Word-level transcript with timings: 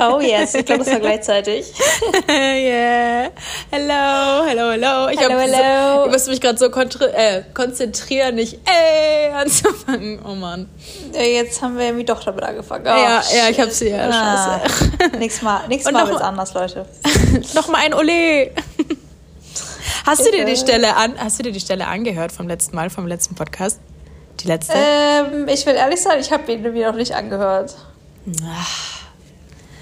Oh 0.00 0.20
yes, 0.20 0.54
ich 0.54 0.64
glaube, 0.64 0.84
das 0.84 0.92
war 0.92 1.00
gleichzeitig. 1.00 1.72
yeah. 2.28 3.30
Hello, 3.70 4.44
hello, 4.46 4.70
hello. 4.70 5.08
Ich, 5.08 5.18
Hello, 5.20 5.38
hello. 5.38 6.00
So, 6.00 6.06
ich 6.06 6.12
musste 6.12 6.30
mich 6.30 6.40
gerade 6.40 6.58
so 6.58 6.66
äh, 6.66 7.42
konzentrieren, 7.52 8.36
nicht 8.36 8.60
ey 8.64 9.30
anzufangen. 9.34 10.20
Oh 10.24 10.34
Mann. 10.34 10.68
Äh, 11.12 11.34
Jetzt 11.34 11.60
haben 11.62 11.76
wir 11.76 11.86
irgendwie 11.86 12.04
doch 12.04 12.22
damit 12.22 12.44
angefangen. 12.44 12.86
Oh, 12.86 12.90
ja, 12.90 13.22
ja, 13.34 13.48
ich 13.50 13.56
shit. 13.56 13.58
hab's 13.58 13.78
hier. 13.80 14.02
Ah. 14.02 14.60
Scheiße. 14.60 15.16
Nächstes 15.18 15.42
Mal, 15.42 15.62
Und 15.68 15.92
Mal 15.92 16.08
wird's 16.08 16.22
anders, 16.22 16.54
Leute. 16.54 16.86
Nochmal 17.54 17.82
ein 17.84 17.94
Ole. 17.94 18.52
Hast 20.06 20.26
du 20.26 20.30
dir 20.30 20.44
die. 20.44 20.56
Stelle 20.56 20.96
an, 20.96 21.14
hast 21.18 21.38
du 21.38 21.44
dir 21.44 21.52
die 21.52 21.60
Stelle 21.60 21.86
angehört 21.86 22.32
vom 22.32 22.48
letzten 22.48 22.76
Mal, 22.76 22.88
vom 22.90 23.06
letzten 23.06 23.34
Podcast? 23.34 23.78
Die 24.40 24.48
letzte? 24.48 24.74
Ähm, 24.76 25.48
ich 25.48 25.66
will 25.66 25.74
ehrlich 25.74 26.00
sein, 26.00 26.18
ich 26.20 26.32
habe 26.32 26.50
ihn 26.50 26.62
mir 26.62 26.88
noch 26.88 26.96
nicht 26.96 27.14
angehört. 27.14 27.74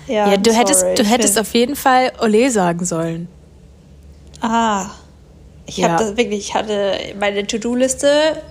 Ja, 0.06 0.36
du 0.36 0.52
hättest, 0.52 0.84
du 0.96 1.04
hättest 1.04 1.38
auf 1.38 1.52
jeden 1.54 1.76
Fall 1.76 2.12
Ole 2.20 2.50
sagen 2.50 2.84
sollen. 2.84 3.28
Ah. 4.40 4.86
Ich 5.66 5.76
Ja. 5.76 5.90
habe 5.90 6.04
das 6.04 6.16
wirklich, 6.16 6.40
ich 6.48 6.54
hatte, 6.54 6.94
meine 7.18 7.46
To-Do-Liste 7.46 8.42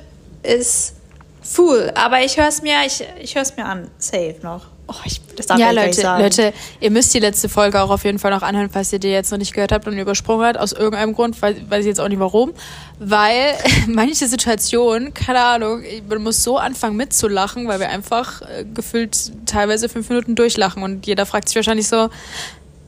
ist 0.44 0.94
full, 1.42 1.92
aber 1.96 2.22
ich 2.22 2.38
höre 2.38 2.48
es 2.48 2.62
mir, 2.62 2.76
ich, 2.86 3.04
ich 3.22 3.36
höre 3.36 3.42
es 3.42 3.58
mir 3.58 3.66
an, 3.66 3.90
safe 3.98 4.36
noch. 4.42 4.68
Oh, 4.92 4.96
ich, 5.06 5.22
das 5.36 5.46
darf 5.46 5.60
ja, 5.60 5.70
Leute. 5.70 6.02
Leute, 6.02 6.54
ihr 6.80 6.90
müsst 6.90 7.14
die 7.14 7.20
letzte 7.20 7.48
Folge 7.48 7.80
auch 7.80 7.92
auf 7.92 8.06
jeden 8.06 8.18
Fall 8.18 8.32
noch 8.32 8.42
anhören, 8.42 8.72
falls 8.72 8.92
ihr 8.92 8.98
die 8.98 9.10
jetzt 9.10 9.30
noch 9.30 9.38
nicht 9.38 9.54
gehört 9.54 9.72
habt 9.72 9.88
und 9.88 9.96
übersprungen 9.96 10.44
habt, 10.44 10.58
aus 10.58 10.72
irgendeinem 10.72 11.14
Grund, 11.14 11.40
weiß, 11.40 11.58
weiß 11.70 11.82
ich 11.82 11.86
jetzt 11.86 12.00
auch 12.00 12.08
nicht 12.08 12.20
warum. 12.20 12.54
Weil 12.98 13.54
manche 13.88 14.28
Situationen, 14.28 15.14
keine 15.14 15.42
Ahnung, 15.42 15.84
man 16.10 16.24
muss 16.24 16.44
so 16.44 16.58
anfangen 16.58 16.98
mitzulachen, 16.98 17.68
weil 17.68 17.80
wir 17.80 17.90
einfach 17.90 18.42
äh, 18.42 18.66
gefühlt 18.66 19.32
teilweise 19.46 19.90
fünf 19.90 20.10
Minuten 20.10 20.34
durchlachen 20.34 20.82
und 20.82 21.06
jeder 21.06 21.28
fragt 21.28 21.50
sich 21.50 21.56
wahrscheinlich 21.56 21.88
so, 21.88 22.10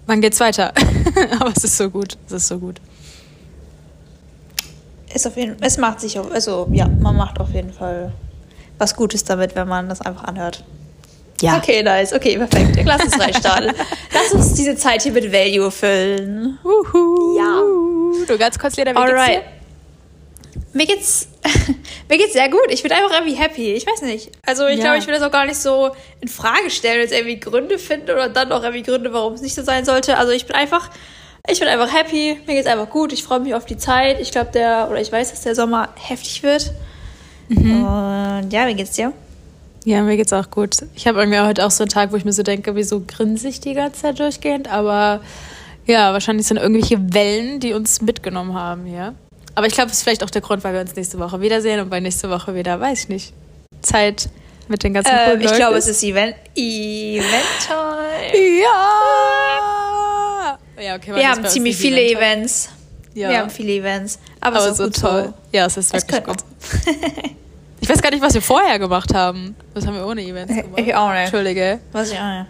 wann 0.08 0.22
geht's 0.22 0.40
weiter? 0.40 0.74
Aber 1.40 1.52
es 1.56 1.64
ist 1.64 1.78
so 1.78 1.88
gut, 1.92 2.18
es 2.26 2.34
ist 2.34 2.48
so 2.48 2.58
gut. 2.58 2.82
Ist 5.14 5.28
auf 5.28 5.38
jeden, 5.38 5.62
es 5.62 5.78
macht 5.78 6.00
sich 6.00 6.18
also 6.18 6.68
ja, 6.72 6.88
man 6.88 7.16
macht 7.16 7.40
auf 7.40 7.54
jeden 7.54 7.74
Fall 7.74 8.12
was 8.80 8.96
Gutes 8.96 9.24
damit, 9.24 9.56
wenn 9.56 9.68
man 9.68 9.88
das 9.88 10.02
einfach 10.02 10.24
anhört. 10.24 10.64
Ja. 11.42 11.58
Okay, 11.58 11.82
nice. 11.84 12.14
Okay, 12.14 12.38
perfekt. 12.38 12.80
Lass 12.86 13.04
uns 13.04 13.20
reinstarten. 13.20 13.72
Lass 14.14 14.32
uns 14.34 14.54
diese 14.54 14.76
Zeit 14.76 15.02
hier 15.02 15.12
mit 15.12 15.32
Value 15.32 15.72
füllen. 15.72 16.60
Uhu. 16.64 17.38
Ja. 17.38 17.62
Du 18.28 18.38
ganz 18.38 18.60
kurz, 18.60 18.76
Lena, 18.78 18.92
wie 18.92 18.96
geht's 18.96 19.10
Alright. 19.12 19.42
dir? 19.42 19.44
Mir 20.74 20.86
geht's, 20.86 21.28
mir 22.10 22.18
geht's 22.18 22.34
sehr 22.34 22.50
gut. 22.50 22.68
Ich 22.70 22.84
bin 22.84 22.92
einfach 22.92 23.12
irgendwie 23.12 23.34
happy. 23.36 23.74
Ich 23.74 23.86
weiß 23.88 24.04
nicht. 24.04 24.32
Also 24.46 24.68
ich 24.68 24.78
Ja. 24.78 24.84
glaube, 24.84 24.98
ich 25.00 25.08
will 25.08 25.14
das 25.14 25.24
auch 25.24 25.32
gar 25.32 25.46
nicht 25.46 25.58
so 25.58 25.92
in 26.22 26.28
Frage 26.28 26.70
stellen, 26.70 27.02
jetzt 27.02 27.14
irgendwie 27.14 27.40
Gründe 27.40 27.78
finden 27.80 28.12
oder 28.12 28.30
dann 28.30 28.52
auch 28.52 28.62
irgendwie 28.64 28.84
Gründe, 28.84 29.12
warum 29.12 29.34
es 29.34 29.42
nicht 29.42 29.56
so 29.56 29.64
sein 29.64 29.84
sollte. 29.86 30.18
Also 30.18 30.32
ich 30.32 30.46
bin 30.46 30.56
einfach, 30.56 30.90
ich 31.50 31.60
bin 31.60 31.68
einfach 31.68 31.92
happy. 31.94 32.40
Mir 32.46 32.54
geht's 32.56 32.68
einfach 32.68 32.90
gut. 32.90 33.12
Ich 33.14 33.24
freue 33.24 33.40
mich 33.40 33.54
auf 33.56 33.66
die 33.66 33.78
Zeit. 33.78 34.20
Ich 34.22 34.32
glaube, 34.32 34.52
der, 34.54 34.88
oder 34.90 35.02
ich 35.02 35.12
weiß, 35.12 35.32
dass 35.32 35.42
der 35.42 35.56
Sommer 35.56 35.90
heftig 36.00 36.44
wird. 36.44 36.72
Und 37.50 38.50
ja, 38.52 38.68
wie 38.68 38.76
geht's 38.76 38.92
dir? 38.92 39.12
Ja, 39.84 40.04
mir 40.04 40.16
geht's 40.16 40.32
auch 40.34 40.52
gut. 40.52 40.78
Ich 40.96 41.08
habe 41.08 41.20
irgendwie 41.20 41.40
heute 41.40 41.66
auch 41.66 41.72
so 41.72 41.84
einen 41.84 41.90
Tag, 41.90 42.12
wo 42.12 42.16
ich 42.16 42.26
mir 42.26 42.34
so 42.34 42.44
denke, 42.44 42.76
wieso 42.76 43.02
grinse 43.02 43.48
ich 43.48 43.60
die 43.60 43.74
ganze 43.74 44.02
Zeit 44.02 44.20
durchgehend? 44.20 44.68
Aber 44.68 45.22
ja, 45.88 46.14
wahrscheinlich 46.14 46.46
sind 46.46 46.58
irgendwelche 46.58 47.14
Wellen, 47.14 47.60
die 47.60 47.74
uns 47.74 48.02
mitgenommen 48.02 48.54
haben 48.54 48.86
hier. 48.86 49.16
Aber 49.56 49.66
ich 49.68 49.74
glaube, 49.74 49.90
das 49.90 49.98
ist 49.98 50.04
vielleicht 50.04 50.24
auch 50.24 50.30
der 50.30 50.42
Grund, 50.42 50.64
weil 50.64 50.74
wir 50.74 50.82
uns 50.82 50.96
nächste 50.96 51.18
Woche 51.20 51.42
wiedersehen 51.42 51.80
und 51.80 51.90
bei 51.90 52.00
nächste 52.00 52.30
Woche 52.30 52.54
wieder, 52.56 52.80
weiß 52.80 53.00
ich 53.00 53.10
nicht, 53.10 53.34
Zeit 53.82 54.30
mit 54.68 54.84
den 54.84 54.94
ganzen 54.94 55.12
Ähm, 55.12 55.42
ich 55.42 55.52
glaube, 55.54 55.78
es 55.78 55.88
ist 55.88 56.04
Event, 56.04 56.36
Event 56.56 57.44
Time. 57.66 58.62
Ja! 58.62 60.58
Ja, 60.80 60.96
okay, 60.96 61.16
Wir 61.16 61.30
haben 61.30 61.46
ziemlich 61.48 61.76
viele 61.76 62.02
Events. 62.02 62.70
Ja. 63.14 63.30
Wir 63.30 63.40
haben 63.40 63.50
viele 63.50 63.74
Events. 63.74 64.20
Aber, 64.40 64.58
Aber 64.58 64.66
es 64.66 64.72
ist 64.72 64.78
so 64.78 64.90
toll. 64.90 65.26
so. 65.26 65.34
Ja, 65.58 65.66
es 65.66 65.78
ist 65.78 65.94
Es 65.94 66.08
wirklich 66.08 66.24
könnte 66.24 66.44
gut. 66.44 67.32
Ich 67.92 67.98
weiß 67.98 68.04
gar 68.04 68.12
nicht, 68.12 68.22
was 68.22 68.34
wir 68.34 68.42
vorher 68.42 68.80
gemacht 68.80 69.14
haben. 69.14 69.54
Was 69.74 69.86
haben 69.86 69.96
wir 69.96 70.08
ohne 70.08 70.22
Events 70.22 70.56
gemacht? 70.56 70.80
Ich 70.80 70.96
auch 70.96 71.10
nicht. 71.10 71.24
Entschuldige. 71.24 71.82
Was 71.92 72.10
ich 72.10 72.18
auch 72.18 72.46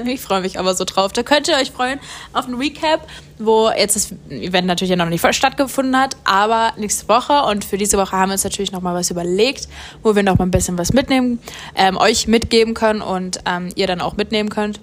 nicht. 0.00 0.06
Ich 0.14 0.20
freue 0.22 0.40
mich 0.40 0.58
aber 0.58 0.72
so 0.72 0.84
drauf. 0.86 1.12
Da 1.12 1.22
könnt 1.22 1.46
ihr 1.48 1.56
euch 1.56 1.70
freuen 1.70 2.00
auf 2.32 2.48
ein 2.48 2.54
Recap, 2.54 3.06
wo 3.38 3.68
jetzt 3.68 3.96
das 3.96 4.14
Event 4.30 4.66
natürlich 4.66 4.88
ja 4.88 4.96
noch 4.96 5.10
nicht 5.10 5.20
voll 5.20 5.34
stattgefunden 5.34 5.94
hat, 5.94 6.16
aber 6.24 6.72
nächste 6.78 7.06
Woche 7.08 7.42
und 7.50 7.66
für 7.66 7.76
diese 7.76 7.98
Woche 7.98 8.12
haben 8.12 8.30
wir 8.30 8.32
uns 8.32 8.44
natürlich 8.44 8.72
noch 8.72 8.80
mal 8.80 8.94
was 8.94 9.10
überlegt, 9.10 9.68
wo 10.02 10.16
wir 10.16 10.22
noch 10.22 10.38
mal 10.38 10.46
ein 10.46 10.50
bisschen 10.50 10.78
was 10.78 10.94
mitnehmen, 10.94 11.38
ähm, 11.74 11.98
euch 11.98 12.26
mitgeben 12.26 12.72
können 12.72 13.02
und 13.02 13.40
ähm, 13.44 13.68
ihr 13.74 13.86
dann 13.86 14.00
auch 14.00 14.16
mitnehmen 14.16 14.48
könnt. 14.48 14.80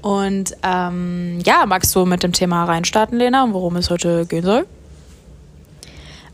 Und 0.00 0.56
ähm, 0.62 1.40
ja, 1.44 1.66
magst 1.66 1.94
du 1.94 2.06
mit 2.06 2.22
dem 2.22 2.32
Thema 2.32 2.64
reinstarten, 2.64 3.18
Lena, 3.18 3.44
und 3.44 3.52
worum 3.52 3.76
es 3.76 3.90
heute 3.90 4.24
gehen 4.24 4.44
soll? 4.44 4.66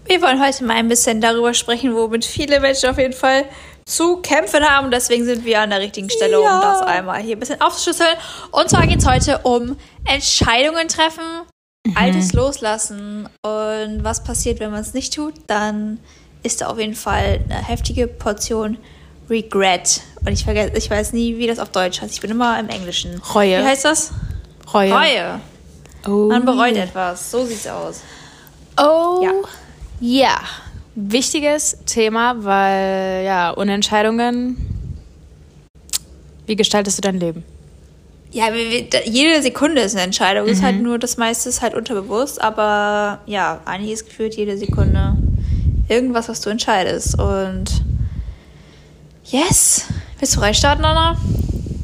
Wir 0.07 0.21
wollen 0.23 0.43
heute 0.45 0.65
mal 0.65 0.77
ein 0.77 0.89
bisschen 0.89 1.21
darüber 1.21 1.55
sprechen, 1.55 1.95
womit 1.95 2.25
viele 2.25 2.61
Menschen 2.61 2.91
auf 2.91 2.99
jeden 2.99 3.15
Fall 3.15 3.45
zu 3.87 4.19
kämpfen 4.19 4.63
haben. 4.65 4.91
Deswegen 4.91 5.25
sind 5.25 5.45
wir 5.45 5.61
an 5.61 5.71
der 5.71 5.81
richtigen 5.81 6.11
Stelle, 6.11 6.43
Ja. 6.43 6.57
um 6.57 6.61
das 6.63 6.83
einmal 6.83 7.21
hier 7.23 7.37
ein 7.37 7.41
bisschen 7.41 7.61
aufzuschlüsseln. 7.61 8.17
Und 8.51 8.69
zwar 8.69 8.87
geht 8.87 8.99
es 9.01 9.07
heute 9.07 9.39
um 9.39 9.77
Entscheidungen 10.05 10.89
treffen, 10.89 11.23
Altes 11.95 12.33
loslassen. 12.33 13.29
Und 13.43 14.05
was 14.05 14.25
passiert, 14.25 14.61
wenn 14.61 14.71
man 14.71 14.81
es 14.81 14.95
nicht 14.95 15.15
tut? 15.15 15.35
Dann 15.47 16.01
ist 16.43 16.61
da 16.61 16.69
auf 16.69 16.79
jeden 16.79 16.95
Fall 16.95 17.41
eine 17.49 17.67
heftige 17.67 18.07
Portion 18.07 18.79
Regret. 19.31 20.01
Und 20.21 20.33
ich 20.33 20.45
vergesse, 20.45 20.73
ich 20.77 20.91
weiß 20.91 21.13
nie, 21.15 21.39
wie 21.39 21.47
das 21.47 21.59
auf 21.59 21.71
Deutsch 21.71 22.01
heißt. 22.03 22.13
Ich 22.13 22.21
bin 22.21 22.31
immer 22.31 22.59
im 22.59 22.69
Englischen. 22.69 23.21
Reue. 23.35 23.61
Wie 23.61 23.65
heißt 23.67 23.85
das? 23.87 24.13
Reue. 24.73 24.93
Reue. 24.93 25.41
Oh. 26.07 26.29
Man 26.29 26.45
bereut 26.45 26.77
etwas. 26.77 27.31
So 27.31 27.45
sieht's 27.47 27.67
aus. 27.67 28.01
Oh, 28.79 29.21
Ja. 29.23 29.31
Ja. 30.01 30.41
Wichtiges 30.97 31.79
Thema, 31.87 32.45
weil 32.45 33.25
ja, 33.25 33.51
Unentscheidungen. 33.51 34.57
Wie 36.47 36.57
gestaltest 36.57 36.99
du 36.99 37.03
dein 37.03 37.19
Leben? 37.19 37.45
Ja, 38.31 38.47
jede 39.05 39.43
Sekunde 39.43 39.83
ist 39.83 39.95
eine 39.95 40.05
Entscheidung. 40.05 40.47
Ist 40.47 40.63
halt 40.63 40.83
nur, 40.83 40.99
das 40.99 41.17
meiste 41.17 41.49
ist 41.49 41.63
halt 41.63 41.75
unterbewusst, 41.75 42.41
aber 42.41 43.21
ja, 43.27 43.61
einiges 43.65 44.05
gefühlt 44.05 44.35
jede 44.37 44.59
Sekunde 44.59 45.17
irgendwas, 45.89 46.29
was 46.29 46.41
du 46.41 46.51
entscheidest. 46.51 47.19
Und 47.19 47.85
yes. 49.27 49.87
Willst 50.19 50.37
du 50.37 50.41
reinstarten, 50.41 50.85
Anna? 50.85 51.17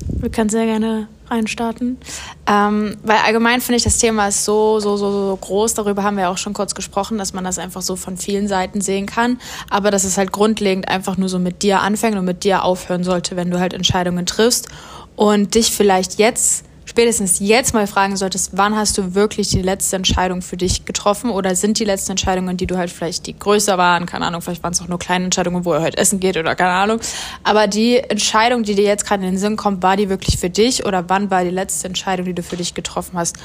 Wir 0.09 0.31
können 0.31 0.51
sehr 0.51 0.67
gerne 0.67 1.09
reinstarten. 1.31 1.99
Ähm, 2.47 2.97
weil 3.03 3.19
allgemein 3.19 3.61
finde 3.61 3.77
ich, 3.77 3.85
das 3.85 3.99
Thema 3.99 4.29
ist 4.29 4.45
so, 4.45 4.81
so, 4.81 4.97
so, 4.97 5.11
so 5.11 5.39
groß. 5.41 5.75
Darüber 5.75 6.03
haben 6.03 6.17
wir 6.17 6.31
auch 6.31 6.39
schon 6.39 6.53
kurz 6.53 6.75
gesprochen, 6.75 7.19
dass 7.19 7.33
man 7.33 7.45
das 7.45 7.59
einfach 7.59 7.83
so 7.83 7.97
von 7.97 8.17
vielen 8.17 8.49
Seiten 8.49 8.81
sehen 8.81 9.07
kann. 9.07 9.39
Aber 9.69 9.91
dass 9.91 10.05
es 10.05 10.19
halt 10.19 10.33
grundlegend 10.33 10.89
einfach 10.89 11.17
nur 11.17 11.29
so 11.29 11.39
mit 11.39 11.63
dir 11.63 11.81
anfängt 11.81 12.17
und 12.17 12.25
mit 12.25 12.45
dir 12.45 12.65
aufhören 12.65 13.05
sollte, 13.05 13.37
wenn 13.37 13.51
du 13.51 13.61
halt 13.61 13.73
Entscheidungen 13.73 14.27
triffst 14.27 14.69
und 15.17 15.55
dich 15.55 15.71
vielleicht 15.71 16.19
jetzt 16.19 16.65
spätestens 16.91 17.39
jetzt 17.39 17.73
mal 17.73 17.87
fragen 17.87 18.17
solltest, 18.17 18.57
wann 18.57 18.75
hast 18.75 18.99
du 18.99 19.15
wirklich 19.15 19.49
die 19.49 19.63
letzte 19.63 19.95
Entscheidung 19.95 20.43
für 20.43 20.57
dich 20.57 20.85
getroffen 20.85 21.31
oder 21.31 21.55
sind 21.55 21.79
die 21.79 21.85
letzten 21.85 22.13
Entscheidungen, 22.13 22.57
die 22.57 22.67
du 22.67 22.77
halt 22.77 22.91
vielleicht 22.91 23.29
die 23.29 23.39
größer 23.39 23.79
waren, 23.79 24.07
keine 24.07 24.27
Ahnung, 24.27 24.43
vielleicht 24.43 24.65
waren 24.65 24.73
es 24.73 24.83
auch 24.83 24.89
nur 24.89 24.99
kleine 24.99 25.27
Entscheidungen, 25.27 25.65
wo 25.65 25.73
er 25.73 25.83
heute 25.83 25.99
essen 25.99 26.19
geht 26.19 26.37
oder 26.37 26.57
keine 26.57 26.73
Ahnung, 26.73 26.99
aber 27.45 27.69
die 27.69 27.99
Entscheidung, 27.99 28.65
die 28.65 28.75
dir 28.75 28.85
jetzt 28.85 29.07
gerade 29.07 29.25
in 29.25 29.31
den 29.31 29.39
Sinn 29.39 29.57
kommt, 29.57 29.85
war 29.85 29.97
die 29.97 30.09
wirklich 30.09 30.39
für 30.39 30.51
dich 30.51 30.85
oder 30.85 31.09
wann 31.09 31.31
war 31.31 31.45
die 31.45 31.51
letzte 31.51 31.87
Entscheidung, 31.87 32.27
die 32.27 32.35
du 32.35 32.43
für 32.43 32.57
dich 32.57 32.75
getroffen 32.75 33.17
hast, 33.17 33.37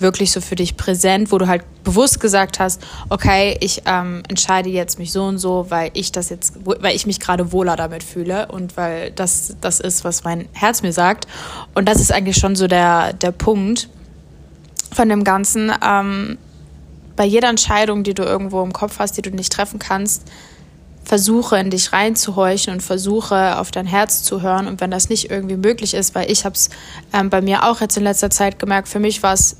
wirklich 0.00 0.32
so 0.32 0.40
für 0.40 0.56
dich 0.56 0.76
präsent, 0.76 1.32
wo 1.32 1.38
du 1.38 1.46
halt 1.46 1.62
bewusst 1.84 2.20
gesagt 2.20 2.58
hast, 2.58 2.82
okay, 3.08 3.56
ich 3.60 3.82
ähm, 3.86 4.22
entscheide 4.28 4.68
jetzt 4.68 4.98
mich 4.98 5.12
so 5.12 5.24
und 5.24 5.38
so, 5.38 5.66
weil 5.68 5.90
ich 5.94 6.12
das 6.12 6.30
jetzt, 6.30 6.54
weil 6.64 6.94
ich 6.94 7.06
mich 7.06 7.20
gerade 7.20 7.52
wohler 7.52 7.76
damit 7.76 8.02
fühle 8.02 8.48
und 8.48 8.76
weil 8.76 9.10
das 9.10 9.56
das 9.60 9.80
ist, 9.80 10.04
was 10.04 10.24
mein 10.24 10.48
Herz 10.52 10.82
mir 10.82 10.92
sagt. 10.92 11.26
Und 11.74 11.88
das 11.88 12.00
ist 12.00 12.12
eigentlich 12.12 12.36
schon 12.36 12.56
so 12.56 12.66
der 12.66 13.12
der 13.12 13.32
Punkt 13.32 13.88
von 14.92 15.08
dem 15.08 15.24
Ganzen. 15.24 15.72
Ähm, 15.84 16.38
bei 17.16 17.24
jeder 17.24 17.48
Entscheidung, 17.48 18.02
die 18.02 18.14
du 18.14 18.22
irgendwo 18.22 18.62
im 18.62 18.72
Kopf 18.72 18.98
hast, 18.98 19.16
die 19.16 19.22
du 19.22 19.30
nicht 19.30 19.52
treffen 19.52 19.78
kannst, 19.78 20.22
versuche 21.04 21.58
in 21.58 21.70
dich 21.70 21.92
reinzuhorchen 21.92 22.72
und 22.72 22.82
versuche 22.82 23.58
auf 23.58 23.70
dein 23.70 23.86
Herz 23.86 24.22
zu 24.22 24.42
hören. 24.42 24.66
Und 24.66 24.80
wenn 24.80 24.90
das 24.90 25.08
nicht 25.08 25.30
irgendwie 25.30 25.56
möglich 25.56 25.94
ist, 25.94 26.14
weil 26.14 26.30
ich 26.30 26.44
habe 26.44 26.54
es 26.54 26.70
ähm, 27.12 27.30
bei 27.30 27.40
mir 27.40 27.64
auch 27.64 27.80
jetzt 27.80 27.96
in 27.96 28.04
letzter 28.04 28.30
Zeit 28.30 28.58
gemerkt, 28.58 28.88
für 28.88 29.00
mich 29.00 29.22
war 29.22 29.34
es 29.34 29.56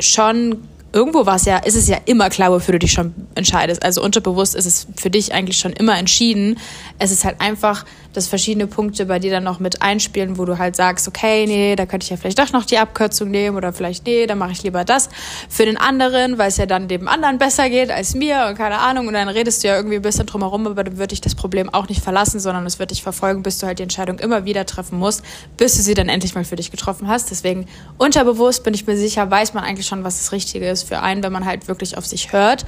schon 0.00 0.68
irgendwo 0.94 1.26
war 1.26 1.36
es 1.36 1.44
ja, 1.44 1.58
ist 1.58 1.74
es 1.74 1.88
ja 1.88 1.98
immer 2.04 2.30
klar, 2.30 2.52
wofür 2.52 2.72
du 2.72 2.78
dich 2.78 2.92
schon 2.92 3.12
entscheidest. 3.34 3.84
Also 3.84 4.02
unterbewusst 4.02 4.54
ist 4.54 4.64
es 4.64 4.86
für 4.96 5.10
dich 5.10 5.34
eigentlich 5.34 5.58
schon 5.58 5.72
immer 5.72 5.98
entschieden. 5.98 6.56
Es 7.00 7.10
ist 7.10 7.24
halt 7.24 7.40
einfach, 7.40 7.84
dass 8.12 8.28
verschiedene 8.28 8.68
Punkte 8.68 9.06
bei 9.06 9.18
dir 9.18 9.32
dann 9.32 9.42
noch 9.42 9.58
mit 9.58 9.82
einspielen, 9.82 10.38
wo 10.38 10.44
du 10.44 10.56
halt 10.56 10.76
sagst, 10.76 11.08
okay, 11.08 11.46
nee, 11.46 11.74
da 11.74 11.84
könnte 11.84 12.04
ich 12.04 12.10
ja 12.10 12.16
vielleicht 12.16 12.38
doch 12.38 12.52
noch 12.52 12.64
die 12.64 12.78
Abkürzung 12.78 13.28
nehmen 13.28 13.56
oder 13.56 13.72
vielleicht, 13.72 14.06
nee, 14.06 14.26
dann 14.26 14.38
mache 14.38 14.52
ich 14.52 14.62
lieber 14.62 14.84
das 14.84 15.08
für 15.48 15.66
den 15.66 15.76
anderen, 15.76 16.38
weil 16.38 16.48
es 16.48 16.56
ja 16.56 16.66
dann 16.66 16.86
dem 16.86 17.08
anderen 17.08 17.38
besser 17.38 17.68
geht 17.68 17.90
als 17.90 18.14
mir 18.14 18.46
und 18.48 18.56
keine 18.56 18.78
Ahnung. 18.78 19.08
Und 19.08 19.14
dann 19.14 19.28
redest 19.28 19.64
du 19.64 19.68
ja 19.68 19.76
irgendwie 19.76 19.96
ein 19.96 20.02
bisschen 20.02 20.26
drumherum, 20.26 20.68
aber 20.68 20.84
dann 20.84 20.96
wird 20.96 21.10
dich 21.10 21.20
das 21.20 21.34
Problem 21.34 21.68
auch 21.74 21.88
nicht 21.88 22.02
verlassen, 22.02 22.38
sondern 22.38 22.64
es 22.66 22.78
wird 22.78 22.92
dich 22.92 23.02
verfolgen, 23.02 23.42
bis 23.42 23.58
du 23.58 23.66
halt 23.66 23.80
die 23.80 23.82
Entscheidung 23.82 24.20
immer 24.20 24.44
wieder 24.44 24.64
treffen 24.64 24.98
musst, 24.98 25.22
bis 25.56 25.76
du 25.76 25.82
sie 25.82 25.94
dann 25.94 26.08
endlich 26.08 26.36
mal 26.36 26.44
für 26.44 26.56
dich 26.56 26.70
getroffen 26.70 27.08
hast. 27.08 27.32
Deswegen 27.32 27.66
unterbewusst 27.98 28.62
bin 28.62 28.74
ich 28.74 28.86
mir 28.86 28.96
sicher, 28.96 29.28
weiß 29.28 29.54
man 29.54 29.64
eigentlich 29.64 29.88
schon, 29.88 30.04
was 30.04 30.18
das 30.18 30.30
Richtige 30.30 30.68
ist 30.68 30.83
für 30.84 31.00
einen, 31.00 31.22
wenn 31.22 31.32
man 31.32 31.44
halt 31.44 31.68
wirklich 31.68 31.98
auf 31.98 32.06
sich 32.06 32.32
hört. 32.32 32.64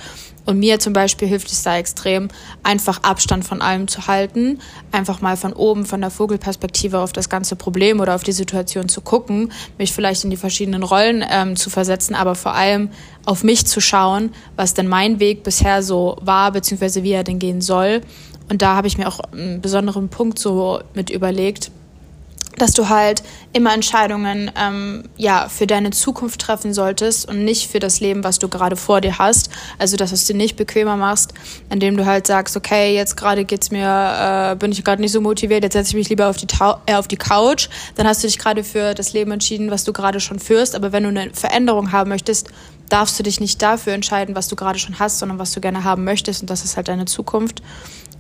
Und 0.47 0.61
mir 0.61 0.79
zum 0.79 0.93
Beispiel 0.93 1.27
hilft 1.27 1.51
es 1.51 1.65
da 1.65 1.77
extrem, 1.77 2.29
einfach 2.63 3.03
Abstand 3.03 3.45
von 3.45 3.61
allem 3.61 3.89
zu 3.89 4.07
halten, 4.07 4.61
einfach 4.93 5.21
mal 5.21 5.37
von 5.37 5.53
oben, 5.53 5.85
von 5.85 6.01
der 6.01 6.11
Vogelperspektive 6.11 7.01
auf 7.01 7.13
das 7.13 7.29
ganze 7.29 7.57
Problem 7.57 7.99
oder 7.99 8.15
auf 8.15 8.23
die 8.23 8.33
Situation 8.33 8.89
zu 8.89 9.01
gucken, 9.01 9.53
mich 9.77 9.93
vielleicht 9.93 10.23
in 10.23 10.31
die 10.31 10.37
verschiedenen 10.37 10.85
Rollen 10.85 11.25
ähm, 11.29 11.57
zu 11.57 11.69
versetzen, 11.69 12.15
aber 12.15 12.37
vor 12.37 12.55
allem 12.55 12.91
auf 13.25 13.43
mich 13.43 13.67
zu 13.67 13.81
schauen, 13.81 14.33
was 14.55 14.75
denn 14.75 14.87
mein 14.87 15.19
Weg 15.19 15.43
bisher 15.43 15.83
so 15.83 16.17
war, 16.21 16.53
beziehungsweise 16.53 17.03
wie 17.03 17.13
er 17.13 17.25
denn 17.25 17.41
gehen 17.41 17.61
soll. 17.61 18.03
Und 18.49 18.63
da 18.63 18.77
habe 18.77 18.87
ich 18.87 18.97
mir 18.97 19.09
auch 19.09 19.19
einen 19.33 19.61
besonderen 19.61 20.09
Punkt 20.09 20.39
so 20.39 20.81
mit 20.95 21.11
überlegt, 21.11 21.73
dass 22.59 22.73
du 22.73 22.89
halt 22.89 23.23
immer 23.53 23.73
Entscheidungen 23.73 24.51
ähm, 24.59 25.05
ja, 25.17 25.49
für 25.49 25.67
deine 25.67 25.91
Zukunft 25.91 26.41
treffen 26.41 26.73
solltest 26.73 27.29
und 27.29 27.45
nicht 27.45 27.71
für 27.71 27.79
das 27.79 28.01
Leben, 28.01 28.25
was 28.25 28.39
du 28.39 28.49
gerade 28.49 28.77
vor 28.77 29.01
dir 29.01 29.19
hast. 29.19 29.51
Also, 29.79 29.97
dass 29.97 30.11
du 30.11 30.15
es 30.15 30.25
dir 30.25 30.35
nicht 30.35 30.57
bequemer 30.57 30.97
machst, 30.97 31.35
indem 31.71 31.97
du 31.97 32.07
halt 32.07 32.27
sagst, 32.27 32.57
okay, 32.57 32.95
jetzt 32.95 33.17
gerade 33.17 33.45
geht's 33.45 33.71
mir, 33.71 34.53
äh, 34.53 34.57
bin 34.57 34.73
ich 34.73 34.83
gerade 34.85 35.01
nicht 35.01 35.13
so 35.13 35.21
motiviert, 35.21 35.63
jetzt 35.63 35.75
setze 35.75 35.91
ich 35.91 35.97
mich 35.97 36.09
lieber 36.09 36.29
auf 36.29 36.37
die, 36.37 36.47
äh, 36.87 36.95
auf 36.95 37.09
die 37.09 37.17
Couch. 37.17 37.69
Dann 37.95 38.07
hast 38.07 38.23
du 38.23 38.27
dich 38.27 38.39
gerade 38.39 38.65
für 38.65 38.95
das 38.95 39.13
Leben 39.13 39.31
entschieden, 39.33 39.71
was 39.71 39.85
du 39.85 39.93
gerade 39.93 40.21
schon 40.21 40.39
führst. 40.39 40.75
Aber 40.75 40.93
wenn 40.93 41.03
du 41.03 41.11
eine 41.11 41.31
Veränderung 41.33 41.93
haben 41.93 42.09
möchtest, 42.09 42.49
darfst 42.89 43.19
du 43.19 43.23
dich 43.23 43.41
nicht 43.41 43.61
dafür 43.63 43.93
entscheiden, 43.93 44.35
was 44.35 44.49
du 44.49 44.57
gerade 44.57 44.79
schon 44.79 44.99
hast, 44.99 45.19
sondern 45.19 45.39
was 45.39 45.53
du 45.53 45.61
gerne 45.61 45.85
haben 45.85 46.05
möchtest. 46.05 46.43
Und 46.43 46.51
das 46.51 46.65
ist 46.65 46.77
halt 46.77 46.89
deine 46.89 47.05
Zukunft. 47.05 47.63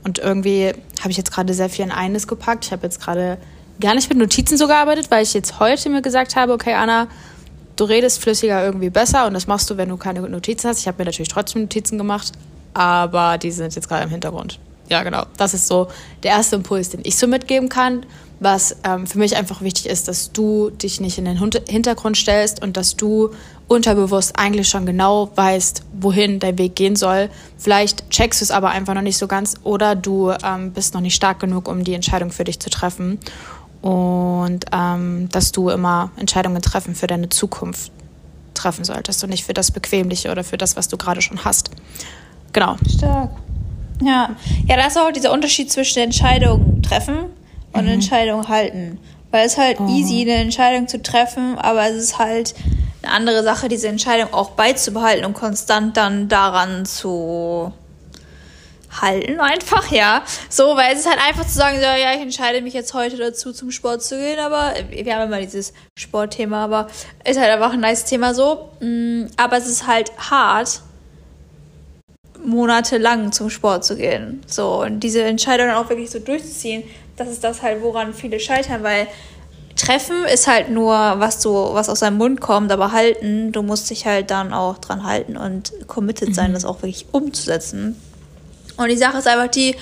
Und 0.05 0.19
irgendwie 0.19 0.73
habe 1.01 1.11
ich 1.11 1.17
jetzt 1.17 1.33
gerade 1.33 1.53
sehr 1.55 1.69
viel 1.69 1.85
in 1.85 1.91
eines 1.91 2.29
gepackt. 2.29 2.67
Ich 2.67 2.73
habe 2.73 2.85
jetzt 2.85 3.01
gerade 3.01 3.39
gar 3.81 3.95
nicht 3.95 4.09
mit 4.09 4.19
Notizen 4.19 4.57
so 4.57 4.67
gearbeitet, 4.67 5.11
weil 5.11 5.23
ich 5.23 5.35
jetzt 5.35 5.61
heute 5.61 5.89
mir 5.91 6.03
gesagt 6.03 6.37
habe, 6.37 6.53
okay, 6.53 6.75
Anna, 6.75 7.09
du 7.77 7.85
redest 7.85 8.23
flüssiger 8.23 8.65
irgendwie 8.65 8.91
besser 8.91 9.27
und 9.27 9.35
das 9.35 9.47
machst 9.47 9.69
du, 9.71 9.77
wenn 9.77 9.89
du 9.89 9.97
keine 9.97 10.21
Notizen 10.21 10.69
hast. 10.69 10.81
Ich 10.81 10.89
habe 10.89 10.99
mir 10.99 11.05
natürlich 11.05 11.29
trotzdem 11.29 11.63
Notizen 11.63 11.99
gemacht, 11.99 12.33
aber 12.75 13.39
die 13.39 13.51
sind 13.51 13.75
jetzt 13.75 13.89
gerade 13.89 14.05
im 14.05 14.11
Hintergrund. 14.11 14.59
Ja, 14.89 15.03
genau. 15.03 15.25
Das 15.37 15.53
ist 15.53 15.67
so 15.67 15.89
der 16.23 16.33
erste 16.33 16.57
Impuls, 16.57 16.91
den 16.91 17.01
ich 17.03 17.17
so 17.17 17.27
mitgeben 17.27 17.69
kann. 17.69 18.07
Was 18.39 18.77
ähm, 18.85 19.07
für 19.07 19.19
mich 19.19 19.35
einfach 19.35 19.63
wichtig 19.63 19.87
ist, 19.87 20.09
dass 20.09 20.31
du 20.31 20.69
dich 20.69 21.01
nicht 21.01 21.17
in 21.17 21.25
den 21.25 21.39
Hintergrund 21.39 22.19
stellst 22.19 22.63
und 22.63 22.77
dass 22.77 22.95
du 22.95 23.31
unterbewusst 23.67 24.39
eigentlich 24.39 24.69
schon 24.69 24.85
genau 24.85 25.31
weißt, 25.35 25.83
wohin 25.95 26.39
dein 26.39 26.59
Weg 26.59 26.77
gehen 26.77 26.97
soll. 26.97 27.31
Vielleicht 27.57 28.11
checkst 28.11 28.43
du 28.43 28.45
es 28.45 28.51
aber 28.51 28.69
einfach 28.69 28.93
noch 28.93 29.03
nicht 29.03 29.17
so 29.17 29.27
ganz 29.27 29.55
oder 29.65 29.97
du 29.97 30.33
ähm, 30.45 30.73
bist 30.73 30.93
noch 30.93 31.01
nicht 31.01 31.15
stark 31.15 31.41
genug, 31.41 31.67
um 31.67 31.83
die 31.83 31.95
Entscheidung 31.95 32.31
für 32.31 32.45
dich 32.45 32.61
zu 32.61 32.69
treffen 32.69 33.19
und 33.87 34.65
ähm, 34.73 35.29
dass 35.31 35.53
du 35.53 35.69
immer 35.71 36.11
Entscheidungen 36.17 36.61
treffen 36.61 36.97
für 36.97 37.07
deine 37.07 37.29
Zukunft 37.29 37.93
treffen 38.53 38.85
solltest 38.85 39.23
und 39.23 39.31
nicht 39.31 39.45
für 39.45 39.55
das 39.55 39.71
Bequemliche 39.71 40.33
oder 40.33 40.43
für 40.43 40.59
das, 40.59 40.75
was 40.75 40.89
du 40.89 40.97
gerade 40.97 41.23
schon 41.23 41.45
hast. 41.45 41.71
Genau. 42.53 42.75
Stark. 42.93 43.31
Ja, 44.03 44.35
ja, 44.67 44.77
da 44.77 44.89
ist 44.89 44.99
auch 44.99 45.13
dieser 45.13 45.33
Unterschied 45.33 45.71
zwischen 45.71 46.01
Entscheidungen 46.01 46.83
treffen 46.83 47.27
und 47.73 47.85
mhm. 47.85 47.93
Entscheidung 47.93 48.49
halten. 48.49 48.99
Weil 49.31 49.47
es 49.47 49.53
ist 49.53 49.59
halt 49.59 49.79
oh. 49.79 49.87
easy, 49.87 50.23
eine 50.23 50.41
Entscheidung 50.41 50.89
zu 50.89 51.01
treffen, 51.01 51.57
aber 51.57 51.89
es 51.89 51.95
ist 51.97 52.19
halt 52.19 52.57
eine 53.05 53.13
andere 53.13 53.45
Sache, 53.45 53.69
diese 53.69 53.87
Entscheidung 53.87 54.35
auch 54.35 54.51
beizubehalten 54.51 55.25
und 55.25 55.35
konstant 55.35 55.97
dann 55.97 56.27
daran 56.27 56.87
zu 56.87 57.73
halten, 58.91 59.41
einfach, 59.41 59.91
ja. 59.91 60.23
So, 60.49 60.77
weil 60.77 60.93
es 60.93 61.01
ist 61.01 61.09
halt 61.09 61.21
einfach 61.21 61.47
zu 61.47 61.55
sagen, 61.55 61.77
so, 61.79 61.85
ja, 61.85 62.15
ich 62.15 62.21
entscheide 62.21 62.63
mich 62.63 62.75
jetzt 62.75 62.95
heute 62.95 63.17
dazu, 63.17 63.53
zum 63.53 63.71
Sport 63.71 64.03
zu 64.03 64.17
gehen, 64.17 64.39
aber 64.39 64.75
wir 64.91 65.17
haben 65.17 65.27
immer 65.27 65.41
dieses 65.41 65.73
Sportthema, 65.99 66.65
aber 66.65 66.89
ist 67.25 67.39
halt 67.39 67.51
einfach 67.51 67.73
ein 67.73 67.81
nice 67.81 68.05
Thema 68.05 68.35
so. 68.35 68.71
Mm, 68.81 69.27
aber 69.37 69.57
es 69.57 69.67
ist 69.67 69.87
halt 69.87 70.13
hart, 70.19 70.81
monatelang 72.45 73.33
zum 73.33 73.51
Sport 73.51 73.85
zu 73.85 73.97
gehen. 73.97 74.43
So, 74.47 74.83
und 74.83 75.01
diese 75.01 75.23
Entscheidung 75.23 75.67
dann 75.67 75.77
auch 75.77 75.89
wirklich 75.89 76.11
so 76.11 76.19
durchzuziehen, 76.19 76.85
das 77.17 77.29
ist 77.29 77.43
das 77.45 77.63
halt, 77.63 77.83
woran 77.83 78.15
viele 78.15 78.39
scheitern, 78.41 78.83
weil 78.83 79.09
Treffen 79.75 80.25
ist 80.25 80.47
halt 80.47 80.71
nur, 80.71 80.95
was 80.95 81.41
du, 81.41 81.51
was 81.51 81.89
aus 81.89 82.01
deinem 82.01 82.17
Mund 82.17 82.41
kommt, 82.41 82.73
aber 82.73 82.93
halten, 82.93 83.53
du 83.53 83.63
musst 83.63 83.91
dich 83.91 84.07
halt 84.07 84.31
dann 84.31 84.55
auch 84.55 84.79
dran 84.79 85.05
halten 85.05 85.37
und 85.37 85.73
committed 85.87 86.35
sein, 86.35 86.51
mhm. 86.51 86.55
das 86.55 86.65
auch 86.65 86.83
wirklich 86.83 87.07
umzusetzen. 87.13 88.01
Und 88.77 88.89
die 88.89 88.97
Sache 88.97 89.19
ist 89.19 89.27
einfach 89.27 89.49
die, 89.49 89.77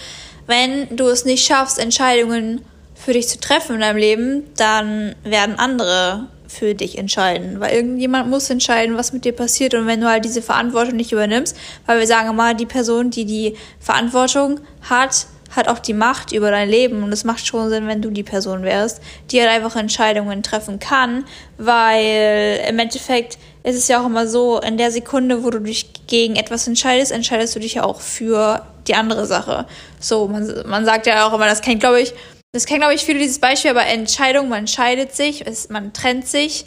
wenn 0.46 0.96
du 0.96 1.06
es 1.06 1.24
nicht 1.24 1.46
schaffst, 1.46 1.78
Entscheidungen 1.78 2.62
für 2.94 3.12
dich 3.12 3.28
zu 3.28 3.38
treffen 3.38 3.76
in 3.76 3.80
deinem 3.80 3.96
Leben, 3.96 4.44
dann 4.56 5.14
werden 5.24 5.58
andere 5.58 6.28
für 6.46 6.74
dich 6.74 6.96
entscheiden. 6.98 7.60
Weil 7.60 7.74
irgendjemand 7.74 8.30
muss 8.30 8.48
entscheiden, 8.50 8.96
was 8.96 9.12
mit 9.12 9.24
dir 9.24 9.32
passiert. 9.32 9.74
Und 9.74 9.86
wenn 9.86 10.00
du 10.00 10.08
halt 10.08 10.24
diese 10.24 10.42
Verantwortung 10.42 10.96
nicht 10.96 11.12
übernimmst, 11.12 11.56
weil 11.86 11.98
wir 11.98 12.06
sagen 12.06 12.28
immer, 12.28 12.54
die 12.54 12.66
Person, 12.66 13.10
die 13.10 13.24
die 13.24 13.56
Verantwortung 13.80 14.60
hat, 14.82 15.26
hat 15.54 15.68
auch 15.68 15.78
die 15.78 15.94
Macht 15.94 16.32
über 16.32 16.50
dein 16.50 16.68
Leben. 16.68 17.02
Und 17.02 17.12
es 17.12 17.24
macht 17.24 17.46
schon 17.46 17.68
Sinn, 17.68 17.86
wenn 17.86 18.02
du 18.02 18.10
die 18.10 18.22
Person 18.22 18.62
wärst, 18.62 19.00
die 19.30 19.40
halt 19.40 19.50
einfach 19.50 19.76
Entscheidungen 19.76 20.42
treffen 20.42 20.78
kann. 20.78 21.24
Weil 21.58 22.60
im 22.68 22.78
Endeffekt 22.78 23.38
ist 23.64 23.76
es 23.76 23.88
ja 23.88 24.00
auch 24.00 24.06
immer 24.06 24.28
so, 24.28 24.60
in 24.60 24.76
der 24.76 24.90
Sekunde, 24.90 25.42
wo 25.42 25.50
du 25.50 25.58
dich 25.58 26.06
gegen 26.06 26.36
etwas 26.36 26.68
entscheidest, 26.68 27.10
entscheidest 27.10 27.56
du 27.56 27.60
dich 27.60 27.74
ja 27.74 27.84
auch 27.84 28.00
für 28.00 28.64
die 28.86 28.94
andere 28.94 29.26
Sache. 29.26 29.66
So, 29.98 30.28
man, 30.28 30.62
man 30.66 30.84
sagt 30.84 31.06
ja 31.06 31.26
auch 31.26 31.32
immer, 31.32 31.46
das 31.46 31.62
kennt, 31.62 31.80
glaube 31.80 32.00
ich, 32.00 32.12
das 32.52 32.66
kennt, 32.66 32.80
glaube 32.80 32.94
ich, 32.94 33.04
viele 33.04 33.18
dieses 33.18 33.38
Beispiel, 33.38 33.70
aber 33.70 33.86
Entscheidung, 33.86 34.50
man 34.50 34.60
entscheidet 34.60 35.16
sich, 35.16 35.46
es, 35.46 35.70
man 35.70 35.94
trennt 35.94 36.28
sich 36.28 36.66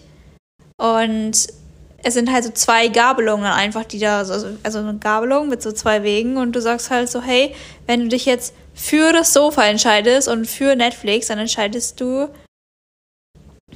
und 0.77 1.47
es 2.03 2.13
sind 2.13 2.31
halt 2.31 2.43
so 2.43 2.51
zwei 2.51 2.87
Gabelungen 2.87 3.45
einfach, 3.45 3.85
die 3.85 3.99
da, 3.99 4.19
also, 4.19 4.47
also 4.63 4.79
eine 4.79 4.97
Gabelung 4.97 5.49
mit 5.49 5.61
so 5.61 5.71
zwei 5.71 6.01
Wegen 6.01 6.37
und 6.37 6.55
du 6.55 6.61
sagst 6.61 6.89
halt 6.89 7.09
so, 7.09 7.21
hey, 7.21 7.53
wenn 7.85 8.01
du 8.01 8.07
dich 8.07 8.25
jetzt 8.25 8.53
für 8.73 9.13
das 9.13 9.33
Sofa 9.33 9.65
entscheidest 9.65 10.27
und 10.27 10.45
für 10.45 10.75
Netflix, 10.75 11.27
dann 11.27 11.37
entscheidest 11.37 12.01
du 12.01 12.27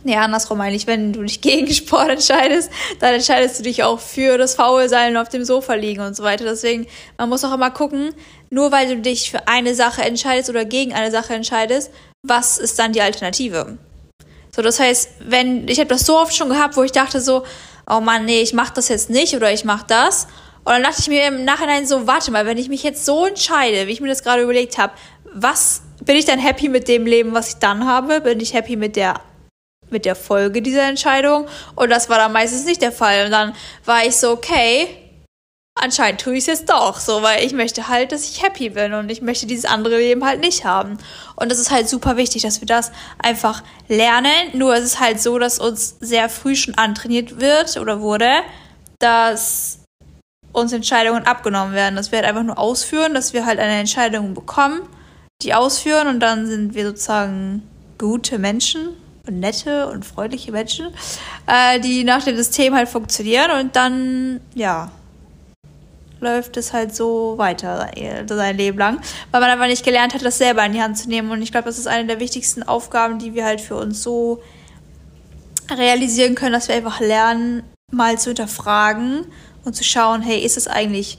Nee, 0.03 0.15
andersrum 0.15 0.59
eigentlich, 0.61 0.87
wenn 0.87 1.13
du 1.13 1.21
dich 1.21 1.41
gegen 1.41 1.67
Sport 1.73 2.09
entscheidest, 2.09 2.71
dann 2.99 3.13
entscheidest 3.13 3.59
du 3.59 3.63
dich 3.63 3.83
auch 3.83 3.99
für 3.99 4.37
das 4.37 4.55
Faulsein 4.55 5.15
auf 5.17 5.29
dem 5.29 5.43
Sofa 5.43 5.75
liegen 5.75 6.01
und 6.01 6.15
so 6.15 6.23
weiter. 6.23 6.45
Deswegen, 6.45 6.87
man 7.17 7.29
muss 7.29 7.43
auch 7.43 7.53
immer 7.53 7.71
gucken, 7.71 8.13
nur 8.49 8.71
weil 8.71 8.87
du 8.87 9.01
dich 9.01 9.29
für 9.31 9.47
eine 9.47 9.75
Sache 9.75 10.01
entscheidest 10.01 10.49
oder 10.49 10.65
gegen 10.65 10.93
eine 10.93 11.11
Sache 11.11 11.33
entscheidest, 11.33 11.91
was 12.23 12.57
ist 12.57 12.79
dann 12.79 12.93
die 12.93 13.01
Alternative? 13.01 13.77
So, 14.55 14.61
das 14.61 14.79
heißt, 14.79 15.09
wenn, 15.19 15.67
ich 15.67 15.79
habe 15.79 15.87
das 15.87 16.05
so 16.05 16.17
oft 16.17 16.35
schon 16.35 16.49
gehabt, 16.49 16.75
wo 16.75 16.83
ich 16.83 16.91
dachte 16.91 17.21
so, 17.21 17.43
oh 17.89 18.01
Mann, 18.01 18.25
nee, 18.25 18.41
ich 18.41 18.53
mach 18.53 18.69
das 18.71 18.89
jetzt 18.89 19.09
nicht 19.09 19.35
oder 19.35 19.51
ich 19.51 19.65
mach 19.65 19.83
das. 19.83 20.27
Und 20.63 20.73
dann 20.73 20.83
dachte 20.83 20.97
ich 20.99 21.07
mir 21.07 21.27
im 21.27 21.45
Nachhinein 21.45 21.87
so, 21.87 22.05
warte 22.05 22.31
mal, 22.31 22.45
wenn 22.45 22.57
ich 22.57 22.69
mich 22.69 22.83
jetzt 22.83 23.05
so 23.05 23.25
entscheide, 23.25 23.87
wie 23.87 23.91
ich 23.91 24.01
mir 24.01 24.09
das 24.09 24.23
gerade 24.23 24.43
überlegt 24.43 24.77
habe, 24.77 24.93
was 25.33 25.81
bin 26.03 26.17
ich 26.17 26.25
dann 26.25 26.39
happy 26.39 26.67
mit 26.67 26.87
dem 26.87 27.05
Leben, 27.05 27.33
was 27.33 27.49
ich 27.49 27.55
dann 27.55 27.87
habe? 27.87 28.21
Bin 28.21 28.39
ich 28.39 28.53
happy 28.53 28.75
mit 28.75 28.95
der 28.95 29.15
mit 29.91 30.05
der 30.05 30.15
Folge 30.15 30.61
dieser 30.61 30.87
Entscheidung. 30.87 31.47
Und 31.75 31.89
das 31.89 32.09
war 32.09 32.17
dann 32.17 32.31
meistens 32.31 32.65
nicht 32.65 32.81
der 32.81 32.91
Fall. 32.91 33.25
Und 33.25 33.31
dann 33.31 33.53
war 33.85 34.05
ich 34.05 34.15
so, 34.15 34.31
okay, 34.31 34.87
anscheinend 35.75 36.21
tue 36.21 36.33
ich 36.33 36.39
es 36.39 36.45
jetzt 36.47 36.69
doch, 36.69 36.99
so, 36.99 37.21
weil 37.21 37.43
ich 37.43 37.53
möchte 37.53 37.87
halt, 37.87 38.11
dass 38.11 38.29
ich 38.29 38.43
happy 38.43 38.69
bin 38.69 38.93
und 38.93 39.09
ich 39.09 39.21
möchte 39.21 39.45
dieses 39.45 39.65
andere 39.65 39.97
Leben 39.97 40.25
halt 40.25 40.41
nicht 40.41 40.65
haben. 40.65 40.97
Und 41.35 41.51
das 41.51 41.59
ist 41.59 41.71
halt 41.71 41.89
super 41.89 42.17
wichtig, 42.17 42.43
dass 42.43 42.61
wir 42.61 42.67
das 42.67 42.91
einfach 43.17 43.63
lernen. 43.87 44.31
Nur 44.53 44.75
ist 44.75 44.83
es 44.83 44.99
halt 44.99 45.21
so, 45.21 45.39
dass 45.39 45.59
uns 45.59 45.97
sehr 45.99 46.29
früh 46.29 46.55
schon 46.55 46.75
antrainiert 46.75 47.39
wird 47.39 47.77
oder 47.77 48.01
wurde, 48.01 48.29
dass 48.99 49.79
uns 50.51 50.73
Entscheidungen 50.73 51.25
abgenommen 51.25 51.73
werden, 51.73 51.95
dass 51.95 52.11
wir 52.11 52.19
halt 52.19 52.27
einfach 52.27 52.43
nur 52.43 52.59
ausführen, 52.59 53.13
dass 53.13 53.33
wir 53.33 53.45
halt 53.45 53.59
eine 53.59 53.79
Entscheidung 53.79 54.33
bekommen, 54.33 54.81
die 55.41 55.53
ausführen 55.53 56.07
und 56.07 56.19
dann 56.19 56.45
sind 56.45 56.75
wir 56.75 56.85
sozusagen 56.87 57.63
gute 57.97 58.37
Menschen 58.37 58.89
nette 59.29 59.87
und 59.87 60.05
freundliche 60.05 60.51
Menschen, 60.51 60.87
äh, 61.47 61.79
die 61.79 62.03
nach 62.03 62.23
dem 62.23 62.35
System 62.35 62.73
halt 62.73 62.89
funktionieren 62.89 63.51
und 63.59 63.75
dann, 63.75 64.41
ja, 64.55 64.91
läuft 66.19 66.55
es 66.57 66.71
halt 66.71 66.95
so 66.95 67.37
weiter 67.37 67.89
sein 68.27 68.57
Leben 68.57 68.77
lang, 68.77 69.01
weil 69.31 69.41
man 69.41 69.49
einfach 69.49 69.67
nicht 69.67 69.83
gelernt 69.83 70.13
hat, 70.13 70.23
das 70.23 70.37
selber 70.37 70.63
in 70.65 70.73
die 70.73 70.81
Hand 70.81 70.97
zu 70.97 71.09
nehmen. 71.09 71.31
Und 71.31 71.41
ich 71.41 71.51
glaube, 71.51 71.65
das 71.65 71.79
ist 71.79 71.87
eine 71.87 72.05
der 72.07 72.19
wichtigsten 72.19 72.63
Aufgaben, 72.63 73.17
die 73.17 73.33
wir 73.33 73.43
halt 73.43 73.59
für 73.59 73.75
uns 73.75 74.03
so 74.03 74.41
realisieren 75.69 76.35
können, 76.35 76.53
dass 76.53 76.67
wir 76.67 76.75
einfach 76.75 76.99
lernen, 76.99 77.63
mal 77.91 78.19
zu 78.19 78.29
hinterfragen 78.29 79.25
und 79.65 79.75
zu 79.75 79.83
schauen, 79.83 80.21
hey, 80.21 80.39
ist 80.39 80.57
es 80.57 80.67
eigentlich 80.67 81.17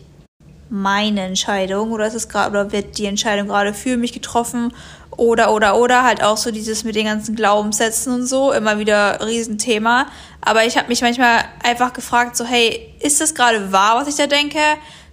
meine 0.71 1.23
Entscheidung 1.23 1.93
oder 1.93 2.07
ist 2.07 2.15
es 2.15 2.29
gerade 2.29 2.51
oder 2.51 2.73
wird 2.73 2.97
die 2.97 3.07
Entscheidung 3.07 3.49
gerade 3.49 3.75
für 3.75 3.99
mich 3.99 4.13
getroffen 4.13 4.73
oder 5.17 5.53
oder 5.53 5.77
oder 5.77 6.03
halt 6.03 6.23
auch 6.23 6.37
so 6.37 6.51
dieses 6.51 6.85
mit 6.85 6.95
den 6.95 7.07
ganzen 7.07 7.37
Glaubenssätzen 7.37 8.13
und 8.13 8.27
so 8.27 8.53
immer 8.53 8.79
wieder 8.79 9.25
Riesenthema. 9.25 10.07
Aber 10.41 10.65
ich 10.65 10.77
habe 10.77 10.89
mich 10.89 11.03
manchmal 11.03 11.45
einfach 11.63 11.93
gefragt 11.93 12.37
so 12.37 12.45
hey 12.45 12.95
ist 13.01 13.21
das 13.21 13.35
gerade 13.35 13.73
wahr 13.73 14.01
was 14.01 14.09
ich 14.09 14.17
da 14.17 14.27
denke? 14.27 14.59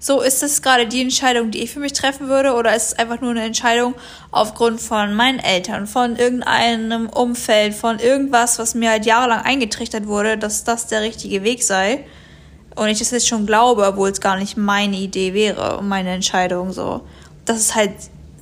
So 0.01 0.21
ist 0.21 0.41
das 0.41 0.61
gerade 0.61 0.87
die 0.87 1.01
Entscheidung 1.01 1.51
die 1.51 1.63
ich 1.63 1.71
für 1.71 1.79
mich 1.79 1.93
treffen 1.93 2.29
würde 2.29 2.53
oder 2.53 2.75
ist 2.75 2.93
es 2.93 2.99
einfach 2.99 3.19
nur 3.19 3.31
eine 3.31 3.43
Entscheidung 3.43 3.95
aufgrund 4.31 4.79
von 4.79 5.13
meinen 5.13 5.39
Eltern 5.39 5.87
von 5.87 6.15
irgendeinem 6.15 7.09
Umfeld 7.09 7.73
von 7.73 7.99
irgendwas 7.99 8.59
was 8.59 8.75
mir 8.75 8.91
halt 8.91 9.05
jahrelang 9.05 9.41
eingetrichtert 9.41 10.07
wurde 10.07 10.37
dass 10.37 10.63
das 10.63 10.87
der 10.87 11.01
richtige 11.01 11.43
Weg 11.43 11.63
sei? 11.63 12.05
und 12.79 12.87
ich 12.87 12.99
das 12.99 13.11
jetzt 13.11 13.27
schon 13.27 13.45
glaube, 13.45 13.85
obwohl 13.85 14.09
es 14.09 14.21
gar 14.21 14.37
nicht 14.37 14.55
meine 14.55 14.95
Idee 14.95 15.33
wäre 15.33 15.77
und 15.77 15.89
meine 15.89 16.11
Entscheidung 16.11 16.71
so. 16.71 17.01
Das 17.43 17.57
ist 17.57 17.75
halt 17.75 17.91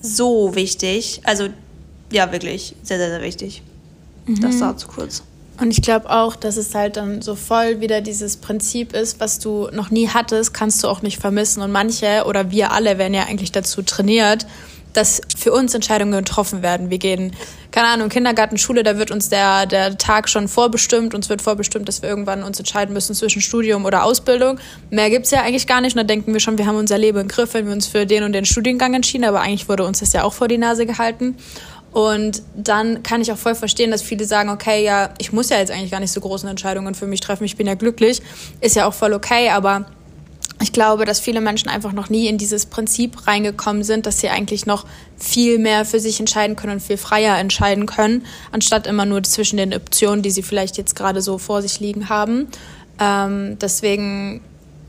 so 0.02 0.56
wichtig. 0.56 1.22
Also 1.24 1.48
ja, 2.12 2.32
wirklich 2.32 2.76
sehr, 2.84 2.98
sehr, 2.98 3.10
sehr 3.10 3.22
wichtig. 3.22 3.62
Mhm. 4.26 4.42
Das 4.42 4.60
war 4.60 4.78
zu 4.78 4.88
kurz. 4.88 5.24
Und 5.60 5.72
ich 5.72 5.82
glaube 5.82 6.10
auch, 6.12 6.36
dass 6.36 6.56
es 6.56 6.76
halt 6.76 6.98
dann 6.98 7.22
so 7.22 7.36
voll 7.36 7.82
wieder 7.82 8.02
dieses 8.02 8.38
Prinzip 8.38 8.94
ist, 8.94 9.20
was 9.20 9.40
du 9.40 9.70
noch 9.72 9.90
nie 9.90 10.08
hattest, 10.08 10.54
kannst 10.54 10.84
du 10.84 10.88
auch 10.88 11.02
nicht 11.02 11.20
vermissen. 11.20 11.64
Und 11.64 11.72
manche 11.72 12.26
oder 12.28 12.52
wir 12.52 12.72
alle 12.72 12.98
werden 12.98 13.16
ja 13.16 13.24
eigentlich 13.24 13.52
dazu 13.52 13.82
trainiert, 13.82 14.46
dass 14.98 15.22
für 15.38 15.54
uns 15.54 15.76
Entscheidungen 15.76 16.14
getroffen 16.14 16.64
werden. 16.64 16.90
Wir 16.90 16.98
gehen, 16.98 17.34
keine 17.72 17.90
Ahnung, 17.90 18.10
Kindergarten, 18.10 18.58
Schule, 18.58 18.82
da 18.82 18.98
wird 18.98 19.12
uns 19.12 19.30
der, 19.30 19.68
der 19.68 19.98
Tag 19.98 20.28
schon 20.28 20.48
vorbestimmt. 20.48 21.14
Uns 21.14 21.30
wird 21.30 21.44
vorbestimmt, 21.44 21.88
dass 21.88 22.02
wir 22.02 22.10
irgendwann 22.10 22.42
uns 22.42 22.58
entscheiden 22.58 22.94
müssen 22.94 23.14
zwischen 23.14 23.42
Studium 23.42 23.86
oder 23.86 24.04
Ausbildung. 24.04 24.60
Mehr 24.90 25.12
gibt 25.12 25.26
es 25.26 25.32
ja 25.32 25.44
eigentlich 25.44 25.68
gar 25.68 25.82
nicht. 25.82 25.96
Und 25.96 26.00
da 26.00 26.04
denken 26.04 26.34
wir 26.34 26.40
schon, 26.40 26.58
wir 26.58 26.66
haben 26.66 26.78
unser 26.78 26.98
Leben 26.98 27.20
im 27.20 27.28
Griff, 27.28 27.54
wenn 27.54 27.68
wir 27.68 27.74
uns 27.74 27.86
für 27.86 28.08
den 28.08 28.24
und 28.24 28.34
den 28.34 28.46
Studiengang 28.46 28.96
entschieden. 28.96 29.26
Aber 29.26 29.42
eigentlich 29.42 29.70
wurde 29.70 29.86
uns 29.86 30.00
das 30.00 30.14
ja 30.14 30.24
auch 30.24 30.34
vor 30.34 30.48
die 30.48 30.58
Nase 30.58 30.88
gehalten. 30.88 31.38
Und 31.92 32.42
dann 32.56 33.04
kann 33.04 33.22
ich 33.22 33.32
auch 33.32 33.38
voll 33.38 33.56
verstehen, 33.56 33.92
dass 33.92 34.02
viele 34.02 34.26
sagen, 34.26 34.50
okay, 34.50 34.84
ja, 34.84 35.12
ich 35.20 35.32
muss 35.32 35.50
ja 35.50 35.58
jetzt 35.58 35.72
eigentlich 35.72 35.92
gar 35.92 36.00
nicht 36.00 36.12
so 36.12 36.22
große 36.22 36.48
Entscheidungen 36.50 36.96
für 36.96 37.08
mich 37.08 37.22
treffen. 37.22 37.44
Ich 37.44 37.56
bin 37.56 37.68
ja 37.68 37.76
glücklich. 37.76 38.22
Ist 38.62 38.76
ja 38.76 38.88
auch 38.88 38.94
voll 38.94 39.14
okay, 39.14 39.50
aber 39.50 39.86
ich 40.60 40.74
glaube, 40.74 41.06
dass 41.06 41.20
viele 41.20 41.40
Menschen 41.40 41.70
einfach 41.70 41.92
noch 41.92 42.10
nie 42.10 42.28
in 42.28 42.38
dieses 42.38 42.66
Prinzip 42.66 43.28
reingekommen 43.28 43.84
sind, 43.84 44.06
dass 44.06 44.20
sie 44.20 44.30
eigentlich 44.30 44.66
noch 44.66 44.86
viel 45.18 45.60
mehr 45.60 45.86
für 45.86 46.00
sich 46.00 46.20
entscheiden 46.20 46.56
können 46.56 46.74
und 46.74 46.82
viel 46.82 46.98
freier 46.98 47.38
entscheiden 47.38 47.86
können, 47.86 48.26
anstatt 48.52 48.88
immer 48.88 49.06
nur 49.06 49.22
zwischen 49.24 49.58
den 49.58 49.74
Optionen, 49.74 50.24
die 50.24 50.32
sie 50.32 50.44
vielleicht 50.44 50.78
jetzt 50.78 50.96
gerade 50.96 51.22
so 51.22 51.38
vor 51.38 51.62
sich 51.62 51.80
liegen 51.80 52.10
haben. 52.10 52.48
Ähm, 53.00 53.58
deswegen 53.60 54.42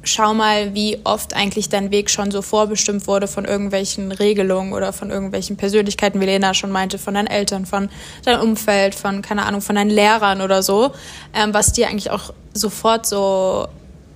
schau 0.05 0.33
mal, 0.33 0.75
wie 0.75 0.99
oft 1.05 1.35
eigentlich 1.35 1.69
dein 1.69 1.91
Weg 1.91 2.09
schon 2.09 2.31
so 2.31 2.41
vorbestimmt 2.41 3.07
wurde 3.07 3.29
von 3.29 3.45
irgendwelchen 3.45 4.13
Regelungen 4.13 4.73
oder 4.73 4.93
von 4.93 5.11
irgendwelchen 5.11 5.57
Persönlichkeiten, 5.57 6.21
wie 6.21 6.25
Lena 6.25 6.55
schon 6.55 6.71
meinte, 6.71 6.99
von 6.99 7.15
deinen 7.15 7.27
Eltern, 7.27 7.67
von 7.67 7.91
deinem 8.25 8.41
Umfeld, 8.41 8.95
von, 8.95 9.21
keine 9.21 9.45
Ahnung, 9.45 9.61
von 9.61 9.77
deinen 9.77 9.91
Lehrern 9.91 10.41
oder 10.41 10.63
so, 10.63 10.93
ähm, 11.35 11.53
was 11.53 11.73
dir 11.73 11.89
eigentlich 11.89 12.11
auch 12.11 12.33
sofort 12.55 13.07
so 13.07 13.69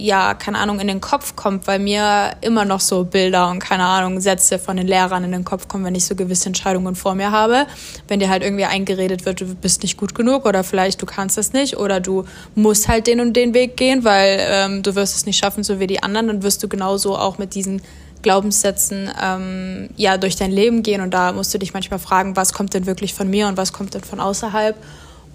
ja, 0.02 0.35
keine 0.35 0.59
Ahnung, 0.59 0.80
in 0.80 0.88
den 0.88 1.00
Kopf 1.00 1.37
kommt, 1.37 1.66
weil 1.68 1.78
mir 1.78 2.32
immer 2.40 2.64
noch 2.64 2.80
so 2.80 3.04
Bilder 3.04 3.49
und 3.50 3.61
keine 3.61 3.85
Ahnung, 3.85 4.21
Sätze 4.21 4.59
von 4.59 4.76
den 4.76 4.88
Lehrern 4.88 5.23
in 5.23 5.30
den 5.30 5.44
Kopf 5.44 5.68
kommen, 5.68 5.85
wenn 5.85 5.94
ich 5.94 6.04
so 6.04 6.16
gewisse 6.16 6.47
Entscheidungen 6.47 6.97
vor 6.97 7.14
mir 7.14 7.30
habe. 7.30 7.66
Wenn 8.09 8.18
dir 8.18 8.28
halt 8.28 8.42
irgendwie 8.42 8.64
eingeredet 8.64 9.25
wird, 9.25 9.40
du 9.40 9.54
bist 9.54 9.82
nicht 9.82 9.97
gut 9.97 10.14
genug 10.14 10.44
oder 10.44 10.64
vielleicht 10.64 11.00
du 11.00 11.06
kannst 11.06 11.38
das 11.38 11.52
nicht 11.52 11.76
oder 11.76 12.00
du 12.00 12.25
musst 12.56 12.88
halt 12.88 13.06
den 13.06 13.21
und 13.21 13.35
den 13.35 13.54
Weg 13.54 13.76
gehen, 13.76 14.02
weil 14.02 14.38
ähm, 14.40 14.82
du 14.82 14.94
wirst 14.97 15.16
es 15.16 15.25
nicht 15.25 15.38
schaffen, 15.38 15.62
so 15.62 15.78
wie 15.78 15.87
die 15.87 16.02
anderen, 16.02 16.26
dann 16.26 16.42
wirst 16.42 16.62
du 16.62 16.68
genauso 16.68 17.16
auch 17.16 17.38
mit 17.38 17.54
diesen 17.54 17.80
Glaubenssätzen 18.23 19.09
ähm, 19.23 19.90
ja 19.97 20.16
durch 20.16 20.35
dein 20.35 20.50
Leben 20.50 20.82
gehen 20.82 21.00
und 21.00 21.12
da 21.12 21.32
musst 21.32 21.54
du 21.54 21.59
dich 21.59 21.75
manchmal 21.75 22.00
fragen, 22.00 22.35
was 22.35 22.52
kommt 22.52 22.75
denn 22.75 22.87
wirklich 22.87 23.14
von 23.14 23.30
mir 23.30 23.47
und 23.47 23.56
was 23.56 23.73
kommt 23.73 23.94
denn 23.94 24.02
von 24.02 24.21
außerhalb 24.21 24.76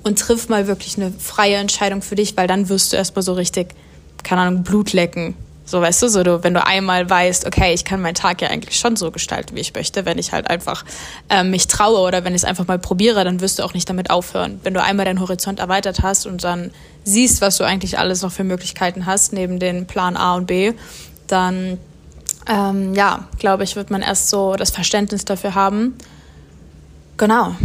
und 0.04 0.20
triff 0.20 0.50
mal 0.50 0.68
wirklich 0.68 0.98
eine 0.98 1.12
freie 1.12 1.56
Entscheidung 1.56 2.02
für 2.02 2.16
dich, 2.16 2.36
weil 2.36 2.48
dann 2.48 2.70
wirst 2.70 2.92
du 2.92 2.98
erstmal 2.98 3.24
so 3.24 3.34
richtig 3.34 3.76
keine 4.24 4.42
Ahnung, 4.42 4.64
Blut 4.64 4.94
lecken. 4.94 5.36
So, 5.68 5.82
weißt 5.82 6.02
du, 6.02 6.08
so 6.08 6.24
du, 6.24 6.46
wenn 6.46 6.54
du 6.54 6.66
einmal 6.66 7.10
weißt, 7.10 7.46
okay, 7.46 7.74
ich 7.74 7.84
kann 7.84 8.02
meinen 8.02 8.16
Tag 8.16 8.42
ja 8.42 8.48
eigentlich 8.48 8.80
schon 8.80 8.96
so 8.96 9.12
gestalten, 9.12 9.54
wie 9.54 9.60
ich 9.60 9.74
möchte, 9.74 10.06
wenn 10.06 10.18
ich 10.18 10.32
halt 10.32 10.50
einfach 10.50 10.86
äh, 11.30 11.44
mich 11.44 11.68
traue 11.68 12.00
oder 12.00 12.24
wenn 12.24 12.34
ich 12.34 12.44
es 12.44 12.46
einfach 12.46 12.68
mal 12.68 12.80
probiere, 12.80 13.26
dann 13.26 13.42
wirst 13.42 13.60
du 13.60 13.64
auch 13.64 13.74
nicht 13.74 13.90
damit 13.90 14.10
aufhören. 14.10 14.62
Wenn 14.64 14.74
du 14.74 14.82
einmal 14.82 15.06
deinen 15.06 15.20
Horizont 15.20 15.60
erweitert 15.60 16.04
hast 16.04 16.26
und 16.26 16.46
dann 16.46 16.72
siehst, 17.04 17.42
was 17.42 17.58
du 17.58 17.66
eigentlich 17.66 18.00
alles 18.00 18.22
noch 18.22 18.32
für 18.32 18.46
Möglichkeiten 18.46 19.06
hast, 19.06 19.34
neben 19.34 19.60
den 19.60 19.88
Plan 19.88 20.16
A 20.16 20.36
und 20.36 20.48
B, 20.48 20.72
dann, 21.28 21.78
ähm, 22.48 22.94
ja, 22.94 23.28
glaube 23.38 23.66
ich, 23.66 23.76
wird 23.76 23.92
man 23.92 24.02
erst 24.02 24.30
so 24.30 24.56
das 24.56 24.72
Verständnis 24.72 25.26
dafür 25.26 25.54
haben. 25.54 25.96
Genau. 27.18 27.56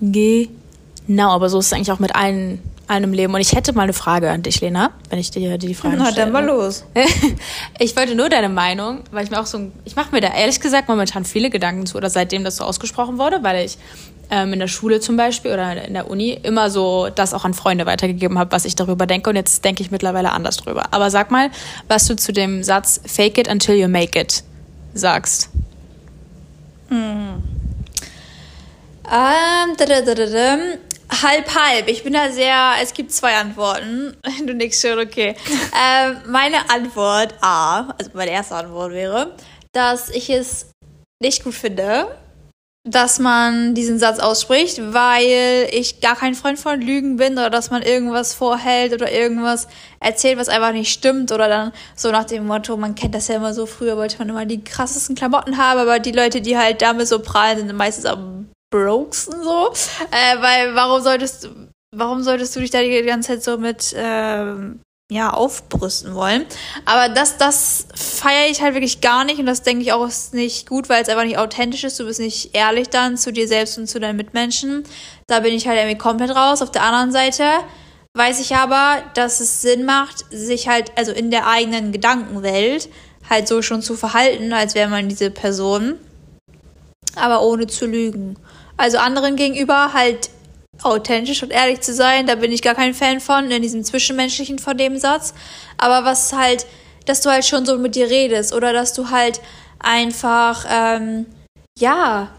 Genau, 0.00 1.30
aber 1.30 1.48
so 1.48 1.58
ist 1.58 1.66
es 1.66 1.72
eigentlich 1.72 1.90
auch 1.90 1.98
mit 1.98 2.14
allen 2.14 2.62
einem 2.88 3.12
Leben. 3.12 3.34
Und 3.34 3.40
ich 3.40 3.54
hätte 3.54 3.72
mal 3.72 3.82
eine 3.82 3.92
Frage 3.92 4.30
an 4.30 4.42
dich, 4.42 4.60
Lena, 4.60 4.92
wenn 5.10 5.18
ich 5.18 5.30
dir 5.30 5.58
die 5.58 5.74
Frage 5.74 5.96
stelle. 5.96 6.10
Na, 6.10 6.16
dann 6.16 6.32
mal 6.32 6.44
los. 6.44 6.84
ich 7.78 7.96
wollte 7.96 8.14
nur 8.14 8.28
deine 8.28 8.48
Meinung, 8.48 9.00
weil 9.10 9.24
ich 9.24 9.30
mir 9.30 9.40
auch 9.40 9.46
so, 9.46 9.72
ich 9.84 9.96
mache 9.96 10.12
mir 10.12 10.20
da 10.20 10.32
ehrlich 10.34 10.60
gesagt 10.60 10.88
momentan 10.88 11.24
viele 11.24 11.50
Gedanken 11.50 11.86
zu, 11.86 11.96
oder 11.96 12.10
seitdem 12.10 12.44
das 12.44 12.56
so 12.56 12.64
ausgesprochen 12.64 13.18
wurde, 13.18 13.42
weil 13.42 13.64
ich 13.64 13.78
ähm, 14.30 14.52
in 14.52 14.58
der 14.58 14.68
Schule 14.68 15.00
zum 15.00 15.16
Beispiel 15.16 15.52
oder 15.52 15.84
in 15.84 15.94
der 15.94 16.10
Uni 16.10 16.38
immer 16.42 16.70
so 16.70 17.08
das 17.14 17.34
auch 17.34 17.44
an 17.44 17.54
Freunde 17.54 17.86
weitergegeben 17.86 18.38
habe, 18.38 18.52
was 18.52 18.64
ich 18.64 18.76
darüber 18.76 19.06
denke. 19.06 19.30
Und 19.30 19.36
jetzt 19.36 19.64
denke 19.64 19.82
ich 19.82 19.90
mittlerweile 19.90 20.32
anders 20.32 20.56
drüber. 20.56 20.92
Aber 20.92 21.10
sag 21.10 21.30
mal, 21.30 21.50
was 21.88 22.06
du 22.06 22.16
zu 22.16 22.32
dem 22.32 22.62
Satz 22.62 23.00
Fake 23.06 23.38
it 23.38 23.48
until 23.48 23.74
you 23.74 23.88
make 23.88 24.18
it 24.18 24.42
sagst. 24.94 25.50
Hm. 26.88 27.42
Ähm, 29.08 29.76
Halb, 31.10 31.54
halb. 31.54 31.88
Ich 31.88 32.02
bin 32.02 32.12
da 32.12 32.30
sehr, 32.30 32.74
es 32.82 32.92
gibt 32.92 33.12
zwei 33.12 33.36
Antworten. 33.36 34.16
Du 34.46 34.54
nix 34.54 34.80
schon, 34.80 34.98
okay. 34.98 35.36
ähm, 35.74 36.16
meine 36.26 36.68
Antwort 36.70 37.34
A, 37.40 37.88
also 37.98 38.10
meine 38.14 38.32
erste 38.32 38.56
Antwort 38.56 38.92
wäre, 38.92 39.34
dass 39.72 40.10
ich 40.10 40.30
es 40.30 40.70
nicht 41.20 41.44
gut 41.44 41.54
finde, 41.54 42.08
dass 42.84 43.18
man 43.18 43.74
diesen 43.74 43.98
Satz 43.98 44.20
ausspricht, 44.20 44.80
weil 44.92 45.68
ich 45.72 46.00
gar 46.00 46.14
kein 46.14 46.34
Freund 46.34 46.58
von 46.58 46.80
Lügen 46.80 47.16
bin 47.16 47.32
oder 47.32 47.50
dass 47.50 47.70
man 47.70 47.82
irgendwas 47.82 48.32
vorhält 48.32 48.92
oder 48.92 49.10
irgendwas 49.10 49.66
erzählt, 49.98 50.38
was 50.38 50.48
einfach 50.48 50.72
nicht 50.72 50.92
stimmt 50.92 51.32
oder 51.32 51.48
dann 51.48 51.72
so 51.96 52.12
nach 52.12 52.24
dem 52.24 52.46
Motto, 52.46 52.76
man 52.76 52.94
kennt 52.94 53.14
das 53.14 53.28
ja 53.28 53.36
immer 53.36 53.54
so, 53.54 53.66
früher 53.66 53.96
wollte 53.96 54.18
man 54.18 54.28
immer 54.28 54.46
die 54.46 54.62
krassesten 54.62 55.16
Klamotten 55.16 55.56
haben, 55.56 55.80
aber 55.80 55.98
die 55.98 56.12
Leute, 56.12 56.40
die 56.40 56.56
halt 56.56 56.80
damit 56.82 57.08
so 57.08 57.18
prallen, 57.18 57.58
sind 57.58 57.76
meistens 57.76 58.06
am 58.06 58.48
Brokesen 58.70 59.42
so. 59.42 59.72
Äh, 60.10 60.40
weil 60.40 60.74
warum 60.74 61.02
solltest 61.02 61.44
du, 61.44 61.48
warum 61.94 62.22
solltest 62.22 62.54
du 62.56 62.60
dich 62.60 62.70
da 62.70 62.82
die 62.82 63.02
ganze 63.02 63.28
Zeit 63.28 63.42
so 63.42 63.58
mit 63.58 63.94
ähm, 63.96 64.80
ja, 65.10 65.30
aufbrüsten 65.30 66.14
wollen. 66.14 66.44
Aber 66.84 67.08
das, 67.08 67.38
das 67.38 67.86
feiere 67.94 68.50
ich 68.50 68.60
halt 68.60 68.74
wirklich 68.74 69.00
gar 69.00 69.24
nicht 69.24 69.38
und 69.38 69.46
das 69.46 69.62
denke 69.62 69.82
ich 69.82 69.92
auch 69.92 70.06
ist 70.06 70.34
nicht 70.34 70.68
gut, 70.68 70.88
weil 70.88 71.02
es 71.02 71.08
einfach 71.08 71.24
nicht 71.24 71.38
authentisch 71.38 71.84
ist. 71.84 72.00
Du 72.00 72.06
bist 72.06 72.18
nicht 72.18 72.56
ehrlich 72.56 72.88
dann 72.88 73.16
zu 73.16 73.32
dir 73.32 73.46
selbst 73.46 73.78
und 73.78 73.86
zu 73.86 74.00
deinen 74.00 74.16
Mitmenschen. 74.16 74.82
Da 75.28 75.40
bin 75.40 75.54
ich 75.54 75.68
halt 75.68 75.78
irgendwie 75.78 75.98
komplett 75.98 76.34
raus. 76.34 76.60
Auf 76.60 76.72
der 76.72 76.82
anderen 76.82 77.12
Seite 77.12 77.44
weiß 78.14 78.40
ich 78.40 78.56
aber, 78.56 79.02
dass 79.14 79.40
es 79.40 79.62
Sinn 79.62 79.84
macht, 79.84 80.24
sich 80.30 80.68
halt, 80.68 80.90
also 80.96 81.12
in 81.12 81.30
der 81.30 81.46
eigenen 81.46 81.92
Gedankenwelt 81.92 82.88
halt 83.28 83.46
so 83.46 83.62
schon 83.62 83.82
zu 83.82 83.94
verhalten, 83.94 84.52
als 84.52 84.74
wäre 84.74 84.88
man 84.88 85.08
diese 85.08 85.30
Person, 85.30 85.98
aber 87.16 87.42
ohne 87.42 87.66
zu 87.66 87.86
lügen. 87.86 88.36
Also 88.76 88.98
anderen 88.98 89.36
gegenüber 89.36 89.92
halt 89.92 90.30
authentisch 90.82 91.42
und 91.42 91.50
ehrlich 91.50 91.80
zu 91.80 91.94
sein, 91.94 92.26
da 92.26 92.34
bin 92.34 92.52
ich 92.52 92.62
gar 92.62 92.74
kein 92.74 92.94
Fan 92.94 93.20
von, 93.20 93.50
in 93.50 93.62
diesem 93.62 93.82
Zwischenmenschlichen 93.82 94.58
von 94.58 94.76
dem 94.76 94.98
Satz. 94.98 95.34
Aber 95.78 96.04
was 96.04 96.32
halt, 96.32 96.66
dass 97.06 97.22
du 97.22 97.30
halt 97.30 97.44
schon 97.44 97.64
so 97.64 97.78
mit 97.78 97.94
dir 97.94 98.10
redest 98.10 98.54
oder 98.54 98.72
dass 98.72 98.92
du 98.92 99.10
halt 99.10 99.40
einfach, 99.78 100.66
ähm, 100.70 101.26
ja, 101.78 102.30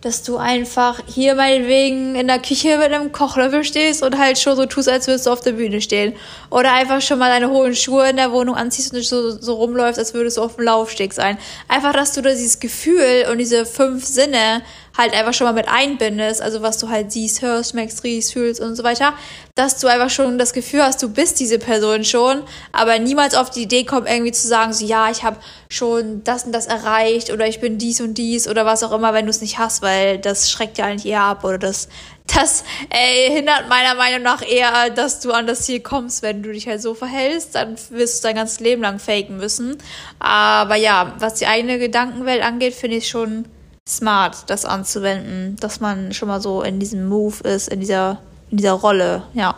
dass 0.00 0.22
du 0.22 0.38
einfach 0.38 1.00
hier 1.06 1.34
meinetwegen 1.34 2.14
in 2.14 2.26
der 2.26 2.38
Küche 2.38 2.78
mit 2.78 2.92
einem 2.92 3.12
Kochlöffel 3.12 3.64
stehst 3.64 4.02
und 4.02 4.18
halt 4.18 4.38
schon 4.38 4.56
so 4.56 4.64
tust, 4.64 4.88
als 4.88 5.06
würdest 5.06 5.26
du 5.26 5.30
auf 5.30 5.42
der 5.42 5.52
Bühne 5.52 5.82
stehen. 5.82 6.14
Oder 6.48 6.72
einfach 6.72 7.02
schon 7.02 7.18
mal 7.18 7.28
deine 7.28 7.50
hohen 7.50 7.74
Schuhe 7.74 8.08
in 8.08 8.16
der 8.16 8.32
Wohnung 8.32 8.54
anziehst 8.54 8.94
und 8.94 9.04
so, 9.04 9.30
so 9.30 9.54
rumläufst, 9.54 9.98
als 9.98 10.14
würdest 10.14 10.38
du 10.38 10.42
auf 10.42 10.56
dem 10.56 10.64
Laufsteg 10.64 11.12
sein. 11.12 11.36
Einfach, 11.68 11.92
dass 11.92 12.14
du 12.14 12.22
da 12.22 12.30
dieses 12.30 12.60
Gefühl 12.60 13.26
und 13.30 13.38
diese 13.38 13.66
fünf 13.66 14.06
Sinne 14.06 14.62
halt 14.96 15.14
einfach 15.14 15.34
schon 15.34 15.46
mal 15.46 15.52
mit 15.52 15.68
einbindest, 15.68 16.42
also 16.42 16.62
was 16.62 16.78
du 16.78 16.88
halt 16.88 17.12
siehst, 17.12 17.42
hörst, 17.42 17.70
schmeckst, 17.70 18.04
riechst, 18.04 18.32
fühlst 18.32 18.60
und 18.60 18.76
so 18.76 18.84
weiter, 18.84 19.14
dass 19.54 19.78
du 19.78 19.88
einfach 19.88 20.10
schon 20.10 20.38
das 20.38 20.52
Gefühl 20.52 20.82
hast, 20.82 21.02
du 21.02 21.08
bist 21.08 21.40
diese 21.40 21.58
Person 21.58 22.04
schon, 22.04 22.42
aber 22.72 22.98
niemals 22.98 23.34
auf 23.34 23.50
die 23.50 23.62
Idee 23.62 23.84
kommt, 23.84 24.08
irgendwie 24.08 24.32
zu 24.32 24.48
sagen, 24.48 24.72
so 24.72 24.84
ja, 24.84 25.10
ich 25.10 25.22
habe 25.22 25.36
schon 25.68 26.24
das 26.24 26.44
und 26.44 26.52
das 26.52 26.66
erreicht 26.66 27.30
oder 27.30 27.46
ich 27.46 27.60
bin 27.60 27.78
dies 27.78 28.00
und 28.00 28.14
dies 28.14 28.48
oder 28.48 28.66
was 28.66 28.82
auch 28.82 28.92
immer, 28.92 29.14
wenn 29.14 29.26
du 29.26 29.30
es 29.30 29.40
nicht 29.40 29.58
hast, 29.58 29.82
weil 29.82 30.18
das 30.18 30.50
schreckt 30.50 30.78
ja 30.78 30.86
eigentlich 30.86 31.10
eher 31.10 31.22
ab 31.22 31.44
oder 31.44 31.58
das 31.58 31.88
das 32.34 32.64
äh, 32.90 33.30
hindert 33.30 33.68
meiner 33.68 33.94
Meinung 33.94 34.22
nach 34.22 34.42
eher, 34.42 34.90
dass 34.90 35.20
du 35.20 35.32
an 35.32 35.46
das 35.46 35.62
Ziel 35.62 35.80
kommst, 35.80 36.22
wenn 36.22 36.42
du 36.42 36.52
dich 36.52 36.68
halt 36.68 36.80
so 36.80 36.94
verhältst, 36.94 37.54
dann 37.54 37.76
wirst 37.90 38.22
du 38.22 38.28
dein 38.28 38.36
ganzes 38.36 38.60
Leben 38.60 38.82
lang 38.82 38.98
faken 38.98 39.36
müssen. 39.36 39.78
Aber 40.18 40.76
ja, 40.76 41.14
was 41.18 41.34
die 41.34 41.46
eigene 41.46 41.78
Gedankenwelt 41.78 42.42
angeht, 42.42 42.74
finde 42.74 42.98
ich 42.98 43.08
schon 43.08 43.46
smart, 43.88 44.48
das 44.48 44.64
anzuwenden, 44.64 45.56
dass 45.60 45.80
man 45.80 46.12
schon 46.12 46.28
mal 46.28 46.40
so 46.40 46.62
in 46.62 46.78
diesem 46.78 47.08
Move 47.08 47.36
ist, 47.44 47.68
in 47.68 47.80
dieser, 47.80 48.18
in 48.50 48.58
dieser 48.58 48.72
Rolle, 48.72 49.22
ja. 49.34 49.56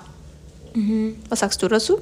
Mhm. 0.74 1.16
Was 1.28 1.40
sagst 1.40 1.62
du 1.62 1.68
dazu? 1.68 1.98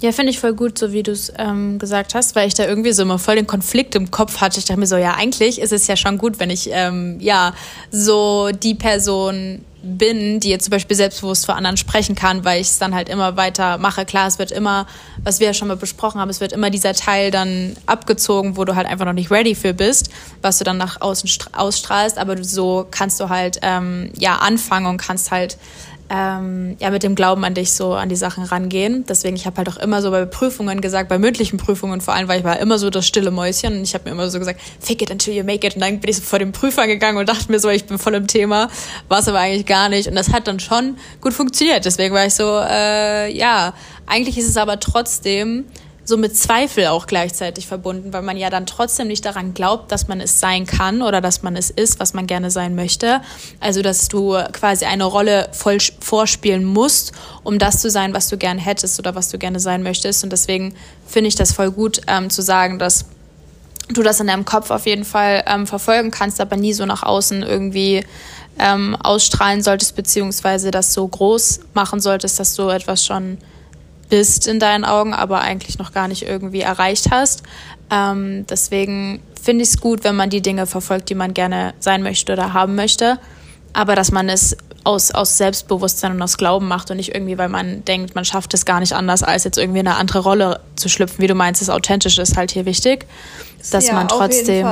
Ja, 0.00 0.12
finde 0.12 0.30
ich 0.30 0.38
voll 0.38 0.52
gut, 0.52 0.78
so 0.78 0.92
wie 0.92 1.02
du 1.02 1.12
es 1.12 1.32
ähm, 1.38 1.78
gesagt 1.78 2.14
hast, 2.14 2.36
weil 2.36 2.48
ich 2.48 2.54
da 2.54 2.66
irgendwie 2.66 2.92
so 2.92 3.02
immer 3.02 3.18
voll 3.18 3.36
den 3.36 3.46
Konflikt 3.46 3.94
im 3.94 4.10
Kopf 4.10 4.40
hatte. 4.40 4.58
Ich 4.58 4.66
dachte 4.66 4.78
mir 4.78 4.86
so, 4.86 4.96
ja, 4.96 5.14
eigentlich 5.14 5.58
ist 5.58 5.72
es 5.72 5.86
ja 5.86 5.96
schon 5.96 6.18
gut, 6.18 6.38
wenn 6.38 6.50
ich 6.50 6.68
ähm, 6.70 7.18
ja 7.18 7.54
so 7.90 8.50
die 8.50 8.74
Person 8.74 9.64
bin, 9.86 10.40
die 10.40 10.50
jetzt 10.50 10.64
zum 10.64 10.70
Beispiel 10.70 10.96
selbstbewusst 10.96 11.46
vor 11.46 11.56
anderen 11.56 11.76
sprechen 11.76 12.14
kann, 12.14 12.44
weil 12.44 12.60
ich 12.60 12.68
es 12.68 12.78
dann 12.78 12.94
halt 12.94 13.08
immer 13.08 13.36
weiter 13.36 13.78
mache. 13.78 14.04
Klar, 14.04 14.26
es 14.26 14.38
wird 14.38 14.50
immer, 14.50 14.86
was 15.22 15.40
wir 15.40 15.46
ja 15.46 15.54
schon 15.54 15.68
mal 15.68 15.76
besprochen 15.76 16.20
haben, 16.20 16.30
es 16.30 16.40
wird 16.40 16.52
immer 16.52 16.70
dieser 16.70 16.94
Teil 16.94 17.30
dann 17.30 17.76
abgezogen, 17.86 18.56
wo 18.56 18.64
du 18.64 18.76
halt 18.76 18.86
einfach 18.86 19.04
noch 19.04 19.12
nicht 19.12 19.30
ready 19.30 19.54
für 19.54 19.74
bist, 19.74 20.10
was 20.42 20.58
du 20.58 20.64
dann 20.64 20.78
nach 20.78 21.00
außen 21.00 21.30
ausstrahlst, 21.52 22.18
aber 22.18 22.42
so 22.42 22.86
kannst 22.90 23.20
du 23.20 23.28
halt 23.28 23.58
ähm, 23.62 24.10
ja 24.18 24.36
anfangen 24.36 24.86
und 24.86 24.98
kannst 24.98 25.30
halt 25.30 25.56
ähm, 26.08 26.76
ja, 26.78 26.90
mit 26.90 27.02
dem 27.02 27.14
Glauben 27.14 27.44
an 27.44 27.54
dich 27.54 27.72
so 27.72 27.94
an 27.94 28.08
die 28.08 28.16
Sachen 28.16 28.44
rangehen. 28.44 29.04
Deswegen, 29.08 29.36
ich 29.36 29.46
habe 29.46 29.56
halt 29.58 29.68
auch 29.68 29.76
immer 29.76 30.02
so 30.02 30.10
bei 30.10 30.24
Prüfungen 30.24 30.80
gesagt, 30.80 31.08
bei 31.08 31.18
mündlichen 31.18 31.58
Prüfungen 31.58 32.00
vor 32.00 32.14
allem, 32.14 32.28
weil 32.28 32.38
ich 32.38 32.44
war 32.44 32.58
immer 32.60 32.78
so 32.78 32.90
das 32.90 33.06
stille 33.06 33.30
Mäuschen 33.30 33.78
und 33.78 33.82
ich 33.82 33.94
habe 33.94 34.04
mir 34.04 34.12
immer 34.12 34.28
so 34.28 34.38
gesagt, 34.38 34.60
fake 34.80 35.02
it 35.02 35.10
until 35.10 35.34
you 35.34 35.44
make 35.44 35.66
it. 35.66 35.74
Und 35.74 35.80
dann 35.80 35.98
bin 35.98 36.10
ich 36.10 36.16
so 36.16 36.22
vor 36.22 36.38
dem 36.38 36.52
Prüfer 36.52 36.86
gegangen 36.86 37.18
und 37.18 37.28
dachte 37.28 37.50
mir 37.50 37.58
so, 37.58 37.68
ich 37.68 37.86
bin 37.86 37.98
voll 37.98 38.14
im 38.14 38.26
Thema, 38.26 38.68
war 39.08 39.18
es 39.18 39.28
aber 39.28 39.40
eigentlich 39.40 39.66
gar 39.66 39.88
nicht. 39.88 40.08
Und 40.08 40.14
das 40.14 40.32
hat 40.32 40.46
dann 40.46 40.60
schon 40.60 40.96
gut 41.20 41.32
funktioniert. 41.32 41.84
Deswegen 41.84 42.14
war 42.14 42.26
ich 42.26 42.34
so, 42.34 42.60
äh, 42.60 43.32
ja, 43.36 43.74
eigentlich 44.06 44.38
ist 44.38 44.48
es 44.48 44.56
aber 44.56 44.78
trotzdem 44.78 45.64
so 46.06 46.16
mit 46.16 46.36
Zweifel 46.36 46.86
auch 46.86 47.06
gleichzeitig 47.06 47.66
verbunden, 47.66 48.12
weil 48.12 48.22
man 48.22 48.36
ja 48.36 48.48
dann 48.48 48.64
trotzdem 48.64 49.08
nicht 49.08 49.24
daran 49.24 49.54
glaubt, 49.54 49.90
dass 49.90 50.06
man 50.06 50.20
es 50.20 50.38
sein 50.38 50.64
kann 50.64 51.02
oder 51.02 51.20
dass 51.20 51.42
man 51.42 51.56
es 51.56 51.68
ist, 51.68 51.98
was 51.98 52.14
man 52.14 52.28
gerne 52.28 52.50
sein 52.50 52.76
möchte. 52.76 53.20
Also, 53.58 53.82
dass 53.82 54.06
du 54.06 54.38
quasi 54.52 54.84
eine 54.84 55.04
Rolle 55.04 55.48
voll 55.52 55.78
vorspielen 56.00 56.64
musst, 56.64 57.12
um 57.42 57.58
das 57.58 57.80
zu 57.80 57.90
sein, 57.90 58.14
was 58.14 58.28
du 58.28 58.38
gerne 58.38 58.60
hättest 58.60 59.00
oder 59.00 59.16
was 59.16 59.30
du 59.30 59.38
gerne 59.38 59.58
sein 59.58 59.82
möchtest. 59.82 60.22
Und 60.22 60.30
deswegen 60.30 60.76
finde 61.08 61.28
ich 61.28 61.34
das 61.34 61.52
voll 61.52 61.72
gut 61.72 62.00
ähm, 62.06 62.30
zu 62.30 62.40
sagen, 62.40 62.78
dass 62.78 63.06
du 63.88 64.02
das 64.02 64.20
in 64.20 64.28
deinem 64.28 64.44
Kopf 64.44 64.70
auf 64.70 64.86
jeden 64.86 65.04
Fall 65.04 65.42
ähm, 65.46 65.66
verfolgen 65.66 66.12
kannst, 66.12 66.40
aber 66.40 66.56
nie 66.56 66.72
so 66.72 66.86
nach 66.86 67.02
außen 67.02 67.42
irgendwie 67.42 68.04
ähm, 68.58 68.96
ausstrahlen 68.96 69.62
solltest, 69.62 69.96
beziehungsweise 69.96 70.70
das 70.70 70.94
so 70.94 71.06
groß 71.06 71.60
machen 71.74 72.00
solltest, 72.00 72.38
dass 72.38 72.54
du 72.54 72.68
etwas 72.68 73.04
schon 73.04 73.38
bist 74.08 74.46
in 74.46 74.60
deinen 74.60 74.84
Augen, 74.84 75.14
aber 75.14 75.40
eigentlich 75.40 75.78
noch 75.78 75.92
gar 75.92 76.08
nicht 76.08 76.22
irgendwie 76.22 76.60
erreicht 76.60 77.10
hast. 77.10 77.42
Ähm, 77.90 78.46
deswegen 78.48 79.20
finde 79.40 79.62
ich 79.62 79.70
es 79.70 79.80
gut, 79.80 80.04
wenn 80.04 80.16
man 80.16 80.30
die 80.30 80.42
Dinge 80.42 80.66
verfolgt, 80.66 81.08
die 81.10 81.14
man 81.14 81.34
gerne 81.34 81.74
sein 81.78 82.02
möchte 82.02 82.32
oder 82.32 82.52
haben 82.52 82.74
möchte. 82.74 83.18
Aber 83.72 83.94
dass 83.94 84.10
man 84.10 84.28
es 84.28 84.56
aus, 84.84 85.10
aus 85.10 85.36
Selbstbewusstsein 85.36 86.12
und 86.12 86.22
aus 86.22 86.38
Glauben 86.38 86.68
macht 86.68 86.90
und 86.90 86.96
nicht 86.96 87.14
irgendwie, 87.14 87.36
weil 87.38 87.48
man 87.48 87.84
denkt, 87.84 88.14
man 88.14 88.24
schafft 88.24 88.54
es 88.54 88.64
gar 88.64 88.80
nicht 88.80 88.92
anders, 88.92 89.22
als 89.22 89.44
jetzt 89.44 89.58
irgendwie 89.58 89.80
eine 89.80 89.96
andere 89.96 90.20
Rolle 90.20 90.60
zu 90.76 90.88
schlüpfen. 90.88 91.18
Wie 91.18 91.26
du 91.26 91.34
meinst, 91.34 91.60
das 91.60 91.70
Authentische 91.70 92.22
ist 92.22 92.36
halt 92.36 92.52
hier 92.52 92.66
wichtig. 92.66 93.06
Dass 93.70 93.88
ja, 93.88 93.94
man 93.94 94.06
trotzdem 94.06 94.66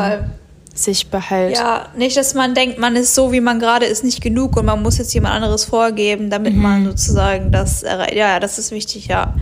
sich 0.75 1.09
behält. 1.09 1.57
Ja, 1.57 1.89
nicht, 1.97 2.17
dass 2.17 2.35
man 2.35 2.55
denkt, 2.55 2.79
man 2.79 2.97
ist 2.97 3.15
so, 3.15 3.31
wie 3.31 3.41
man 3.41 3.61
gerade 3.61 3.87
ist, 3.87 4.03
nicht 4.03 4.21
genug 4.21 4.57
und 4.57 4.67
man 4.67 4.83
muss 4.83 4.99
jetzt 4.99 5.15
jemand 5.15 5.35
anderes 5.37 5.65
vorgeben, 5.65 6.31
damit 6.31 6.55
mhm. 6.55 6.63
man 6.63 6.85
sozusagen 6.85 7.53
das 7.53 7.85
erreicht. 7.85 8.15
Ja, 8.15 8.41
das 8.41 8.59
ist 8.59 8.73
wichtig, 8.73 9.07
ja. 9.07 9.35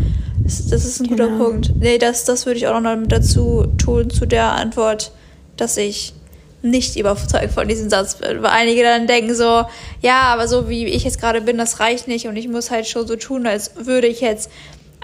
Das, 0.44 0.66
das 0.68 0.84
ist 0.84 1.00
ein 1.00 1.08
genau. 1.08 1.28
guter 1.28 1.44
Punkt. 1.44 1.72
Nee, 1.80 1.98
das, 1.98 2.24
das 2.24 2.44
würde 2.44 2.58
ich 2.58 2.66
auch 2.66 2.80
noch 2.80 2.96
mit 2.96 3.10
dazu 3.10 3.66
tun, 3.78 4.10
zu 4.10 4.26
der 4.26 4.52
Antwort, 4.52 5.12
dass 5.56 5.78
ich 5.78 6.12
nicht 6.60 6.96
überzeugt 6.96 7.52
von 7.52 7.66
diesem 7.66 7.88
Satz 7.88 8.16
bin. 8.16 8.42
Weil 8.42 8.50
einige 8.50 8.82
dann 8.82 9.06
denken 9.06 9.34
so, 9.34 9.64
ja, 10.00 10.20
aber 10.24 10.46
so 10.46 10.68
wie 10.68 10.84
ich 10.86 11.04
jetzt 11.04 11.20
gerade 11.20 11.40
bin, 11.40 11.58
das 11.58 11.80
reicht 11.80 12.08
nicht 12.08 12.26
und 12.26 12.36
ich 12.36 12.48
muss 12.48 12.70
halt 12.70 12.86
schon 12.86 13.06
so 13.06 13.16
tun, 13.16 13.46
als 13.46 13.72
würde 13.86 14.06
ich 14.06 14.20
jetzt 14.20 14.50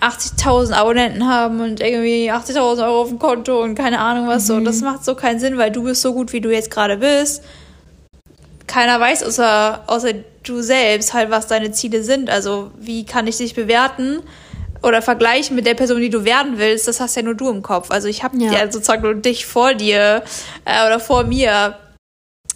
80.000 0.00 0.73
Abonnenten 0.73 1.26
haben 1.26 1.61
und 1.61 1.81
irgendwie 1.81 2.31
80.000 2.31 2.85
Euro 2.85 3.02
auf 3.02 3.09
dem 3.09 3.19
Konto 3.19 3.62
und 3.62 3.75
keine 3.75 3.99
Ahnung 3.99 4.28
was 4.28 4.45
mhm. 4.45 4.47
so. 4.47 4.61
Das 4.61 4.81
macht 4.81 5.05
so 5.05 5.14
keinen 5.14 5.40
Sinn, 5.40 5.59
weil 5.59 5.71
du 5.71 5.83
bist 5.83 6.02
so 6.02 6.12
gut, 6.12 6.33
wie 6.33 6.40
du 6.40 6.52
jetzt 6.52 6.71
gerade 6.71 6.99
bist. 6.99 7.43
Keiner 8.67 9.00
weiß 9.00 9.25
außer, 9.25 9.83
außer 9.87 10.12
du 10.45 10.61
selbst 10.61 11.14
halt, 11.14 11.31
was 11.31 11.47
deine 11.47 11.73
Ziele 11.73 12.02
sind. 12.02 12.31
Also 12.31 12.71
wie 12.78 13.05
kann 13.05 13.26
ich 13.26 13.38
dich 13.38 13.55
bewerten 13.55 14.21
oder 14.83 15.02
vergleichen 15.02 15.57
mit 15.57 15.67
der 15.67 15.75
Person, 15.75 16.00
die 16.00 16.11
du 16.11 16.25
werden 16.25 16.59
willst? 16.59 16.87
Das 16.87 17.00
hast 17.00 17.16
ja 17.16 17.23
nur 17.23 17.35
du 17.35 17.49
im 17.49 17.62
Kopf. 17.62 17.90
Also 17.90 18.09
ich 18.09 18.23
habe 18.23 18.37
ja. 18.38 18.53
ja 18.53 18.70
sozusagen 18.70 19.03
nur 19.03 19.14
dich 19.14 19.46
vor 19.46 19.75
dir 19.75 20.23
äh, 20.64 20.87
oder 20.87 21.01
vor 21.01 21.25
mir, 21.25 21.77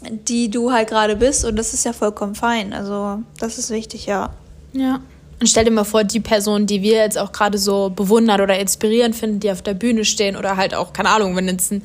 die 0.08 0.50
du 0.50 0.72
halt 0.72 0.88
gerade 0.88 1.16
bist 1.16 1.44
und 1.44 1.56
das 1.56 1.74
ist 1.74 1.84
ja 1.84 1.92
vollkommen 1.92 2.34
fein. 2.34 2.72
Also 2.72 3.22
das 3.40 3.58
ist 3.58 3.70
wichtig, 3.70 4.06
ja. 4.06 4.30
Ja. 4.72 5.00
Und 5.42 5.48
stell 5.48 5.64
dir 5.64 5.72
mal 5.72 5.82
vor, 5.82 6.04
die 6.04 6.20
Person, 6.20 6.66
die 6.66 6.82
wir 6.82 6.98
jetzt 6.98 7.18
auch 7.18 7.32
gerade 7.32 7.58
so 7.58 7.90
bewundern 7.90 8.40
oder 8.40 8.60
inspirierend 8.60 9.16
finden, 9.16 9.40
die 9.40 9.50
auf 9.50 9.60
der 9.60 9.74
Bühne 9.74 10.04
stehen 10.04 10.36
oder 10.36 10.56
halt 10.56 10.72
auch, 10.72 10.92
keine 10.92 11.08
Ahnung, 11.08 11.34
wenn 11.34 11.48
jetzt 11.48 11.72
ein, 11.72 11.82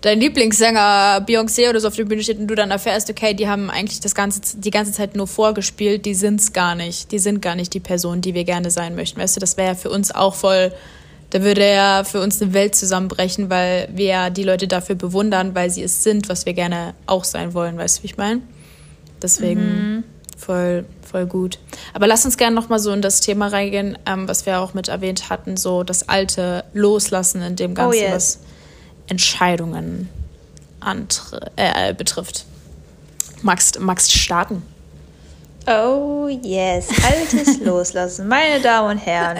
dein 0.00 0.20
Lieblingssänger 0.20 1.26
Beyoncé 1.26 1.68
oder 1.68 1.80
so 1.80 1.88
auf 1.88 1.96
der 1.96 2.04
Bühne 2.04 2.22
steht 2.22 2.38
und 2.38 2.46
du 2.46 2.54
dann 2.54 2.70
erfährst, 2.70 3.10
okay, 3.10 3.34
die 3.34 3.48
haben 3.48 3.68
eigentlich 3.68 3.98
das 3.98 4.14
ganze, 4.14 4.58
die 4.58 4.70
ganze 4.70 4.92
Zeit 4.92 5.16
nur 5.16 5.26
vorgespielt, 5.26 6.06
die 6.06 6.14
sind's 6.14 6.52
gar 6.52 6.76
nicht. 6.76 7.10
Die 7.10 7.18
sind 7.18 7.42
gar 7.42 7.56
nicht 7.56 7.74
die 7.74 7.80
Person, 7.80 8.20
die 8.20 8.32
wir 8.34 8.44
gerne 8.44 8.70
sein 8.70 8.94
möchten. 8.94 9.20
Weißt 9.20 9.34
du, 9.34 9.40
das 9.40 9.56
wäre 9.56 9.70
ja 9.70 9.74
für 9.74 9.90
uns 9.90 10.14
auch 10.14 10.36
voll, 10.36 10.72
da 11.30 11.42
würde 11.42 11.68
ja 11.68 12.04
für 12.04 12.20
uns 12.20 12.40
eine 12.40 12.52
Welt 12.52 12.76
zusammenbrechen, 12.76 13.50
weil 13.50 13.88
wir 13.92 14.06
ja 14.06 14.30
die 14.30 14.44
Leute 14.44 14.68
dafür 14.68 14.94
bewundern, 14.94 15.56
weil 15.56 15.68
sie 15.68 15.82
es 15.82 16.04
sind, 16.04 16.28
was 16.28 16.46
wir 16.46 16.52
gerne 16.52 16.94
auch 17.06 17.24
sein 17.24 17.54
wollen. 17.54 17.76
Weißt 17.76 17.98
du, 17.98 18.02
wie 18.04 18.06
ich 18.06 18.16
meine? 18.16 18.40
Deswegen. 19.20 19.62
Mhm 19.62 20.04
voll, 20.40 20.84
voll 21.10 21.26
gut. 21.26 21.58
Aber 21.92 22.06
lass 22.06 22.24
uns 22.24 22.36
gerne 22.36 22.54
nochmal 22.54 22.78
so 22.78 22.92
in 22.92 23.02
das 23.02 23.20
Thema 23.20 23.48
reingehen, 23.48 23.98
ähm, 24.06 24.28
was 24.28 24.46
wir 24.46 24.60
auch 24.60 24.74
mit 24.74 24.88
erwähnt 24.88 25.28
hatten, 25.30 25.56
so 25.56 25.82
das 25.82 26.08
alte 26.08 26.64
Loslassen 26.72 27.42
in 27.42 27.56
dem 27.56 27.72
oh, 27.72 27.74
Ganzen, 27.74 27.98
oh 27.98 28.02
yes. 28.02 28.12
was 28.14 28.38
Entscheidungen 29.08 30.08
äh, 31.56 31.94
betrifft. 31.94 32.46
Magst, 33.42 33.80
magst 33.80 34.12
starten? 34.12 34.62
Oh 35.66 36.28
yes, 36.28 36.88
altes 37.04 37.60
Loslassen. 37.64 38.28
Meine 38.28 38.60
Damen 38.60 38.92
und 38.92 38.98
Herren, 38.98 39.38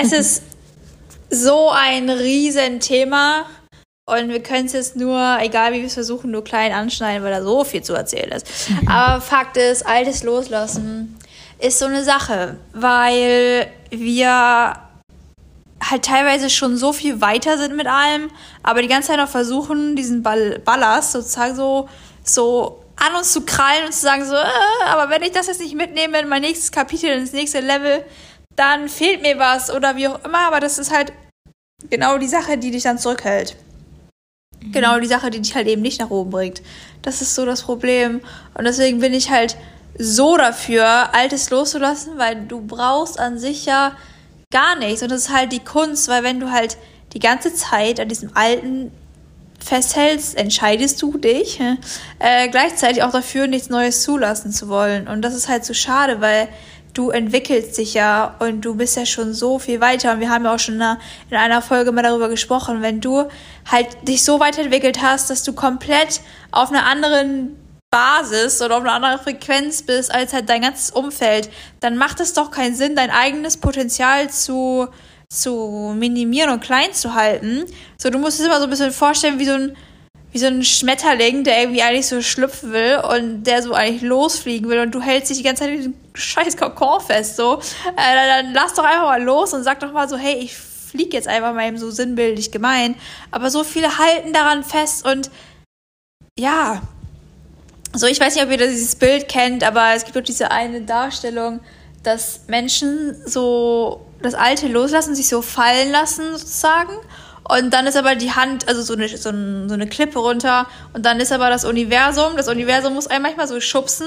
es 0.00 0.12
ist 0.12 0.42
so 1.30 1.70
ein 1.70 2.08
Riesenthema. 2.10 3.44
Und 4.12 4.28
wir 4.28 4.42
können 4.42 4.66
es 4.66 4.72
jetzt 4.72 4.96
nur, 4.96 5.38
egal 5.40 5.72
wie 5.72 5.78
wir 5.78 5.86
es 5.86 5.94
versuchen, 5.94 6.30
nur 6.30 6.44
klein 6.44 6.72
anschneiden, 6.72 7.24
weil 7.24 7.32
da 7.32 7.42
so 7.42 7.64
viel 7.64 7.82
zu 7.82 7.94
erzählen 7.94 8.32
ist. 8.32 8.46
Aber 8.86 9.20
Fakt 9.20 9.56
ist, 9.56 9.86
altes 9.86 10.22
Loslassen 10.22 11.16
ist 11.58 11.78
so 11.78 11.86
eine 11.86 12.04
Sache, 12.04 12.56
weil 12.72 13.68
wir 13.90 14.74
halt 15.90 16.04
teilweise 16.04 16.50
schon 16.50 16.76
so 16.76 16.92
viel 16.92 17.20
weiter 17.20 17.58
sind 17.58 17.76
mit 17.76 17.86
allem, 17.86 18.30
aber 18.62 18.82
die 18.82 18.88
ganze 18.88 19.08
Zeit 19.08 19.16
noch 19.16 19.28
versuchen, 19.28 19.96
diesen 19.96 20.22
Ball 20.22 20.60
Ballast 20.64 21.12
sozusagen 21.12 21.56
so, 21.56 21.88
so 22.22 22.84
an 22.96 23.14
uns 23.16 23.32
zu 23.32 23.42
krallen 23.42 23.86
und 23.86 23.92
zu 23.92 24.00
sagen 24.00 24.24
so, 24.24 24.34
äh, 24.34 24.86
aber 24.86 25.10
wenn 25.10 25.22
ich 25.22 25.32
das 25.32 25.48
jetzt 25.48 25.60
nicht 25.60 25.74
mitnehme 25.74 26.20
in 26.20 26.28
mein 26.28 26.42
nächstes 26.42 26.70
Kapitel, 26.70 27.10
ins 27.10 27.32
nächste 27.32 27.60
Level, 27.60 28.04
dann 28.54 28.88
fehlt 28.88 29.22
mir 29.22 29.38
was 29.38 29.70
oder 29.74 29.96
wie 29.96 30.08
auch 30.08 30.24
immer, 30.24 30.46
aber 30.46 30.60
das 30.60 30.78
ist 30.78 30.92
halt 30.92 31.12
genau 31.90 32.18
die 32.18 32.28
Sache, 32.28 32.58
die 32.58 32.70
dich 32.70 32.84
dann 32.84 32.98
zurückhält. 32.98 33.56
Genau 34.70 35.00
die 35.00 35.06
Sache, 35.06 35.30
die 35.30 35.40
dich 35.40 35.54
halt 35.54 35.66
eben 35.66 35.82
nicht 35.82 36.00
nach 36.00 36.10
oben 36.10 36.30
bringt. 36.30 36.62
Das 37.02 37.20
ist 37.20 37.34
so 37.34 37.44
das 37.44 37.62
Problem. 37.62 38.20
Und 38.54 38.64
deswegen 38.64 39.00
bin 39.00 39.12
ich 39.12 39.30
halt 39.30 39.56
so 39.98 40.36
dafür, 40.36 41.14
Altes 41.14 41.50
loszulassen, 41.50 42.18
weil 42.18 42.46
du 42.46 42.60
brauchst 42.60 43.18
an 43.18 43.38
sich 43.38 43.66
ja 43.66 43.96
gar 44.50 44.76
nichts. 44.76 45.02
Und 45.02 45.10
das 45.10 45.22
ist 45.22 45.34
halt 45.34 45.52
die 45.52 45.64
Kunst, 45.64 46.08
weil 46.08 46.22
wenn 46.22 46.40
du 46.40 46.50
halt 46.50 46.76
die 47.12 47.18
ganze 47.18 47.54
Zeit 47.54 47.98
an 48.00 48.08
diesem 48.08 48.30
Alten 48.34 48.92
festhältst, 49.58 50.36
entscheidest 50.36 51.00
du 51.02 51.18
dich 51.18 51.60
äh, 52.18 52.48
gleichzeitig 52.48 53.02
auch 53.02 53.12
dafür, 53.12 53.46
nichts 53.46 53.68
Neues 53.68 54.02
zulassen 54.02 54.52
zu 54.52 54.68
wollen. 54.68 55.08
Und 55.08 55.22
das 55.22 55.34
ist 55.34 55.48
halt 55.48 55.64
so 55.64 55.74
schade, 55.74 56.20
weil 56.20 56.48
du 56.94 57.10
entwickelst 57.10 57.78
dich 57.78 57.94
ja 57.94 58.34
und 58.38 58.62
du 58.62 58.74
bist 58.74 58.96
ja 58.96 59.06
schon 59.06 59.32
so 59.34 59.58
viel 59.58 59.80
weiter. 59.80 60.12
Und 60.12 60.20
wir 60.20 60.30
haben 60.30 60.44
ja 60.44 60.54
auch 60.54 60.58
schon 60.58 60.80
in 60.80 61.36
einer 61.36 61.62
Folge 61.62 61.92
mal 61.92 62.02
darüber 62.02 62.28
gesprochen, 62.28 62.82
wenn 62.82 63.00
du 63.00 63.28
halt 63.70 63.88
dich 64.06 64.24
so 64.24 64.40
weiterentwickelt 64.40 65.02
hast, 65.02 65.30
dass 65.30 65.42
du 65.42 65.52
komplett 65.52 66.20
auf 66.50 66.70
einer 66.70 66.84
anderen 66.86 67.56
Basis 67.90 68.62
oder 68.62 68.78
auf 68.78 68.82
einer 68.82 68.94
anderen 68.94 69.20
Frequenz 69.20 69.82
bist 69.82 70.12
als 70.12 70.32
halt 70.32 70.48
dein 70.48 70.62
ganzes 70.62 70.90
Umfeld, 70.90 71.50
dann 71.80 71.96
macht 71.96 72.20
es 72.20 72.32
doch 72.32 72.50
keinen 72.50 72.74
Sinn, 72.74 72.96
dein 72.96 73.10
eigenes 73.10 73.58
Potenzial 73.58 74.30
zu, 74.30 74.88
zu 75.28 75.94
minimieren 75.96 76.50
und 76.50 76.62
klein 76.62 76.92
zu 76.94 77.14
halten. 77.14 77.64
So, 77.98 78.08
du 78.08 78.18
musst 78.18 78.40
es 78.40 78.46
immer 78.46 78.58
so 78.58 78.64
ein 78.64 78.70
bisschen 78.70 78.92
vorstellen 78.92 79.38
wie 79.38 79.44
so 79.44 79.52
ein, 79.52 79.76
wie 80.32 80.38
so 80.38 80.46
ein 80.46 80.64
Schmetterling, 80.64 81.44
der 81.44 81.60
irgendwie 81.60 81.82
eigentlich 81.82 82.06
so 82.06 82.22
schlüpfen 82.22 82.72
will 82.72 83.00
und 83.10 83.44
der 83.44 83.62
so 83.62 83.74
eigentlich 83.74 84.02
losfliegen 84.02 84.68
will 84.68 84.80
und 84.80 84.94
du 84.94 85.00
hältst 85.00 85.30
dich 85.30 85.38
die 85.38 85.44
ganze 85.44 85.64
Zeit 85.64 85.72
in 85.72 85.76
diesem 85.76 85.94
scheiß 86.14 86.56
Kokon 86.56 87.00
fest, 87.00 87.36
so. 87.36 87.60
Äh, 87.96 88.40
dann 88.42 88.52
lass 88.54 88.74
doch 88.74 88.84
einfach 88.84 89.04
mal 89.04 89.22
los 89.22 89.52
und 89.52 89.62
sag 89.62 89.80
doch 89.80 89.92
mal 89.92 90.08
so, 90.08 90.16
hey, 90.16 90.36
ich 90.36 90.54
flieg 90.54 91.12
jetzt 91.12 91.28
einfach 91.28 91.54
mal 91.54 91.68
eben 91.68 91.78
so 91.78 91.90
sinnbildlich 91.90 92.50
gemein. 92.50 92.94
Aber 93.30 93.50
so 93.50 93.62
viele 93.62 93.98
halten 93.98 94.32
daran 94.32 94.64
fest 94.64 95.06
und 95.06 95.30
ja, 96.38 96.80
so, 97.94 98.06
ich 98.06 98.18
weiß 98.18 98.34
nicht, 98.34 98.44
ob 98.44 98.50
ihr 98.50 98.56
dieses 98.56 98.96
Bild 98.96 99.28
kennt, 99.28 99.62
aber 99.64 99.92
es 99.94 100.04
gibt 100.04 100.16
doch 100.16 100.22
diese 100.22 100.50
eine 100.50 100.80
Darstellung, 100.80 101.60
dass 102.02 102.40
Menschen 102.48 103.16
so 103.26 104.06
das 104.22 104.34
Alte 104.34 104.68
loslassen, 104.68 105.14
sich 105.14 105.28
so 105.28 105.42
fallen 105.42 105.90
lassen 105.90 106.36
sozusagen. 106.36 106.92
Und 107.44 107.74
dann 107.74 107.86
ist 107.86 107.96
aber 107.96 108.14
die 108.14 108.32
Hand, 108.32 108.68
also 108.68 108.82
so 108.82 108.94
eine, 108.94 109.08
so, 109.08 109.30
ein, 109.30 109.68
so 109.68 109.74
eine 109.74 109.86
Klippe 109.88 110.18
runter. 110.18 110.66
Und 110.92 111.04
dann 111.04 111.20
ist 111.20 111.32
aber 111.32 111.50
das 111.50 111.64
Universum, 111.64 112.36
das 112.36 112.48
Universum 112.48 112.94
muss 112.94 113.08
einen 113.08 113.22
manchmal 113.22 113.48
so 113.48 113.60
schubsen, 113.60 114.06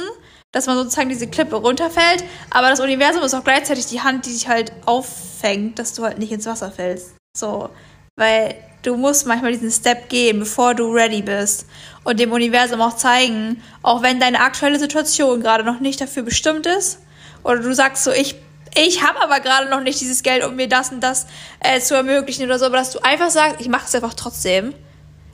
dass 0.52 0.68
man 0.68 0.78
sozusagen 0.78 1.10
diese 1.10 1.28
Klippe 1.28 1.58
runterfällt. 1.58 2.24
Aber 2.50 2.70
das 2.70 2.80
Universum 2.80 3.24
ist 3.24 3.34
auch 3.34 3.44
gleichzeitig 3.44 3.88
die 3.88 4.02
Hand, 4.02 4.26
die 4.26 4.32
dich 4.32 4.48
halt 4.48 4.72
auffängt, 4.86 5.80
dass 5.80 5.94
du 5.94 6.04
halt 6.04 6.18
nicht 6.18 6.32
ins 6.32 6.46
Wasser 6.46 6.72
fällst. 6.72 7.16
So. 7.38 7.70
Weil 8.18 8.56
du 8.84 8.96
musst 8.96 9.28
manchmal 9.28 9.52
diesen 9.52 9.72
Step 9.72 10.08
gehen, 10.08 10.40
bevor 10.40 10.74
du 10.74 10.94
ready 10.94 11.22
bist. 11.22 11.66
Und 12.06 12.20
dem 12.20 12.32
Universum 12.32 12.80
auch 12.80 12.96
zeigen, 12.96 13.62
auch 13.82 14.02
wenn 14.02 14.20
deine 14.22 14.40
aktuelle 14.40 14.80
Situation 14.80 15.42
gerade 15.42 15.66
noch 15.66 15.82
nicht 15.82 16.00
dafür 16.00 16.24
bestimmt 16.24 16.66
ist. 16.68 17.00
Oder 17.44 17.60
du 17.60 17.74
sagst 17.76 18.06
so, 18.06 18.12
ich 18.12 18.36
ich 18.76 19.02
habe 19.04 19.22
aber 19.22 19.40
gerade 19.40 19.70
noch 19.70 19.82
nicht 19.82 20.02
dieses 20.02 20.22
Geld, 20.22 20.44
um 20.44 20.56
mir 20.56 20.68
das 20.68 20.92
und 20.92 21.02
das 21.02 21.28
äh, 21.62 21.80
zu 21.80 21.96
ermöglichen 21.96 22.46
oder 22.46 22.60
so, 22.60 22.66
aber 22.66 22.78
dass 22.78 22.92
du 22.92 23.00
einfach 23.00 23.30
sagst, 23.30 23.62
ich 23.62 23.70
mache 23.70 23.86
es 23.88 23.96
einfach 23.96 24.14
trotzdem, 24.14 24.74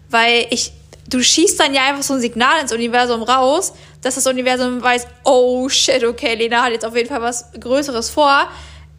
weil 0.10 0.46
ich, 0.52 0.72
du 1.10 1.24
schießt 1.24 1.60
dann 1.60 1.74
ja 1.74 1.88
einfach 1.90 2.04
so 2.04 2.14
ein 2.14 2.22
Signal 2.22 2.62
ins 2.62 2.72
Universum 2.72 3.24
raus, 3.24 3.74
dass 4.02 4.16
das 4.16 4.28
Universum 4.28 4.82
weiß, 4.82 5.08
oh 5.24 5.68
shit, 5.70 6.04
okay, 6.04 6.36
Lena 6.36 6.64
hat 6.64 6.72
jetzt 6.72 6.86
auf 6.86 6.96
jeden 6.96 7.10
Fall 7.10 7.22
was 7.22 7.52
Größeres 7.60 8.10
vor. 8.10 8.48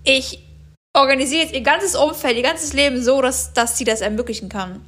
Ich 0.05 0.41
organisiere 0.95 1.43
jetzt 1.43 1.55
ihr 1.55 1.63
ganzes 1.63 1.95
Umfeld, 1.95 2.37
ihr 2.37 2.43
ganzes 2.43 2.73
Leben 2.73 3.03
so, 3.03 3.23
dass, 3.23 3.53
dass 3.53 3.79
sie 3.79 3.85
das 3.85 4.01
ermöglichen 4.01 4.49
kann. 4.49 4.85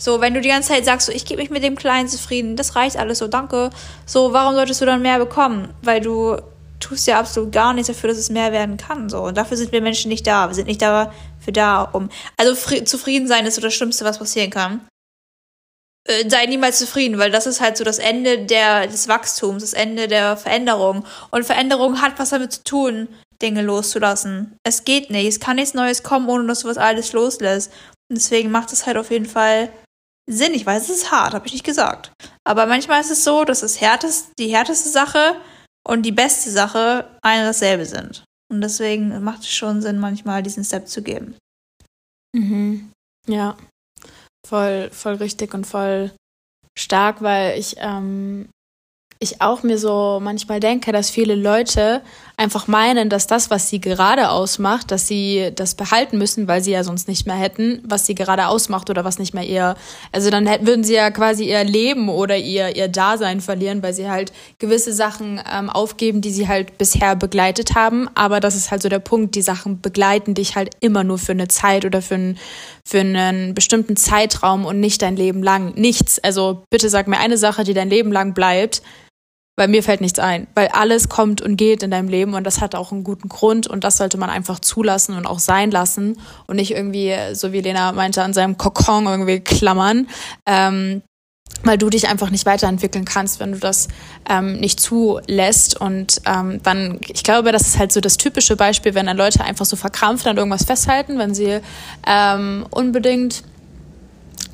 So, 0.00 0.20
wenn 0.20 0.34
du 0.34 0.40
die 0.40 0.48
ganze 0.48 0.70
Zeit 0.70 0.84
sagst, 0.84 1.06
so, 1.06 1.12
ich 1.12 1.24
gebe 1.24 1.40
mich 1.40 1.50
mit 1.50 1.64
dem 1.64 1.74
Kleinen 1.74 2.08
zufrieden, 2.08 2.54
das 2.54 2.76
reicht 2.76 2.96
alles 2.96 3.18
so, 3.18 3.26
danke. 3.26 3.70
So, 4.06 4.32
warum 4.32 4.54
solltest 4.54 4.80
du 4.80 4.86
dann 4.86 5.02
mehr 5.02 5.18
bekommen? 5.18 5.74
Weil 5.82 6.00
du 6.00 6.36
tust 6.80 7.06
ja 7.06 7.18
absolut 7.18 7.52
gar 7.52 7.72
nichts 7.72 7.88
dafür, 7.88 8.08
dass 8.08 8.18
es 8.18 8.30
mehr 8.30 8.52
werden 8.52 8.76
kann. 8.76 9.08
So. 9.08 9.22
Und 9.22 9.36
dafür 9.36 9.56
sind 9.56 9.72
wir 9.72 9.80
Menschen 9.80 10.08
nicht 10.08 10.26
da. 10.26 10.48
Wir 10.48 10.54
sind 10.54 10.66
nicht 10.66 10.82
dafür 10.82 11.52
da, 11.52 11.82
um. 11.82 12.08
Also 12.36 12.54
zufrieden 12.84 13.28
sein 13.28 13.46
ist 13.46 13.56
so 13.56 13.60
das 13.60 13.74
Schlimmste, 13.74 14.04
was 14.04 14.18
passieren 14.18 14.50
kann. 14.50 14.86
Äh, 16.08 16.28
sei 16.28 16.46
niemals 16.46 16.78
zufrieden, 16.78 17.18
weil 17.18 17.30
das 17.30 17.46
ist 17.46 17.60
halt 17.60 17.76
so 17.76 17.84
das 17.84 17.98
Ende 17.98 18.38
der, 18.46 18.86
des 18.86 19.08
Wachstums, 19.08 19.62
das 19.62 19.74
Ende 19.74 20.08
der 20.08 20.36
Veränderung. 20.36 21.04
Und 21.30 21.44
Veränderung 21.44 22.00
hat 22.00 22.18
was 22.18 22.30
damit 22.30 22.52
zu 22.52 22.64
tun, 22.64 23.08
Dinge 23.42 23.62
loszulassen. 23.62 24.56
Es 24.64 24.84
geht 24.84 25.10
nicht. 25.10 25.26
Es 25.26 25.40
kann 25.40 25.56
nichts 25.56 25.74
Neues 25.74 26.02
kommen, 26.02 26.28
ohne 26.28 26.46
dass 26.46 26.60
du 26.60 26.68
was 26.68 26.78
alles 26.78 27.12
loslässt. 27.12 27.72
Und 28.10 28.16
deswegen 28.16 28.50
macht 28.50 28.72
es 28.72 28.86
halt 28.86 28.96
auf 28.96 29.10
jeden 29.10 29.26
Fall 29.26 29.70
Sinn. 30.28 30.54
Ich 30.54 30.66
weiß, 30.66 30.84
es 30.84 31.02
ist 31.02 31.10
hart, 31.10 31.34
habe 31.34 31.46
ich 31.46 31.52
nicht 31.52 31.64
gesagt. 31.64 32.12
Aber 32.44 32.66
manchmal 32.66 33.00
ist 33.00 33.10
es 33.10 33.24
so, 33.24 33.44
dass 33.44 33.60
das 33.60 33.80
härtest, 33.80 34.30
die 34.38 34.54
härteste 34.54 34.88
Sache 34.88 35.36
und 35.88 36.02
die 36.02 36.12
beste 36.12 36.50
Sache 36.50 37.08
eine 37.22 37.44
dasselbe 37.44 37.86
sind. 37.86 38.24
Und 38.52 38.60
deswegen 38.60 39.22
macht 39.22 39.40
es 39.40 39.50
schon 39.50 39.82
Sinn, 39.82 39.98
manchmal 39.98 40.42
diesen 40.42 40.64
Step 40.64 40.86
zu 40.86 41.02
geben. 41.02 41.36
Mhm. 42.34 42.92
Ja, 43.26 43.56
voll, 44.46 44.90
voll 44.90 45.14
richtig 45.14 45.54
und 45.54 45.66
voll 45.66 46.12
stark, 46.78 47.22
weil 47.22 47.58
ich 47.58 47.76
ähm, 47.78 48.48
ich 49.18 49.40
auch 49.40 49.62
mir 49.62 49.78
so 49.78 50.20
manchmal 50.22 50.60
denke, 50.60 50.92
dass 50.92 51.10
viele 51.10 51.34
Leute 51.34 52.02
einfach 52.38 52.68
meinen, 52.68 53.10
dass 53.10 53.26
das, 53.26 53.50
was 53.50 53.68
sie 53.68 53.80
gerade 53.80 54.30
ausmacht, 54.30 54.92
dass 54.92 55.08
sie 55.08 55.50
das 55.54 55.74
behalten 55.74 56.18
müssen, 56.18 56.46
weil 56.46 56.62
sie 56.62 56.70
ja 56.70 56.84
sonst 56.84 57.08
nicht 57.08 57.26
mehr 57.26 57.34
hätten, 57.34 57.82
was 57.84 58.06
sie 58.06 58.14
gerade 58.14 58.46
ausmacht 58.46 58.90
oder 58.90 59.04
was 59.04 59.18
nicht 59.18 59.34
mehr 59.34 59.44
ihr, 59.44 59.74
also 60.12 60.30
dann 60.30 60.46
hätten, 60.46 60.66
würden 60.66 60.84
sie 60.84 60.94
ja 60.94 61.10
quasi 61.10 61.44
ihr 61.44 61.64
Leben 61.64 62.08
oder 62.08 62.36
ihr, 62.36 62.76
ihr 62.76 62.86
Dasein 62.86 63.40
verlieren, 63.40 63.82
weil 63.82 63.92
sie 63.92 64.08
halt 64.08 64.32
gewisse 64.60 64.92
Sachen 64.92 65.40
ähm, 65.52 65.68
aufgeben, 65.68 66.20
die 66.20 66.30
sie 66.30 66.46
halt 66.46 66.78
bisher 66.78 67.16
begleitet 67.16 67.74
haben. 67.74 68.08
Aber 68.14 68.38
das 68.38 68.54
ist 68.54 68.70
halt 68.70 68.82
so 68.82 68.88
der 68.88 69.00
Punkt, 69.00 69.34
die 69.34 69.42
Sachen 69.42 69.80
begleiten 69.80 70.34
dich 70.34 70.54
halt 70.54 70.70
immer 70.78 71.02
nur 71.02 71.18
für 71.18 71.32
eine 71.32 71.48
Zeit 71.48 71.84
oder 71.84 72.02
für, 72.02 72.14
ein, 72.14 72.38
für 72.84 73.00
einen 73.00 73.54
bestimmten 73.54 73.96
Zeitraum 73.96 74.64
und 74.64 74.78
nicht 74.78 75.02
dein 75.02 75.16
Leben 75.16 75.42
lang. 75.42 75.74
Nichts. 75.74 76.20
Also 76.20 76.62
bitte 76.70 76.88
sag 76.88 77.08
mir 77.08 77.18
eine 77.18 77.36
Sache, 77.36 77.64
die 77.64 77.74
dein 77.74 77.90
Leben 77.90 78.12
lang 78.12 78.32
bleibt 78.32 78.80
weil 79.58 79.68
mir 79.68 79.82
fällt 79.82 80.00
nichts 80.00 80.20
ein, 80.20 80.46
weil 80.54 80.68
alles 80.68 81.08
kommt 81.08 81.42
und 81.42 81.56
geht 81.56 81.82
in 81.82 81.90
deinem 81.90 82.08
Leben 82.08 82.34
und 82.34 82.44
das 82.44 82.60
hat 82.60 82.76
auch 82.76 82.92
einen 82.92 83.02
guten 83.02 83.28
Grund 83.28 83.66
und 83.66 83.82
das 83.82 83.96
sollte 83.96 84.16
man 84.16 84.30
einfach 84.30 84.60
zulassen 84.60 85.16
und 85.16 85.26
auch 85.26 85.40
sein 85.40 85.72
lassen 85.72 86.16
und 86.46 86.56
nicht 86.56 86.70
irgendwie, 86.70 87.14
so 87.32 87.52
wie 87.52 87.60
Lena 87.60 87.90
meinte, 87.90 88.22
an 88.22 88.32
seinem 88.32 88.56
Kokon 88.56 89.06
irgendwie 89.06 89.40
klammern. 89.40 90.06
Ähm, 90.46 91.02
weil 91.64 91.76
du 91.76 91.90
dich 91.90 92.08
einfach 92.08 92.30
nicht 92.30 92.46
weiterentwickeln 92.46 93.04
kannst, 93.04 93.40
wenn 93.40 93.50
du 93.50 93.58
das 93.58 93.88
ähm, 94.28 94.60
nicht 94.60 94.78
zulässt. 94.78 95.80
Und 95.80 96.20
ähm, 96.24 96.60
dann, 96.62 97.00
ich 97.08 97.24
glaube, 97.24 97.50
das 97.50 97.62
ist 97.62 97.78
halt 97.78 97.90
so 97.90 98.00
das 98.00 98.16
typische 98.16 98.54
Beispiel, 98.54 98.94
wenn 98.94 99.06
dann 99.06 99.16
Leute 99.16 99.42
einfach 99.42 99.64
so 99.64 99.74
verkrampft 99.74 100.26
an 100.28 100.36
irgendwas 100.36 100.64
festhalten, 100.64 101.18
wenn 101.18 101.34
sie 101.34 101.58
ähm, 102.06 102.64
unbedingt 102.70 103.42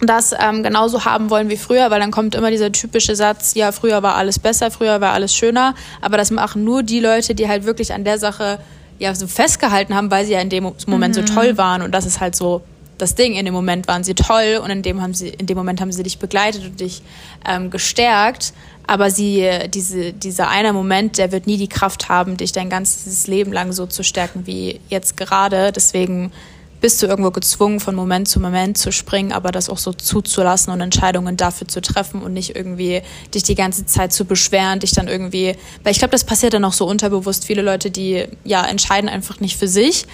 das 0.06 0.34
ähm, 0.38 0.62
genauso 0.62 1.04
haben 1.04 1.30
wollen 1.30 1.48
wie 1.48 1.56
früher, 1.56 1.90
weil 1.90 2.00
dann 2.00 2.10
kommt 2.10 2.34
immer 2.34 2.50
dieser 2.50 2.72
typische 2.72 3.16
Satz, 3.16 3.54
ja, 3.54 3.72
früher 3.72 4.02
war 4.02 4.14
alles 4.16 4.38
besser, 4.38 4.70
früher 4.70 5.00
war 5.00 5.12
alles 5.12 5.34
schöner, 5.34 5.74
aber 6.00 6.16
das 6.16 6.30
machen 6.30 6.64
nur 6.64 6.82
die 6.82 7.00
Leute, 7.00 7.34
die 7.34 7.48
halt 7.48 7.64
wirklich 7.64 7.92
an 7.92 8.04
der 8.04 8.18
Sache 8.18 8.58
ja 8.98 9.14
so 9.14 9.26
festgehalten 9.26 9.94
haben, 9.94 10.10
weil 10.10 10.24
sie 10.24 10.32
ja 10.32 10.40
in 10.40 10.50
dem 10.50 10.72
Moment 10.86 11.16
mhm. 11.16 11.26
so 11.26 11.34
toll 11.34 11.56
waren 11.58 11.82
und 11.82 11.92
das 11.92 12.06
ist 12.06 12.20
halt 12.20 12.36
so 12.36 12.62
das 12.98 13.14
Ding. 13.14 13.34
In 13.34 13.44
dem 13.44 13.54
Moment 13.54 13.88
waren 13.88 14.04
sie 14.04 14.14
toll 14.14 14.60
und 14.62 14.70
in 14.70 14.82
dem, 14.82 15.02
haben 15.02 15.14
sie, 15.14 15.28
in 15.28 15.46
dem 15.46 15.56
Moment 15.56 15.80
haben 15.80 15.92
sie 15.92 16.02
dich 16.02 16.18
begleitet 16.18 16.64
und 16.64 16.80
dich 16.80 17.02
ähm, 17.46 17.70
gestärkt. 17.70 18.52
Aber 18.86 19.10
sie, 19.10 19.48
diese, 19.68 20.12
dieser 20.12 20.48
eine 20.48 20.72
Moment, 20.72 21.16
der 21.16 21.32
wird 21.32 21.46
nie 21.46 21.56
die 21.56 21.68
Kraft 21.68 22.08
haben, 22.08 22.36
dich 22.36 22.52
dein 22.52 22.68
ganzes 22.68 23.26
Leben 23.26 23.52
lang 23.52 23.72
so 23.72 23.86
zu 23.86 24.04
stärken 24.04 24.46
wie 24.46 24.80
jetzt 24.90 25.16
gerade. 25.16 25.72
Deswegen 25.72 26.32
bist 26.84 27.02
du 27.02 27.06
irgendwo 27.06 27.30
gezwungen, 27.30 27.80
von 27.80 27.94
Moment 27.94 28.28
zu 28.28 28.40
Moment 28.40 28.76
zu 28.76 28.92
springen, 28.92 29.32
aber 29.32 29.52
das 29.52 29.70
auch 29.70 29.78
so 29.78 29.94
zuzulassen 29.94 30.70
und 30.70 30.82
Entscheidungen 30.82 31.38
dafür 31.38 31.66
zu 31.66 31.80
treffen 31.80 32.20
und 32.20 32.34
nicht 32.34 32.54
irgendwie 32.54 33.00
dich 33.34 33.42
die 33.42 33.54
ganze 33.54 33.86
Zeit 33.86 34.12
zu 34.12 34.26
beschweren, 34.26 34.80
dich 34.80 34.92
dann 34.92 35.08
irgendwie, 35.08 35.56
weil 35.82 35.92
ich 35.92 35.98
glaube, 35.98 36.12
das 36.12 36.24
passiert 36.24 36.52
dann 36.52 36.62
auch 36.62 36.74
so 36.74 36.86
unterbewusst. 36.86 37.46
Viele 37.46 37.62
Leute, 37.62 37.90
die 37.90 38.26
ja 38.44 38.66
entscheiden 38.66 39.08
einfach 39.08 39.40
nicht 39.40 39.56
für 39.56 39.66
sich. 39.66 40.04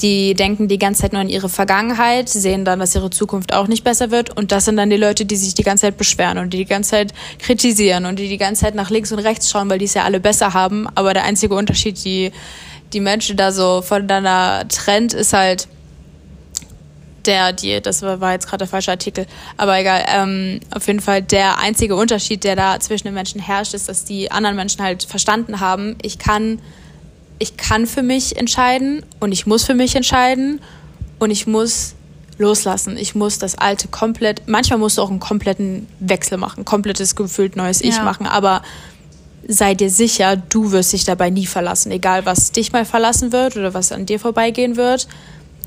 Die 0.00 0.34
denken 0.34 0.68
die 0.68 0.78
ganze 0.78 1.02
Zeit 1.02 1.12
nur 1.12 1.22
an 1.22 1.28
ihre 1.28 1.48
Vergangenheit, 1.48 2.28
sehen 2.28 2.64
dann, 2.64 2.78
dass 2.78 2.94
ihre 2.94 3.10
Zukunft 3.10 3.52
auch 3.52 3.66
nicht 3.66 3.82
besser 3.82 4.12
wird. 4.12 4.30
Und 4.36 4.52
das 4.52 4.66
sind 4.66 4.76
dann 4.76 4.90
die 4.90 4.96
Leute, 4.98 5.24
die 5.24 5.34
sich 5.34 5.54
die 5.54 5.64
ganze 5.64 5.86
Zeit 5.86 5.96
beschweren 5.96 6.38
und 6.38 6.54
die 6.54 6.58
die 6.58 6.66
ganze 6.66 6.90
Zeit 6.90 7.14
kritisieren 7.40 8.06
und 8.06 8.20
die 8.20 8.28
die 8.28 8.38
ganze 8.38 8.60
Zeit 8.60 8.76
nach 8.76 8.90
links 8.90 9.10
und 9.10 9.18
rechts 9.18 9.50
schauen, 9.50 9.68
weil 9.68 9.80
die 9.80 9.86
es 9.86 9.94
ja 9.94 10.04
alle 10.04 10.20
besser 10.20 10.54
haben. 10.54 10.86
Aber 10.94 11.14
der 11.14 11.24
einzige 11.24 11.56
Unterschied, 11.56 12.04
die 12.04 12.30
die 12.92 13.00
Menschen 13.00 13.36
da 13.36 13.50
so 13.50 13.82
voneinander 13.82 14.68
trennt, 14.68 15.14
ist 15.14 15.32
halt, 15.32 15.66
der, 17.26 17.52
die, 17.52 17.80
das 17.80 18.02
war 18.02 18.32
jetzt 18.32 18.46
gerade 18.46 18.58
der 18.58 18.68
falsche 18.68 18.90
Artikel, 18.90 19.26
aber 19.56 19.78
egal, 19.78 20.04
ähm, 20.08 20.60
auf 20.70 20.86
jeden 20.86 21.00
Fall 21.00 21.22
der 21.22 21.58
einzige 21.58 21.96
Unterschied, 21.96 22.44
der 22.44 22.56
da 22.56 22.78
zwischen 22.80 23.08
den 23.08 23.14
Menschen 23.14 23.40
herrscht, 23.40 23.74
ist, 23.74 23.88
dass 23.88 24.04
die 24.04 24.30
anderen 24.30 24.56
Menschen 24.56 24.82
halt 24.82 25.04
verstanden 25.04 25.60
haben, 25.60 25.96
ich 26.02 26.18
kann, 26.18 26.60
ich 27.38 27.56
kann 27.56 27.86
für 27.86 28.02
mich 28.02 28.36
entscheiden 28.36 29.04
und 29.20 29.32
ich 29.32 29.46
muss 29.46 29.64
für 29.64 29.74
mich 29.74 29.96
entscheiden 29.96 30.60
und 31.18 31.30
ich 31.30 31.46
muss 31.46 31.94
loslassen. 32.38 32.96
Ich 32.96 33.14
muss 33.14 33.38
das 33.38 33.56
Alte 33.56 33.88
komplett, 33.88 34.42
manchmal 34.46 34.78
musst 34.78 34.98
du 34.98 35.02
auch 35.02 35.10
einen 35.10 35.20
kompletten 35.20 35.86
Wechsel 36.00 36.38
machen, 36.38 36.64
komplettes 36.64 37.16
gefühlt 37.16 37.56
neues 37.56 37.80
Ich 37.80 37.96
ja. 37.96 38.02
machen, 38.02 38.26
aber 38.26 38.62
sei 39.48 39.74
dir 39.74 39.90
sicher, 39.90 40.36
du 40.36 40.72
wirst 40.72 40.92
dich 40.92 41.04
dabei 41.04 41.30
nie 41.30 41.46
verlassen, 41.46 41.90
egal 41.90 42.26
was 42.26 42.52
dich 42.52 42.72
mal 42.72 42.84
verlassen 42.84 43.32
wird 43.32 43.56
oder 43.56 43.74
was 43.74 43.92
an 43.92 44.06
dir 44.06 44.20
vorbeigehen 44.20 44.76
wird 44.76 45.08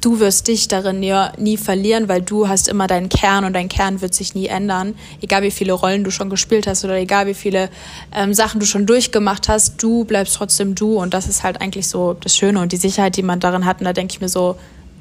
du 0.06 0.20
wirst 0.20 0.48
dich 0.48 0.68
darin 0.68 1.02
ja 1.02 1.34
nie 1.38 1.58
verlieren, 1.58 2.08
weil 2.08 2.22
du 2.22 2.48
hast 2.48 2.68
immer 2.68 2.86
deinen 2.86 3.10
Kern 3.10 3.44
und 3.44 3.54
dein 3.54 3.70
Kern 3.70 4.02
wird 4.02 4.14
sich 4.14 4.36
nie 4.36 4.46
ändern. 4.46 4.94
Egal 5.20 5.42
wie 5.42 5.50
viele 5.50 5.74
Rollen 5.74 6.04
du 6.04 6.12
schon 6.12 6.30
gespielt 6.30 6.68
hast 6.68 6.86
oder 6.86 6.96
egal 6.98 7.26
wie 7.26 7.34
viele 7.34 7.70
ähm, 8.14 8.32
Sachen 8.36 8.60
du 8.60 8.68
schon 8.68 8.86
durchgemacht 8.86 9.50
hast, 9.50 9.82
du 9.82 10.06
bleibst 10.06 10.36
trotzdem 10.36 10.76
du 10.76 11.00
und 11.00 11.16
das 11.16 11.28
ist 11.28 11.44
halt 11.44 11.60
eigentlich 11.60 11.88
so 11.88 12.14
das 12.14 12.38
Schöne 12.38 12.62
und 12.62 12.72
die 12.72 12.78
Sicherheit, 12.78 13.18
die 13.18 13.24
man 13.24 13.40
darin 13.40 13.66
hat. 13.66 13.80
Und 13.80 13.86
da 13.86 13.94
denke 13.94 14.14
ich 14.14 14.22
mir 14.22 14.30
so, 14.30 14.58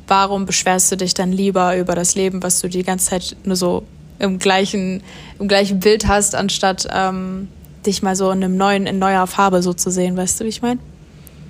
warum 0.09 0.47
beschwerst 0.47 0.91
du 0.91 0.97
dich 0.97 1.13
dann 1.13 1.33
lieber 1.33 1.77
über 1.77 1.95
das 1.95 2.15
Leben, 2.15 2.43
was 2.43 2.63
du 2.63 2.69
die 2.69 2.83
ganze 2.83 3.11
Zeit 3.11 3.37
nur 3.45 3.57
so 3.57 3.83
im 4.19 4.39
gleichen, 4.39 5.03
im 5.39 5.49
gleichen 5.49 5.81
Bild 5.81 6.09
hast, 6.09 6.35
anstatt 6.35 6.89
ähm, 6.91 7.49
dich 7.85 8.03
mal 8.03 8.17
so 8.17 8.31
in 8.31 8.43
einem 8.43 8.57
neuen, 8.57 8.87
in 8.87 8.99
neuer 8.99 9.27
Farbe 9.27 9.63
so 9.63 9.75
zu 9.75 9.91
sehen, 9.91 10.17
weißt 10.17 10.41
du, 10.41 10.45
wie 10.45 10.49
ich 10.49 10.63
meine? 10.63 10.81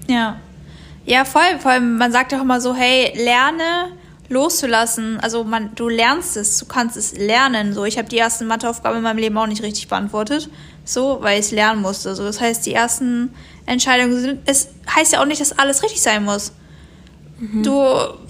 Ja. 0.08 0.40
Ja, 1.06 1.24
voll. 1.24 1.58
Vor 1.60 1.72
allem, 1.72 1.96
man 1.98 2.12
sagt 2.12 2.32
ja 2.32 2.38
auch 2.38 2.42
immer 2.42 2.60
so, 2.60 2.74
hey, 2.74 3.12
lerne 3.16 3.92
loszulassen. 4.28 5.20
Also 5.20 5.44
man, 5.44 5.74
du 5.74 5.88
lernst 5.88 6.36
es, 6.36 6.58
du 6.58 6.66
kannst 6.66 6.96
es 6.96 7.16
lernen. 7.16 7.74
So, 7.74 7.84
ich 7.84 7.98
habe 7.98 8.08
die 8.08 8.18
ersten 8.18 8.46
Matheaufgaben 8.46 8.98
in 8.98 9.02
meinem 9.02 9.18
Leben 9.18 9.36
auch 9.36 9.46
nicht 9.46 9.62
richtig 9.62 9.88
beantwortet. 9.88 10.48
So, 10.84 11.18
weil 11.20 11.40
ich 11.40 11.46
es 11.46 11.52
lernen 11.52 11.82
musste. 11.82 12.14
So, 12.14 12.24
das 12.24 12.40
heißt, 12.40 12.64
die 12.66 12.74
ersten 12.74 13.34
Entscheidungen 13.66 14.18
sind. 14.18 14.40
Es 14.46 14.68
heißt 14.94 15.12
ja 15.12 15.20
auch 15.20 15.26
nicht, 15.26 15.40
dass 15.40 15.58
alles 15.58 15.82
richtig 15.82 16.02
sein 16.02 16.24
muss. 16.24 16.52
Mhm. 17.38 17.62
Du 17.62 17.80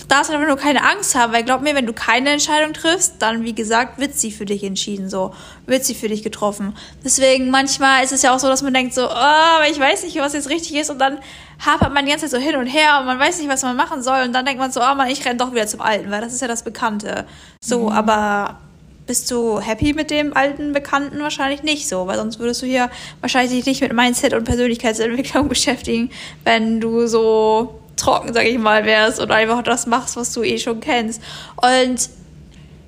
darfst 0.09 0.31
einfach 0.31 0.47
nur 0.47 0.57
keine 0.57 0.83
Angst 0.83 1.15
haben, 1.15 1.33
weil 1.33 1.45
glaub 1.45 1.61
mir, 1.61 1.75
wenn 1.75 1.87
du 1.87 1.93
keine 1.93 2.31
Entscheidung 2.31 2.73
triffst, 2.73 3.17
dann, 3.19 3.45
wie 3.45 3.55
gesagt, 3.55 3.99
wird 3.99 4.15
sie 4.15 4.33
für 4.33 4.45
dich 4.45 4.65
entschieden, 4.65 5.11
so. 5.11 5.35
Wird 5.67 5.85
sie 5.85 5.95
für 5.95 6.09
dich 6.09 6.23
getroffen. 6.23 6.75
Deswegen, 7.05 7.51
manchmal 7.51 8.05
ist 8.05 8.13
es 8.13 8.23
ja 8.23 8.35
auch 8.35 8.39
so, 8.39 8.49
dass 8.49 8.63
man 8.63 8.75
denkt 8.75 8.95
so, 8.95 9.09
oh, 9.09 9.71
ich 9.71 9.79
weiß 9.79 10.05
nicht, 10.05 10.17
was 10.19 10.33
jetzt 10.33 10.49
richtig 10.49 10.77
ist 10.77 10.91
und 10.91 10.99
dann 10.99 11.19
hapert 11.65 11.93
man 11.93 12.05
die 12.05 12.11
ganze 12.11 12.27
Zeit 12.27 12.41
so 12.41 12.47
hin 12.47 12.57
und 12.57 12.67
her 12.67 12.99
und 13.01 13.07
man 13.07 13.19
weiß 13.19 13.39
nicht, 13.39 13.49
was 13.49 13.63
man 13.63 13.77
machen 13.77 14.03
soll 14.03 14.23
und 14.25 14.33
dann 14.33 14.45
denkt 14.45 14.61
man 14.61 14.73
so, 14.73 14.81
oh 14.81 14.95
man, 14.95 15.09
ich 15.09 15.25
renne 15.25 15.37
doch 15.37 15.53
wieder 15.53 15.67
zum 15.67 15.81
Alten, 15.81 16.11
weil 16.11 16.21
das 16.21 16.33
ist 16.33 16.41
ja 16.41 16.49
das 16.49 16.63
Bekannte. 16.63 17.27
So, 17.63 17.89
mhm. 17.89 17.89
aber 17.89 18.59
bist 19.07 19.31
du 19.31 19.61
happy 19.61 19.93
mit 19.93 20.11
dem 20.11 20.35
alten 20.35 20.73
Bekannten? 20.73 21.21
Wahrscheinlich 21.21 21.63
nicht 21.63 21.89
so, 21.89 22.07
weil 22.07 22.17
sonst 22.17 22.39
würdest 22.39 22.63
du 22.63 22.67
hier 22.67 22.91
wahrscheinlich 23.21 23.53
dich 23.53 23.67
nicht 23.67 23.81
mit 23.83 23.93
Mindset 23.93 24.33
und 24.33 24.45
Persönlichkeitsentwicklung 24.45 25.49
beschäftigen, 25.51 26.11
wenn 26.45 26.81
du 26.81 27.07
so 27.07 27.81
trocken, 28.05 28.33
sag 28.35 28.45
ich 28.45 28.59
mal, 28.59 28.85
wärst 28.85 29.21
oder 29.21 29.35
einfach 29.35 29.63
das 29.63 29.87
machst, 29.87 30.17
was 30.17 30.33
du 30.33 30.43
eh 30.43 30.59
schon 30.59 30.81
kennst. 30.81 31.23
Und 31.57 32.09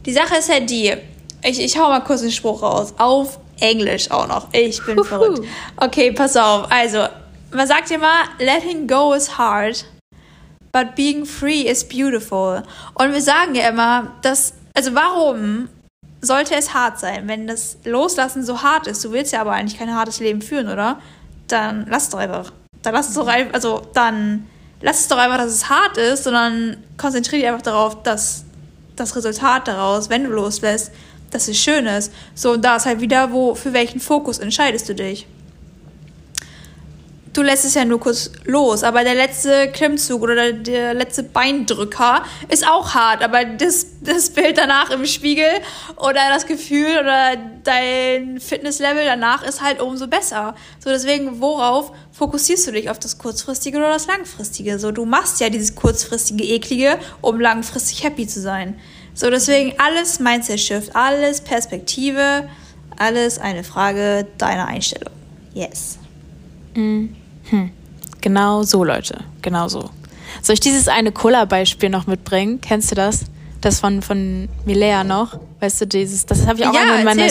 die 0.04 0.12
Sache 0.12 0.36
ist 0.36 0.50
halt 0.50 0.70
die, 0.70 0.94
ich, 1.42 1.60
ich 1.60 1.78
hau 1.78 1.88
mal 1.88 2.00
kurz 2.00 2.22
einen 2.22 2.32
Spruch 2.32 2.62
raus, 2.62 2.94
auf 2.98 3.38
Englisch 3.60 4.10
auch 4.10 4.28
noch. 4.28 4.48
Ich 4.52 4.84
bin 4.84 4.98
Uhu. 4.98 5.04
verrückt. 5.04 5.40
Okay, 5.76 6.12
pass 6.12 6.36
auf. 6.36 6.70
Also, 6.70 7.06
man 7.52 7.66
sagt 7.66 7.90
ja 7.90 7.96
immer, 7.96 8.24
letting 8.38 8.86
go 8.86 9.14
is 9.14 9.38
hard, 9.38 9.84
but 10.72 10.94
being 10.94 11.24
free 11.24 11.62
is 11.62 11.86
beautiful. 11.86 12.62
Und 12.94 13.12
wir 13.12 13.22
sagen 13.22 13.54
ja 13.54 13.68
immer, 13.68 14.12
dass, 14.22 14.52
also 14.74 14.94
warum 14.94 15.68
sollte 16.20 16.54
es 16.54 16.74
hart 16.74 16.98
sein, 16.98 17.28
wenn 17.28 17.46
das 17.46 17.78
Loslassen 17.84 18.44
so 18.44 18.62
hart 18.62 18.86
ist? 18.86 19.04
Du 19.04 19.12
willst 19.12 19.32
ja 19.32 19.40
aber 19.40 19.52
eigentlich 19.52 19.78
kein 19.78 19.94
hartes 19.94 20.20
Leben 20.20 20.42
führen, 20.42 20.68
oder? 20.68 20.98
Dann 21.48 21.86
lass 21.88 22.04
es 22.04 22.10
doch 22.10 22.18
einfach. 22.18 22.52
Dann 22.82 22.92
lass 22.92 23.08
es 23.08 23.14
doch 23.14 23.26
einfach, 23.26 23.54
also 23.54 23.82
dann 23.94 24.46
lass 24.80 25.00
es 25.00 25.08
doch 25.08 25.18
einfach, 25.18 25.38
dass 25.38 25.52
es 25.52 25.68
hart 25.68 25.96
ist, 25.98 26.24
sondern 26.24 26.76
konzentriere 26.96 27.40
dich 27.40 27.48
einfach 27.48 27.62
darauf, 27.62 28.02
dass 28.02 28.44
das 28.96 29.14
Resultat 29.16 29.68
daraus, 29.68 30.08
wenn 30.08 30.24
du 30.24 30.30
loslässt, 30.30 30.90
dass 31.30 31.48
es 31.48 31.58
schön 31.58 31.86
ist. 31.86 32.12
So, 32.34 32.52
und 32.52 32.64
da 32.64 32.76
ist 32.76 32.86
halt 32.86 33.00
wieder, 33.00 33.32
wo, 33.32 33.54
für 33.54 33.72
welchen 33.72 34.00
Fokus 34.00 34.38
entscheidest 34.38 34.88
du 34.88 34.94
dich? 34.94 35.26
Du 37.36 37.42
lässt 37.42 37.64
es 37.64 37.74
ja 37.74 37.84
nur 37.84 38.00
kurz 38.00 38.30
los, 38.44 38.82
aber 38.82 39.04
der 39.04 39.14
letzte 39.14 39.68
Klimmzug 39.70 40.22
oder 40.22 40.52
der, 40.52 40.94
letzte 40.94 41.22
Beindrücker 41.22 42.24
ist 42.48 42.66
auch 42.66 42.94
hart, 42.94 43.22
aber 43.22 43.44
das, 43.44 43.86
das 44.00 44.30
Bild 44.30 44.56
danach 44.56 44.90
im 44.90 45.04
Spiegel 45.04 45.48
oder 45.96 46.20
das 46.30 46.46
Gefühl 46.46 46.98
oder 47.00 47.36
dein 47.64 48.40
Fitnesslevel 48.40 49.04
danach 49.04 49.42
ist 49.42 49.60
halt 49.62 49.80
umso 49.80 50.06
besser. 50.06 50.54
So 50.78 50.90
deswegen, 50.90 51.40
worauf 51.40 51.92
fokussierst 52.12 52.68
du 52.68 52.72
dich? 52.72 52.88
Auf 52.88 52.98
das 52.98 53.18
kurzfristige 53.18 53.78
oder 53.78 53.92
das 53.92 54.06
langfristige? 54.06 54.78
So, 54.78 54.90
du 54.90 55.04
machst 55.04 55.40
ja 55.40 55.50
dieses 55.50 55.74
kurzfristige 55.74 56.44
eklige, 56.44 56.98
um 57.20 57.38
langfristig 57.40 58.02
happy 58.04 58.26
zu 58.26 58.40
sein. 58.40 58.78
So, 59.14 59.30
deswegen 59.30 59.74
alles 59.78 60.20
Mindset 60.20 60.60
Shift, 60.60 60.94
alles 60.94 61.40
Perspektive, 61.40 62.48
alles 62.96 63.38
eine 63.38 63.64
Frage 63.64 64.26
deiner 64.38 64.66
Einstellung. 64.66 65.12
Yes. 65.54 65.98
Mm. 66.74 67.08
Hm. 67.50 67.70
Genau 68.20 68.62
so, 68.62 68.82
Leute. 68.84 69.18
Genau 69.42 69.68
so. 69.68 69.90
Soll 70.42 70.54
ich 70.54 70.60
dieses 70.60 70.88
eine 70.88 71.12
Cola-Beispiel 71.12 71.88
noch 71.88 72.06
mitbringen? 72.06 72.60
Kennst 72.60 72.90
du 72.90 72.94
das? 72.94 73.24
Das 73.60 73.80
von, 73.80 74.02
von 74.02 74.48
Milea 74.64 75.02
noch. 75.02 75.38
Weißt 75.60 75.80
du, 75.80 75.86
dieses, 75.86 76.26
das 76.26 76.46
habe 76.46 76.58
ich 76.58 76.66
auch 76.66 76.74
ja, 76.74 76.82
einmal 76.82 76.98
in 76.98 77.04
meiner 77.04 77.26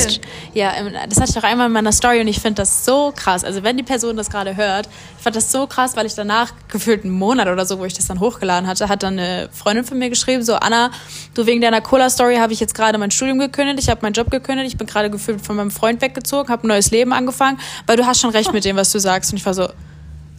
Ja, 0.54 0.74
das 1.08 1.22
hatte 1.22 1.32
ich 1.32 1.38
auch 1.38 1.44
einmal 1.44 1.68
in 1.68 1.74
meiner 1.74 1.92
Story 1.92 2.20
und 2.20 2.28
ich 2.28 2.40
finde 2.40 2.62
das 2.62 2.84
so 2.84 3.14
krass. 3.16 3.44
Also 3.44 3.64
wenn 3.64 3.78
die 3.78 3.84
Person 3.84 4.18
das 4.18 4.30
gerade 4.30 4.56
hört, 4.56 4.90
ich 5.18 5.24
fand 5.24 5.36
das 5.36 5.52
so 5.52 5.68
krass, 5.68 5.96
weil 5.96 6.08
ich 6.08 6.16
danach 6.16 6.52
gefühlt 6.68 7.04
einen 7.04 7.14
Monat 7.14 7.48
oder 7.48 7.66
so, 7.66 7.78
wo 7.78 7.86
ich 7.86 7.94
das 7.94 8.08
dann 8.08 8.20
hochgeladen 8.20 8.68
hatte, 8.68 8.90
hat 8.90 9.04
dann 9.04 9.20
eine 9.20 9.50
Freundin 9.52 9.86
von 9.86 10.00
mir 10.00 10.10
geschrieben, 10.10 10.44
so 10.44 10.56
Anna, 10.56 10.90
du 11.36 11.46
wegen 11.46 11.62
deiner 11.62 11.82
Cola-Story 11.82 12.38
habe 12.38 12.54
ich 12.54 12.60
jetzt 12.60 12.74
gerade 12.74 12.98
mein 12.98 13.12
Studium 13.12 13.38
gekündigt, 13.38 13.80
ich 13.80 13.90
habe 13.90 14.02
meinen 14.02 14.14
Job 14.14 14.32
gekündigt, 14.32 14.70
ich 14.70 14.78
bin 14.78 14.88
gerade 14.88 15.12
gefühlt 15.12 15.46
von 15.46 15.56
meinem 15.56 15.72
Freund 15.72 16.02
weggezogen, 16.02 16.50
habe 16.50 16.66
ein 16.66 16.70
neues 16.70 16.90
Leben 16.90 17.14
angefangen, 17.14 17.60
weil 17.86 17.98
du 17.98 18.06
hast 18.06 18.20
schon 18.20 18.32
recht 18.32 18.52
mit 18.52 18.66
dem, 18.66 18.76
was 18.76 18.92
du 18.92 19.00
sagst. 19.00 19.32
Und 19.32 19.38
ich 19.38 19.46
war 19.46 19.54
so, 19.54 19.70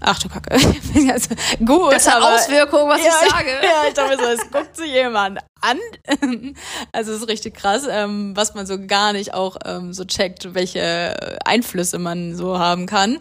Ach 0.09 0.21
du 0.21 0.29
Kacke. 0.29 0.53
also, 1.13 1.35
gut. 1.65 1.93
Das 1.93 2.07
hat 2.09 2.23
aber, 2.23 2.37
Auswirkungen, 2.37 2.89
was 2.89 3.01
ja, 3.05 3.11
ich 3.11 3.29
sage. 3.29 3.51
Ja, 3.63 3.89
ich 3.89 3.95
glaube, 3.95 4.17
so, 4.17 4.25
es 4.25 4.51
guckt 4.53 4.77
sich 4.77 4.93
jemand 4.93 5.41
an. 5.61 5.79
Also 6.93 7.13
es 7.13 7.23
ist 7.23 7.29
richtig 7.29 7.55
krass, 7.55 7.83
ähm, 7.91 8.37
was 8.37 8.55
man 8.55 8.67
so 8.67 8.79
gar 8.87 9.13
nicht 9.13 9.35
auch 9.35 9.57
ähm, 9.65 9.93
so 9.93 10.05
checkt, 10.05 10.55
welche 10.55 11.39
Einflüsse 11.45 11.99
man 11.99 12.37
so 12.37 12.59
haben 12.59 12.87
kann. 12.87 13.19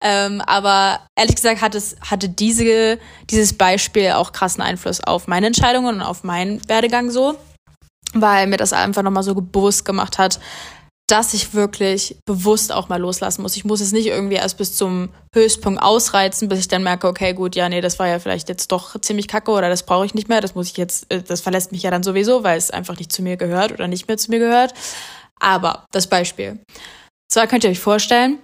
Ähm, 0.00 0.40
aber 0.46 1.00
ehrlich 1.16 1.34
gesagt 1.34 1.60
hat 1.60 1.74
es, 1.74 1.96
hatte 2.00 2.28
diese, 2.28 2.98
dieses 3.30 3.58
Beispiel 3.58 4.12
auch 4.12 4.32
krassen 4.32 4.62
Einfluss 4.62 5.02
auf 5.02 5.26
meine 5.26 5.48
Entscheidungen 5.48 5.96
und 5.96 6.02
auf 6.02 6.22
meinen 6.22 6.66
Werdegang 6.68 7.10
so, 7.10 7.36
weil 8.14 8.46
mir 8.46 8.58
das 8.58 8.72
einfach 8.72 9.02
nochmal 9.02 9.24
so 9.24 9.34
bewusst 9.34 9.84
gemacht 9.84 10.18
hat, 10.18 10.38
dass 11.08 11.32
ich 11.32 11.54
wirklich 11.54 12.18
bewusst 12.26 12.70
auch 12.70 12.90
mal 12.90 13.00
loslassen 13.00 13.40
muss. 13.40 13.56
Ich 13.56 13.64
muss 13.64 13.80
es 13.80 13.92
nicht 13.92 14.06
irgendwie 14.06 14.36
erst 14.36 14.58
bis 14.58 14.76
zum 14.76 15.08
Höchstpunkt 15.34 15.82
ausreizen, 15.82 16.48
bis 16.48 16.60
ich 16.60 16.68
dann 16.68 16.82
merke, 16.82 17.08
okay, 17.08 17.32
gut, 17.32 17.56
ja, 17.56 17.68
nee, 17.68 17.80
das 17.80 17.98
war 17.98 18.06
ja 18.06 18.18
vielleicht 18.18 18.50
jetzt 18.50 18.70
doch 18.70 19.00
ziemlich 19.00 19.26
kacke 19.26 19.50
oder 19.50 19.70
das 19.70 19.84
brauche 19.84 20.04
ich 20.04 20.14
nicht 20.14 20.28
mehr, 20.28 20.42
das 20.42 20.54
muss 20.54 20.68
ich 20.68 20.76
jetzt, 20.76 21.10
äh, 21.10 21.22
das 21.22 21.40
verlässt 21.40 21.72
mich 21.72 21.82
ja 21.82 21.90
dann 21.90 22.02
sowieso, 22.02 22.44
weil 22.44 22.58
es 22.58 22.70
einfach 22.70 22.98
nicht 22.98 23.10
zu 23.10 23.22
mir 23.22 23.38
gehört 23.38 23.72
oder 23.72 23.88
nicht 23.88 24.06
mehr 24.06 24.18
zu 24.18 24.30
mir 24.30 24.38
gehört. 24.38 24.74
Aber 25.40 25.86
das 25.92 26.06
Beispiel. 26.08 26.60
Zwar 27.32 27.46
könnt 27.46 27.64
ihr 27.64 27.70
euch 27.70 27.80
vorstellen, 27.80 28.38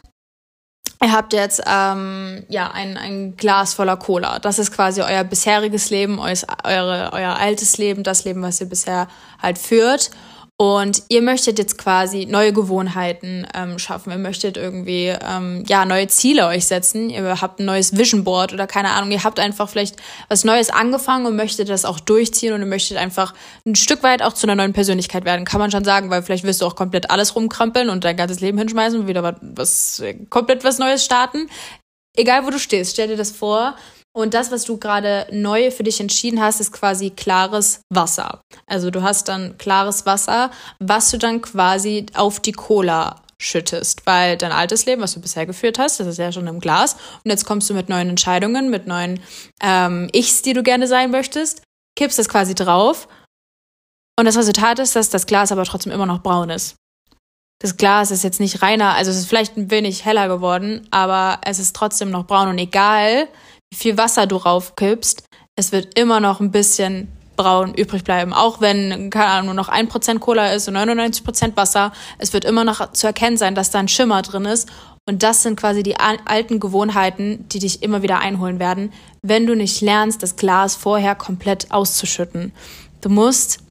ihr 1.02 1.12
habt 1.12 1.34
jetzt 1.34 1.62
ähm, 1.66 2.44
ja 2.48 2.70
ein, 2.70 2.96
ein 2.96 3.36
Glas 3.36 3.74
voller 3.74 3.98
Cola. 3.98 4.38
Das 4.38 4.58
ist 4.58 4.72
quasi 4.72 5.02
euer 5.02 5.24
bisheriges 5.24 5.90
Leben, 5.90 6.18
euer, 6.18 6.36
eure, 6.64 7.10
euer 7.12 7.36
altes 7.36 7.76
Leben, 7.76 8.04
das 8.04 8.24
Leben, 8.24 8.40
was 8.40 8.60
ihr 8.62 8.68
bisher 8.68 9.08
halt 9.42 9.58
führt. 9.58 10.10
Und 10.56 11.02
ihr 11.08 11.20
möchtet 11.20 11.58
jetzt 11.58 11.78
quasi 11.78 12.26
neue 12.26 12.52
Gewohnheiten 12.52 13.44
ähm, 13.54 13.80
schaffen. 13.80 14.12
Ihr 14.12 14.18
möchtet 14.18 14.56
irgendwie 14.56 15.06
ähm, 15.06 15.64
ja 15.66 15.84
neue 15.84 16.06
Ziele 16.06 16.46
euch 16.46 16.66
setzen. 16.66 17.10
Ihr 17.10 17.40
habt 17.40 17.58
ein 17.58 17.64
neues 17.64 17.96
Vision 17.96 18.22
Board 18.22 18.52
oder 18.52 18.68
keine 18.68 18.90
Ahnung. 18.90 19.10
Ihr 19.10 19.24
habt 19.24 19.40
einfach 19.40 19.68
vielleicht 19.68 19.96
was 20.28 20.44
Neues 20.44 20.70
angefangen 20.70 21.26
und 21.26 21.34
möchtet 21.34 21.70
das 21.70 21.84
auch 21.84 21.98
durchziehen 21.98 22.52
und 22.52 22.60
ihr 22.60 22.68
möchtet 22.68 22.98
einfach 22.98 23.34
ein 23.66 23.74
Stück 23.74 24.04
weit 24.04 24.22
auch 24.22 24.32
zu 24.32 24.46
einer 24.46 24.54
neuen 24.54 24.72
Persönlichkeit 24.72 25.24
werden. 25.24 25.44
Kann 25.44 25.58
man 25.58 25.72
schon 25.72 25.84
sagen, 25.84 26.08
weil 26.10 26.22
vielleicht 26.22 26.44
wirst 26.44 26.60
du 26.60 26.66
auch 26.66 26.76
komplett 26.76 27.10
alles 27.10 27.34
rumkrampeln 27.34 27.88
und 27.90 28.04
dein 28.04 28.16
ganzes 28.16 28.38
Leben 28.38 28.56
hinschmeißen 28.56 29.00
und 29.00 29.06
wieder 29.08 29.36
was 29.40 30.04
komplett 30.30 30.62
was 30.62 30.78
Neues 30.78 31.04
starten. 31.04 31.48
Egal 32.16 32.46
wo 32.46 32.50
du 32.50 32.60
stehst, 32.60 32.92
stell 32.92 33.08
dir 33.08 33.16
das 33.16 33.32
vor 33.32 33.74
und 34.16 34.32
das, 34.32 34.52
was 34.52 34.64
du 34.64 34.78
gerade 34.78 35.26
neu 35.32 35.70
für 35.70 35.82
dich 35.82 36.00
entschieden 36.00 36.40
hast, 36.40 36.60
ist 36.60 36.72
quasi 36.72 37.10
klares 37.10 37.80
Wasser. 37.90 38.40
Also 38.66 38.90
du 38.90 39.02
hast 39.02 39.28
dann 39.28 39.58
klares 39.58 40.06
Wasser, 40.06 40.50
was 40.78 41.10
du 41.10 41.18
dann 41.18 41.42
quasi 41.42 42.06
auf 42.14 42.38
die 42.38 42.52
Cola 42.52 43.20
schüttest, 43.38 44.06
weil 44.06 44.36
dein 44.36 44.52
altes 44.52 44.86
Leben, 44.86 45.02
was 45.02 45.14
du 45.14 45.20
bisher 45.20 45.46
geführt 45.46 45.80
hast, 45.80 45.98
das 45.98 46.06
ist 46.06 46.18
ja 46.18 46.30
schon 46.30 46.46
im 46.46 46.60
Glas. 46.60 46.94
Und 47.24 47.30
jetzt 47.30 47.44
kommst 47.44 47.68
du 47.68 47.74
mit 47.74 47.88
neuen 47.88 48.08
Entscheidungen, 48.08 48.70
mit 48.70 48.86
neuen 48.86 49.20
ähm, 49.60 50.08
Ichs, 50.12 50.42
die 50.42 50.52
du 50.52 50.62
gerne 50.62 50.86
sein 50.86 51.10
möchtest, 51.10 51.62
kippst 51.96 52.18
das 52.18 52.28
quasi 52.28 52.54
drauf. 52.54 53.08
Und 54.16 54.26
das 54.26 54.36
Resultat 54.36 54.78
ist, 54.78 54.94
dass 54.94 55.10
das 55.10 55.26
Glas 55.26 55.50
aber 55.50 55.64
trotzdem 55.64 55.92
immer 55.92 56.06
noch 56.06 56.22
braun 56.22 56.50
ist. 56.50 56.76
Das 57.60 57.76
Glas 57.76 58.10
ist 58.10 58.24
jetzt 58.24 58.40
nicht 58.40 58.62
reiner, 58.62 58.94
also 58.94 59.10
es 59.10 59.16
ist 59.16 59.26
vielleicht 59.26 59.56
ein 59.56 59.70
wenig 59.70 60.04
heller 60.04 60.28
geworden, 60.28 60.86
aber 60.90 61.40
es 61.44 61.58
ist 61.58 61.74
trotzdem 61.74 62.10
noch 62.10 62.26
braun. 62.26 62.48
Und 62.48 62.58
egal, 62.58 63.28
viel 63.74 63.98
Wasser 63.98 64.26
du 64.26 64.36
raufkippst, 64.36 65.24
es 65.56 65.72
wird 65.72 65.98
immer 65.98 66.20
noch 66.20 66.40
ein 66.40 66.50
bisschen 66.50 67.08
braun 67.36 67.74
übrig 67.74 68.04
bleiben. 68.04 68.32
Auch 68.32 68.60
wenn, 68.60 69.10
keine 69.10 69.26
Ahnung, 69.26 69.46
nur 69.46 69.54
noch 69.54 69.68
ein 69.68 69.88
Prozent 69.88 70.20
Cola 70.20 70.52
ist 70.52 70.68
und 70.68 70.76
99% 70.76 71.56
Wasser, 71.56 71.92
es 72.18 72.32
wird 72.32 72.44
immer 72.44 72.64
noch 72.64 72.92
zu 72.92 73.06
erkennen 73.06 73.36
sein, 73.36 73.54
dass 73.54 73.70
da 73.70 73.80
ein 73.80 73.88
Schimmer 73.88 74.22
drin 74.22 74.44
ist. 74.44 74.68
Und 75.06 75.22
das 75.22 75.42
sind 75.42 75.56
quasi 75.60 75.82
die 75.82 75.96
alten 75.98 76.60
Gewohnheiten, 76.60 77.46
die 77.48 77.58
dich 77.58 77.82
immer 77.82 78.02
wieder 78.02 78.20
einholen 78.20 78.58
werden, 78.58 78.92
wenn 79.20 79.46
du 79.46 79.54
nicht 79.54 79.80
lernst, 79.82 80.22
das 80.22 80.36
Glas 80.36 80.76
vorher 80.76 81.14
komplett 81.14 81.70
auszuschütten. 81.72 82.52
Du 83.02 83.10
musst 83.10 83.63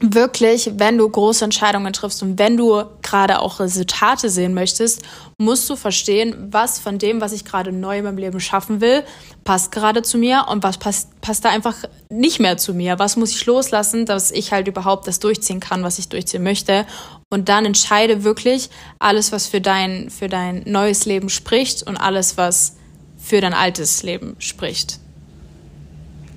wirklich, 0.00 0.72
wenn 0.76 0.98
du 0.98 1.08
große 1.08 1.44
Entscheidungen 1.44 1.92
triffst 1.92 2.22
und 2.22 2.38
wenn 2.38 2.56
du 2.56 2.84
gerade 3.02 3.40
auch 3.40 3.60
Resultate 3.60 4.28
sehen 4.28 4.54
möchtest, 4.54 5.02
musst 5.38 5.68
du 5.70 5.76
verstehen, 5.76 6.48
was 6.50 6.78
von 6.78 6.98
dem, 6.98 7.20
was 7.20 7.32
ich 7.32 7.44
gerade 7.44 7.72
neu 7.72 7.98
in 7.98 8.04
meinem 8.04 8.18
Leben 8.18 8.40
schaffen 8.40 8.80
will, 8.80 9.04
passt 9.44 9.72
gerade 9.72 10.02
zu 10.02 10.18
mir 10.18 10.46
und 10.48 10.62
was 10.62 10.78
passt, 10.78 11.20
passt 11.20 11.44
da 11.44 11.50
einfach 11.50 11.76
nicht 12.10 12.40
mehr 12.40 12.56
zu 12.56 12.74
mir. 12.74 12.98
Was 12.98 13.16
muss 13.16 13.30
ich 13.30 13.44
loslassen, 13.46 14.06
dass 14.06 14.30
ich 14.30 14.52
halt 14.52 14.68
überhaupt 14.68 15.06
das 15.06 15.20
durchziehen 15.20 15.60
kann, 15.60 15.82
was 15.82 15.98
ich 15.98 16.08
durchziehen 16.08 16.42
möchte. 16.42 16.86
Und 17.30 17.48
dann 17.48 17.64
entscheide 17.64 18.24
wirklich 18.24 18.70
alles, 18.98 19.32
was 19.32 19.46
für 19.46 19.60
dein, 19.60 20.10
für 20.10 20.28
dein 20.28 20.62
neues 20.66 21.04
Leben 21.04 21.28
spricht 21.28 21.82
und 21.82 21.96
alles, 21.96 22.36
was 22.36 22.76
für 23.16 23.40
dein 23.40 23.54
altes 23.54 24.02
Leben 24.02 24.36
spricht. 24.38 24.98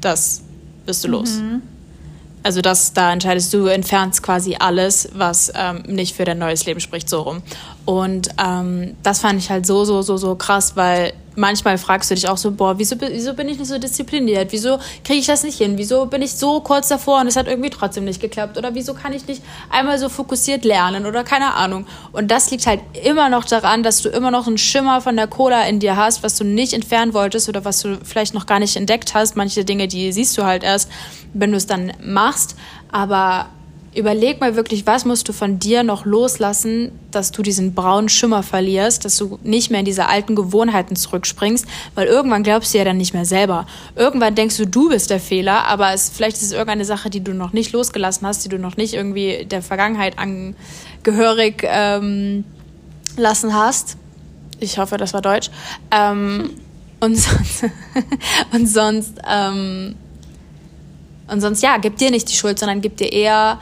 Das 0.01 0.41
bist 0.85 1.03
du 1.03 1.09
los. 1.09 1.35
Mhm. 1.35 1.61
Also 2.43 2.61
das, 2.61 2.93
da 2.93 3.11
entscheidest 3.11 3.53
du, 3.53 3.65
entfernst 3.65 4.23
quasi 4.23 4.55
alles, 4.59 5.09
was 5.13 5.51
ähm, 5.55 5.83
nicht 5.87 6.15
für 6.15 6.23
dein 6.23 6.37
neues 6.37 6.65
Leben 6.65 6.79
spricht, 6.79 7.09
so 7.09 7.21
rum. 7.21 7.41
Und 7.85 8.29
ähm, 8.41 8.95
das 9.03 9.19
fand 9.19 9.39
ich 9.39 9.49
halt 9.49 9.65
so, 9.65 9.83
so, 9.85 10.01
so, 10.01 10.17
so 10.17 10.35
krass, 10.35 10.75
weil 10.75 11.13
manchmal 11.37 11.77
fragst 11.77 12.09
du 12.09 12.15
dich 12.15 12.27
auch 12.27 12.37
so, 12.37 12.51
boah, 12.51 12.77
wieso, 12.79 12.95
wieso 12.99 13.33
bin 13.33 13.47
ich 13.47 13.59
nicht 13.59 13.67
so 13.67 13.77
diszipliniert? 13.77 14.51
Wieso 14.51 14.79
kriege 15.05 15.19
ich 15.19 15.27
das 15.27 15.43
nicht 15.43 15.57
hin? 15.57 15.77
Wieso 15.77 16.07
bin 16.07 16.21
ich 16.21 16.33
so 16.33 16.59
kurz 16.61 16.87
davor 16.87 17.21
und 17.21 17.27
es 17.27 17.35
hat 17.35 17.47
irgendwie 17.47 17.69
trotzdem 17.69 18.05
nicht 18.05 18.19
geklappt? 18.19 18.57
Oder 18.57 18.73
wieso 18.73 18.95
kann 18.95 19.13
ich 19.13 19.27
nicht 19.27 19.43
einmal 19.69 19.99
so 19.99 20.09
fokussiert 20.09 20.65
lernen? 20.65 21.05
Oder 21.05 21.23
keine 21.23 21.53
Ahnung. 21.53 21.85
Und 22.11 22.31
das 22.31 22.49
liegt 22.49 22.65
halt 22.65 22.81
immer 23.05 23.29
noch 23.29 23.45
daran, 23.45 23.83
dass 23.83 24.01
du 24.01 24.09
immer 24.09 24.31
noch 24.31 24.47
einen 24.47 24.57
Schimmer 24.57 24.99
von 24.99 25.15
der 25.15 25.27
Cola 25.27 25.63
in 25.67 25.79
dir 25.79 25.95
hast, 25.95 26.23
was 26.23 26.35
du 26.37 26.43
nicht 26.43 26.73
entfernen 26.73 27.13
wolltest 27.13 27.47
oder 27.47 27.63
was 27.63 27.81
du 27.81 27.99
vielleicht 28.03 28.33
noch 28.33 28.47
gar 28.47 28.59
nicht 28.59 28.75
entdeckt 28.75 29.13
hast. 29.13 29.35
Manche 29.35 29.63
Dinge, 29.63 29.87
die 29.87 30.11
siehst 30.11 30.37
du 30.37 30.43
halt 30.43 30.63
erst, 30.63 30.89
wenn 31.33 31.51
du 31.51 31.57
es 31.57 31.67
dann 31.67 31.93
machst. 32.01 32.55
Aber 32.91 33.49
überleg 33.97 34.39
mal 34.39 34.55
wirklich, 34.55 34.85
was 34.85 35.05
musst 35.05 35.27
du 35.27 35.33
von 35.33 35.59
dir 35.59 35.83
noch 35.83 36.05
loslassen, 36.05 36.91
dass 37.11 37.31
du 37.31 37.41
diesen 37.41 37.73
braunen 37.73 38.09
Schimmer 38.09 38.43
verlierst, 38.43 39.05
dass 39.05 39.17
du 39.17 39.39
nicht 39.43 39.71
mehr 39.71 39.79
in 39.79 39.85
diese 39.85 40.07
alten 40.07 40.35
Gewohnheiten 40.35 40.95
zurückspringst, 40.95 41.65
weil 41.95 42.07
irgendwann 42.07 42.43
glaubst 42.43 42.73
du 42.73 42.77
ja 42.77 42.83
dann 42.83 42.97
nicht 42.97 43.13
mehr 43.13 43.25
selber. 43.25 43.65
Irgendwann 43.95 44.35
denkst 44.35 44.57
du, 44.57 44.67
du 44.67 44.89
bist 44.89 45.09
der 45.09 45.19
Fehler, 45.19 45.65
aber 45.65 45.93
es, 45.93 46.09
vielleicht 46.09 46.37
ist 46.37 46.43
es 46.43 46.51
irgendeine 46.51 46.85
Sache, 46.85 47.09
die 47.09 47.23
du 47.23 47.33
noch 47.33 47.53
nicht 47.53 47.71
losgelassen 47.71 48.27
hast, 48.27 48.45
die 48.45 48.49
du 48.49 48.59
noch 48.59 48.77
nicht 48.77 48.93
irgendwie 48.93 49.45
der 49.45 49.61
Vergangenheit 49.63 50.15
angehörig 50.19 51.63
ähm, 51.63 52.43
lassen 53.17 53.55
hast. 53.55 53.97
Ich 54.59 54.77
hoffe, 54.77 54.97
das 54.97 55.13
war 55.13 55.21
Deutsch. 55.21 55.49
Ähm, 55.91 56.51
und 56.99 57.15
sonst, 57.15 57.65
und 58.51 58.67
sonst, 58.67 59.13
ähm, 59.27 59.95
und 61.27 61.41
sonst, 61.41 61.61
ja, 61.61 61.77
gib 61.77 61.97
dir 61.97 62.09
nicht 62.09 62.29
die 62.29 62.35
Schuld, 62.35 62.57
sondern 62.57 62.81
gib 62.81 62.97
dir 62.97 63.11
eher 63.11 63.59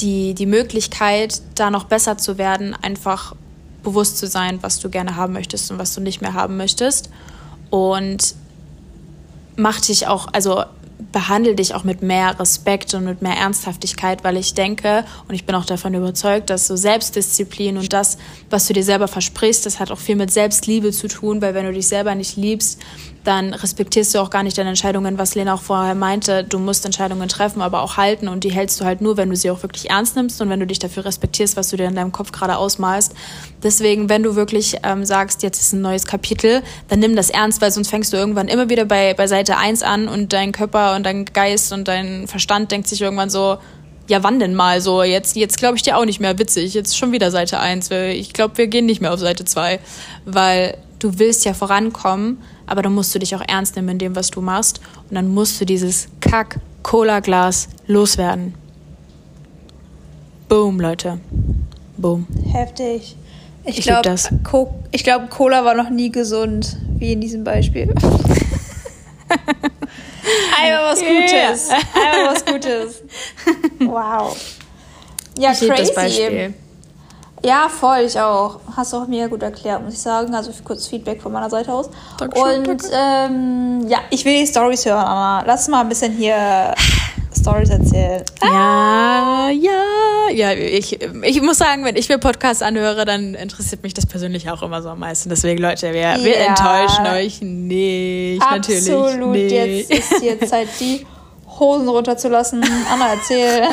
die, 0.00 0.34
die 0.34 0.46
Möglichkeit, 0.46 1.40
da 1.54 1.70
noch 1.70 1.84
besser 1.84 2.18
zu 2.18 2.38
werden, 2.38 2.74
einfach 2.74 3.34
bewusst 3.82 4.18
zu 4.18 4.26
sein, 4.26 4.58
was 4.62 4.80
du 4.80 4.88
gerne 4.88 5.16
haben 5.16 5.32
möchtest 5.32 5.70
und 5.70 5.78
was 5.78 5.94
du 5.94 6.00
nicht 6.00 6.20
mehr 6.20 6.34
haben 6.34 6.56
möchtest. 6.56 7.10
Und 7.70 8.34
mach 9.56 9.80
dich 9.80 10.06
auch, 10.06 10.28
also 10.32 10.64
behandle 11.12 11.54
dich 11.54 11.74
auch 11.74 11.84
mit 11.84 12.02
mehr 12.02 12.38
Respekt 12.38 12.94
und 12.94 13.04
mit 13.04 13.22
mehr 13.22 13.36
Ernsthaftigkeit, 13.36 14.24
weil 14.24 14.36
ich 14.36 14.54
denke 14.54 15.04
und 15.28 15.34
ich 15.34 15.44
bin 15.44 15.54
auch 15.54 15.64
davon 15.64 15.94
überzeugt, 15.94 16.50
dass 16.50 16.66
so 16.66 16.76
Selbstdisziplin 16.76 17.76
und 17.76 17.92
das, 17.92 18.18
was 18.50 18.66
du 18.66 18.72
dir 18.72 18.82
selber 18.82 19.08
versprichst, 19.08 19.66
das 19.66 19.80
hat 19.80 19.90
auch 19.90 19.98
viel 19.98 20.16
mit 20.16 20.32
Selbstliebe 20.32 20.92
zu 20.92 21.08
tun, 21.08 21.40
weil 21.42 21.54
wenn 21.54 21.66
du 21.66 21.72
dich 21.72 21.88
selber 21.88 22.14
nicht 22.14 22.36
liebst, 22.36 22.80
dann 23.24 23.54
respektierst 23.54 24.14
du 24.14 24.18
auch 24.18 24.30
gar 24.30 24.42
nicht 24.42 24.56
deine 24.56 24.68
Entscheidungen, 24.68 25.18
was 25.18 25.34
Lena 25.34 25.54
auch 25.54 25.62
vorher 25.62 25.94
meinte. 25.94 26.44
Du 26.44 26.58
musst 26.58 26.84
Entscheidungen 26.84 27.28
treffen, 27.28 27.62
aber 27.62 27.82
auch 27.82 27.96
halten 27.96 28.28
und 28.28 28.44
die 28.44 28.52
hältst 28.52 28.80
du 28.80 28.84
halt 28.84 29.00
nur, 29.00 29.16
wenn 29.16 29.30
du 29.30 29.36
sie 29.36 29.50
auch 29.50 29.62
wirklich 29.62 29.90
ernst 29.90 30.14
nimmst 30.14 30.40
und 30.40 30.50
wenn 30.50 30.60
du 30.60 30.66
dich 30.66 30.78
dafür 30.78 31.06
respektierst, 31.06 31.56
was 31.56 31.70
du 31.70 31.76
dir 31.76 31.86
in 31.86 31.94
deinem 31.94 32.12
Kopf 32.12 32.32
gerade 32.32 32.56
ausmalst. 32.58 33.14
Deswegen, 33.62 34.10
wenn 34.10 34.22
du 34.22 34.36
wirklich 34.36 34.76
ähm, 34.82 35.04
sagst, 35.04 35.42
jetzt 35.42 35.60
ist 35.60 35.72
ein 35.72 35.80
neues 35.80 36.06
Kapitel, 36.06 36.62
dann 36.88 37.00
nimm 37.00 37.16
das 37.16 37.30
ernst, 37.30 37.62
weil 37.62 37.70
sonst 37.70 37.88
fängst 37.88 38.12
du 38.12 38.16
irgendwann 38.18 38.48
immer 38.48 38.68
wieder 38.68 38.84
bei, 38.84 39.14
bei 39.14 39.26
Seite 39.26 39.56
1 39.56 39.82
an 39.82 40.06
und 40.06 40.32
dein 40.34 40.52
Körper 40.52 40.94
und 40.94 41.04
dein 41.04 41.24
Geist 41.24 41.72
und 41.72 41.88
dein 41.88 42.28
Verstand 42.28 42.70
denkt 42.70 42.88
sich 42.88 43.00
irgendwann 43.00 43.30
so, 43.30 43.56
ja, 44.06 44.22
wann 44.22 44.38
denn 44.38 44.54
mal 44.54 44.82
so? 44.82 45.02
Jetzt, 45.02 45.34
jetzt 45.34 45.56
glaube 45.56 45.76
ich 45.76 45.82
dir 45.82 45.96
auch 45.96 46.04
nicht 46.04 46.20
mehr 46.20 46.38
witzig. 46.38 46.74
Jetzt 46.74 46.98
schon 46.98 47.12
wieder 47.12 47.30
Seite 47.30 47.58
1. 47.58 47.90
Ich 47.90 48.34
glaube, 48.34 48.58
wir 48.58 48.66
gehen 48.66 48.84
nicht 48.84 49.00
mehr 49.00 49.14
auf 49.14 49.20
Seite 49.20 49.46
2, 49.46 49.80
weil 50.26 50.76
du 50.98 51.18
willst 51.18 51.46
ja 51.46 51.54
vorankommen 51.54 52.38
aber 52.66 52.82
dann 52.82 52.94
musst 52.94 53.14
du 53.14 53.18
dich 53.18 53.34
auch 53.34 53.42
ernst 53.46 53.76
nehmen 53.76 53.90
in 53.90 53.98
dem, 53.98 54.16
was 54.16 54.30
du 54.30 54.40
machst. 54.40 54.80
Und 55.08 55.14
dann 55.14 55.28
musst 55.28 55.60
du 55.60 55.64
dieses 55.64 56.08
Kack-Cola-Glas 56.20 57.68
loswerden. 57.86 58.54
Boom, 60.48 60.80
Leute. 60.80 61.18
Boom. 61.96 62.26
Heftig. 62.52 63.16
Ich, 63.64 63.78
ich 63.78 63.84
glaube, 63.84 64.14
Co 64.42 64.74
glaub, 64.92 65.30
Cola 65.30 65.64
war 65.64 65.74
noch 65.74 65.88
nie 65.88 66.10
gesund, 66.10 66.76
wie 66.98 67.12
in 67.12 67.20
diesem 67.20 67.44
Beispiel. 67.44 67.88
Einmal 70.60 70.92
was 70.92 71.00
Gutes. 71.00 71.70
Einmal 71.70 72.34
was 72.34 72.44
Gutes. 72.44 73.02
Wow. 73.80 74.36
Ja, 75.38 75.52
ich 75.52 75.60
crazy. 75.60 75.74
Das 75.76 75.94
Beispiel. 75.94 76.54
Ja, 77.44 77.68
voll, 77.68 78.00
ich 78.06 78.18
auch. 78.18 78.58
Hast 78.74 78.92
du 78.92 78.96
auch 78.96 79.06
mega 79.06 79.26
gut 79.26 79.42
erklärt, 79.42 79.82
muss 79.84 79.94
ich 79.94 80.00
sagen. 80.00 80.34
Also 80.34 80.50
kurz 80.64 80.86
Feedback 80.86 81.20
von 81.20 81.30
meiner 81.30 81.50
Seite 81.50 81.72
aus. 81.72 81.90
Dankeschön, 82.18 82.66
Und. 82.66 82.82
Ähm, 82.90 83.84
ja, 83.86 83.98
ich 84.08 84.24
will 84.24 84.40
die 84.40 84.46
Stories 84.46 84.86
hören, 84.86 85.04
Anna. 85.04 85.44
Lass 85.46 85.68
mal 85.68 85.82
ein 85.82 85.88
bisschen 85.90 86.12
hier 86.12 86.74
Stories 87.38 87.68
erzählen. 87.68 88.24
Ja, 88.42 89.50
ja, 89.50 90.30
ja. 90.32 90.52
Ich, 90.52 90.98
ich 91.02 91.42
muss 91.42 91.58
sagen, 91.58 91.84
wenn 91.84 91.96
ich 91.96 92.08
mir 92.08 92.16
Podcasts 92.16 92.62
anhöre, 92.62 93.04
dann 93.04 93.34
interessiert 93.34 93.82
mich 93.82 93.92
das 93.92 94.06
persönlich 94.06 94.50
auch 94.50 94.62
immer 94.62 94.80
so 94.80 94.88
am 94.88 95.00
meisten. 95.00 95.28
Deswegen, 95.28 95.60
Leute, 95.60 95.92
wir, 95.92 96.00
ja. 96.00 96.24
wir 96.24 96.36
enttäuschen 96.38 97.06
euch 97.06 97.42
nicht. 97.42 98.42
Absolut, 98.42 99.18
natürlich. 99.18 99.20
Absolut. 99.20 99.36
Jetzt 99.36 99.90
ist 99.90 100.22
jetzt 100.22 100.52
halt 100.52 100.68
die 100.80 101.06
Hosen 101.58 101.88
runterzulassen. 101.88 102.64
Anna, 102.90 103.14
erzähl. 103.14 103.68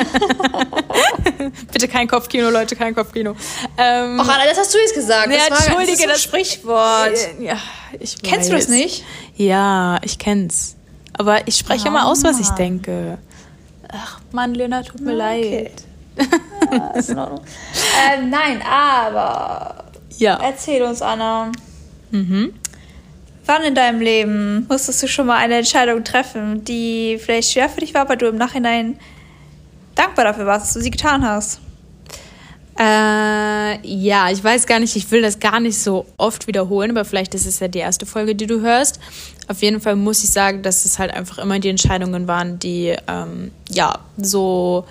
Bitte 1.72 1.88
kein 1.88 2.08
Kopfkino, 2.08 2.50
Leute, 2.50 2.76
kein 2.76 2.94
Kopfkino. 2.94 3.34
Ähm, 3.76 4.18
Och, 4.20 4.28
Anna, 4.28 4.44
das 4.48 4.58
hast 4.58 4.74
du 4.74 4.78
jetzt 4.78 4.94
gesagt. 4.94 5.30
Ja, 5.30 5.38
das 5.48 5.50
war, 5.50 5.66
entschuldige, 5.66 6.06
das, 6.06 6.14
das 6.14 6.22
Sprichwort. 6.22 7.18
Ja, 7.40 7.58
ich 7.98 8.14
weiß. 8.14 8.22
Kennst 8.22 8.50
du 8.50 8.54
das 8.54 8.68
nicht? 8.68 9.04
Ja, 9.36 9.98
ich 10.02 10.18
kenn's. 10.18 10.76
Aber 11.18 11.46
ich 11.46 11.56
spreche 11.56 11.84
oh, 11.84 11.88
immer 11.88 12.06
aus, 12.06 12.24
was 12.24 12.40
ich 12.40 12.48
denke. 12.50 13.18
Ach, 13.88 14.20
Mann, 14.32 14.54
Lena, 14.54 14.82
tut 14.82 15.00
mir 15.00 15.14
okay. 15.14 15.70
leid. 15.70 15.84
Ja, 16.70 16.86
ist 16.92 17.10
in 17.10 17.18
Ordnung. 17.18 17.40
äh, 18.14 18.22
nein, 18.22 18.62
aber. 18.62 19.84
Ja. 20.18 20.38
Erzähl 20.42 20.82
uns, 20.82 21.02
Anna. 21.02 21.52
Mhm. 22.10 22.54
Wann 23.44 23.62
in 23.64 23.74
deinem 23.74 24.00
Leben 24.00 24.66
musstest 24.68 25.02
du 25.02 25.08
schon 25.08 25.26
mal 25.26 25.36
eine 25.36 25.56
Entscheidung 25.56 26.04
treffen, 26.04 26.64
die 26.64 27.18
vielleicht 27.20 27.52
schwer 27.52 27.68
für 27.68 27.80
dich 27.80 27.92
war, 27.92 28.02
aber 28.02 28.16
du 28.16 28.26
im 28.26 28.36
Nachhinein 28.36 28.98
dankbar 29.94 30.24
dafür 30.24 30.46
warst, 30.46 30.66
dass 30.66 30.74
du 30.74 30.80
sie 30.80 30.90
getan 30.90 31.26
hast? 31.26 31.60
Äh, 32.78 33.86
ja, 33.86 34.30
ich 34.30 34.42
weiß 34.42 34.66
gar 34.66 34.80
nicht, 34.80 34.96
ich 34.96 35.10
will 35.10 35.20
das 35.22 35.38
gar 35.38 35.60
nicht 35.60 35.78
so 35.78 36.06
oft 36.16 36.46
wiederholen, 36.46 36.90
aber 36.90 37.04
vielleicht 37.04 37.34
ist 37.34 37.46
es 37.46 37.60
ja 37.60 37.68
die 37.68 37.80
erste 37.80 38.06
Folge, 38.06 38.34
die 38.34 38.46
du 38.46 38.60
hörst. 38.60 38.98
Auf 39.48 39.60
jeden 39.60 39.80
Fall 39.80 39.96
muss 39.96 40.24
ich 40.24 40.30
sagen, 40.30 40.62
dass 40.62 40.84
es 40.84 40.98
halt 40.98 41.12
einfach 41.12 41.38
immer 41.38 41.58
die 41.58 41.68
Entscheidungen 41.68 42.26
waren, 42.28 42.58
die 42.58 42.96
ähm, 43.08 43.50
ja 43.68 43.98
so 44.16 44.86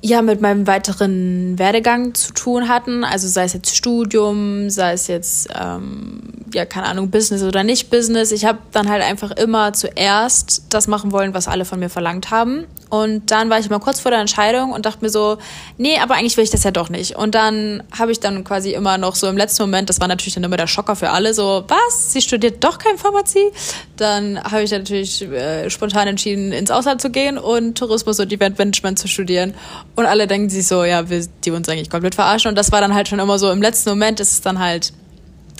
ja 0.00 0.22
mit 0.22 0.40
meinem 0.40 0.66
weiteren 0.66 1.58
Werdegang 1.58 2.14
zu 2.14 2.32
tun 2.32 2.68
hatten. 2.68 3.04
Also 3.04 3.28
sei 3.28 3.44
es 3.44 3.52
jetzt 3.52 3.76
Studium, 3.76 4.70
sei 4.70 4.92
es 4.92 5.06
jetzt, 5.06 5.48
ähm, 5.58 6.20
ja, 6.54 6.64
keine 6.64 6.86
Ahnung, 6.86 7.10
Business 7.10 7.42
oder 7.42 7.64
nicht 7.64 7.90
Business. 7.90 8.32
Ich 8.32 8.44
habe 8.44 8.58
dann 8.72 8.88
halt 8.88 9.02
einfach 9.02 9.32
immer 9.32 9.72
zuerst 9.72 10.64
das 10.70 10.86
machen 10.86 11.12
wollen, 11.12 11.34
was 11.34 11.48
alle 11.48 11.64
von 11.64 11.80
mir 11.80 11.90
verlangt 11.90 12.30
haben. 12.30 12.66
Und 12.90 13.30
dann 13.30 13.50
war 13.50 13.58
ich 13.58 13.66
immer 13.66 13.80
kurz 13.80 14.00
vor 14.00 14.10
der 14.10 14.20
Entscheidung 14.20 14.72
und 14.72 14.86
dachte 14.86 15.04
mir 15.04 15.10
so, 15.10 15.36
nee, 15.76 15.98
aber 15.98 16.14
eigentlich 16.14 16.36
will 16.36 16.44
ich 16.44 16.50
das 16.50 16.64
ja 16.64 16.70
doch 16.70 16.88
nicht. 16.88 17.16
Und 17.16 17.34
dann 17.34 17.82
habe 17.98 18.12
ich 18.12 18.20
dann 18.20 18.44
quasi 18.44 18.72
immer 18.72 18.96
noch 18.96 19.14
so 19.14 19.26
im 19.28 19.36
letzten 19.36 19.64
Moment, 19.64 19.90
das 19.90 20.00
war 20.00 20.08
natürlich 20.08 20.34
dann 20.34 20.44
immer 20.44 20.56
der 20.56 20.66
Schocker 20.66 20.96
für 20.96 21.10
alle, 21.10 21.34
so, 21.34 21.64
was? 21.68 22.12
Sie 22.12 22.22
studiert 22.22 22.64
doch 22.64 22.78
kein 22.78 22.96
Pharmazie? 22.96 23.50
Dann 23.96 24.42
habe 24.42 24.62
ich 24.62 24.70
dann 24.70 24.82
natürlich 24.82 25.20
äh, 25.22 25.68
spontan 25.68 26.08
entschieden, 26.08 26.52
ins 26.52 26.70
Ausland 26.70 27.02
zu 27.02 27.10
gehen 27.10 27.36
und 27.36 27.76
Tourismus 27.76 28.20
und 28.20 28.32
Eventmanagement 28.32 28.98
zu 28.98 29.06
studieren. 29.06 29.54
Und 29.94 30.06
alle 30.06 30.26
denken 30.26 30.48
sich 30.48 30.66
so, 30.66 30.84
ja, 30.84 31.10
wir, 31.10 31.26
die 31.44 31.50
uns 31.50 31.68
eigentlich 31.68 31.90
komplett 31.90 32.14
verarschen. 32.14 32.48
Und 32.48 32.54
das 32.56 32.72
war 32.72 32.80
dann 32.80 32.94
halt 32.94 33.08
schon 33.08 33.18
immer 33.18 33.38
so, 33.38 33.50
im 33.50 33.60
letzten 33.60 33.90
Moment 33.90 34.18
ist 34.20 34.32
es 34.32 34.40
dann 34.40 34.58
halt 34.58 34.92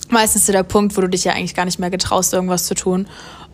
meistens 0.09 0.47
so 0.47 0.53
der 0.53 0.63
Punkt, 0.63 0.97
wo 0.97 1.03
du 1.03 1.09
dich 1.09 1.25
ja 1.25 1.33
eigentlich 1.33 1.55
gar 1.55 1.67
nicht 1.67 1.79
mehr 1.79 1.91
getraust, 1.91 2.33
irgendwas 2.33 2.65
zu 2.65 2.75
tun. 2.75 3.07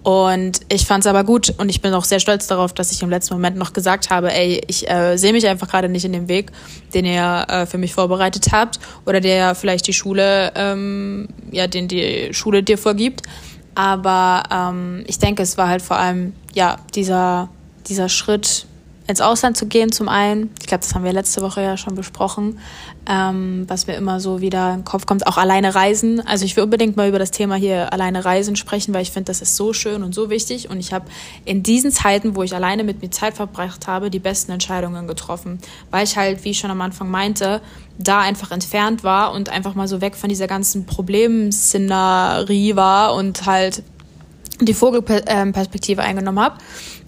Und 0.04 0.60
ich 0.68 0.84
fand 0.86 1.02
es 1.02 1.06
aber 1.06 1.24
gut 1.24 1.54
und 1.56 1.70
ich 1.70 1.80
bin 1.80 1.94
auch 1.94 2.04
sehr 2.04 2.20
stolz 2.20 2.46
darauf, 2.46 2.74
dass 2.74 2.92
ich 2.92 3.00
im 3.00 3.08
letzten 3.08 3.32
Moment 3.32 3.56
noch 3.56 3.72
gesagt 3.72 4.10
habe, 4.10 4.30
ey, 4.34 4.62
ich 4.66 4.88
äh, 4.88 5.16
sehe 5.16 5.32
mich 5.32 5.48
einfach 5.48 5.66
gerade 5.66 5.88
nicht 5.88 6.04
in 6.04 6.12
dem 6.12 6.28
Weg, 6.28 6.52
den 6.92 7.06
ihr 7.06 7.46
äh, 7.48 7.64
für 7.64 7.78
mich 7.78 7.94
vorbereitet 7.94 8.48
habt 8.52 8.78
oder 9.06 9.20
der 9.20 9.54
vielleicht 9.54 9.86
die 9.86 9.94
Schule, 9.94 10.52
ähm, 10.56 11.28
ja, 11.50 11.66
den 11.68 11.88
die 11.88 12.34
Schule 12.34 12.62
dir 12.62 12.76
vorgibt. 12.76 13.22
Aber 13.74 14.42
ähm, 14.52 15.04
ich 15.06 15.18
denke, 15.18 15.42
es 15.42 15.56
war 15.56 15.68
halt 15.68 15.80
vor 15.80 15.96
allem 15.96 16.34
ja 16.52 16.76
dieser 16.94 17.48
dieser 17.88 18.10
Schritt 18.10 18.66
ins 19.06 19.20
Ausland 19.20 19.56
zu 19.56 19.66
gehen, 19.66 19.92
zum 19.92 20.08
einen. 20.08 20.50
Ich 20.60 20.66
glaube, 20.66 20.82
das 20.82 20.94
haben 20.94 21.04
wir 21.04 21.12
letzte 21.12 21.42
Woche 21.42 21.60
ja 21.60 21.76
schon 21.76 21.94
besprochen, 21.94 22.58
ähm, 23.06 23.64
was 23.68 23.86
mir 23.86 23.96
immer 23.96 24.18
so 24.18 24.40
wieder 24.40 24.70
in 24.70 24.80
den 24.80 24.84
Kopf 24.84 25.04
kommt. 25.04 25.26
Auch 25.26 25.36
alleine 25.36 25.74
reisen. 25.74 26.26
Also 26.26 26.46
ich 26.46 26.56
will 26.56 26.64
unbedingt 26.64 26.96
mal 26.96 27.08
über 27.08 27.18
das 27.18 27.30
Thema 27.30 27.56
hier 27.56 27.92
alleine 27.92 28.24
reisen 28.24 28.56
sprechen, 28.56 28.94
weil 28.94 29.02
ich 29.02 29.10
finde, 29.10 29.26
das 29.26 29.42
ist 29.42 29.56
so 29.56 29.74
schön 29.74 30.02
und 30.02 30.14
so 30.14 30.30
wichtig. 30.30 30.70
Und 30.70 30.80
ich 30.80 30.94
habe 30.94 31.04
in 31.44 31.62
diesen 31.62 31.90
Zeiten, 31.90 32.34
wo 32.34 32.42
ich 32.42 32.54
alleine 32.54 32.82
mit 32.82 33.02
mir 33.02 33.10
Zeit 33.10 33.34
verbracht 33.34 33.86
habe, 33.86 34.08
die 34.08 34.20
besten 34.20 34.52
Entscheidungen 34.52 35.06
getroffen. 35.06 35.58
Weil 35.90 36.04
ich 36.04 36.16
halt, 36.16 36.42
wie 36.44 36.52
ich 36.52 36.58
schon 36.58 36.70
am 36.70 36.80
Anfang 36.80 37.10
meinte, 37.10 37.60
da 37.98 38.20
einfach 38.20 38.50
entfernt 38.52 39.04
war 39.04 39.32
und 39.32 39.50
einfach 39.50 39.74
mal 39.74 39.86
so 39.86 40.00
weg 40.00 40.16
von 40.16 40.30
dieser 40.30 40.46
ganzen 40.46 40.86
Problemszenerie 40.86 42.74
war 42.74 43.14
und 43.14 43.44
halt 43.44 43.82
die 44.60 44.74
Vogelperspektive 44.74 46.02
eingenommen 46.02 46.40
habe. 46.40 46.58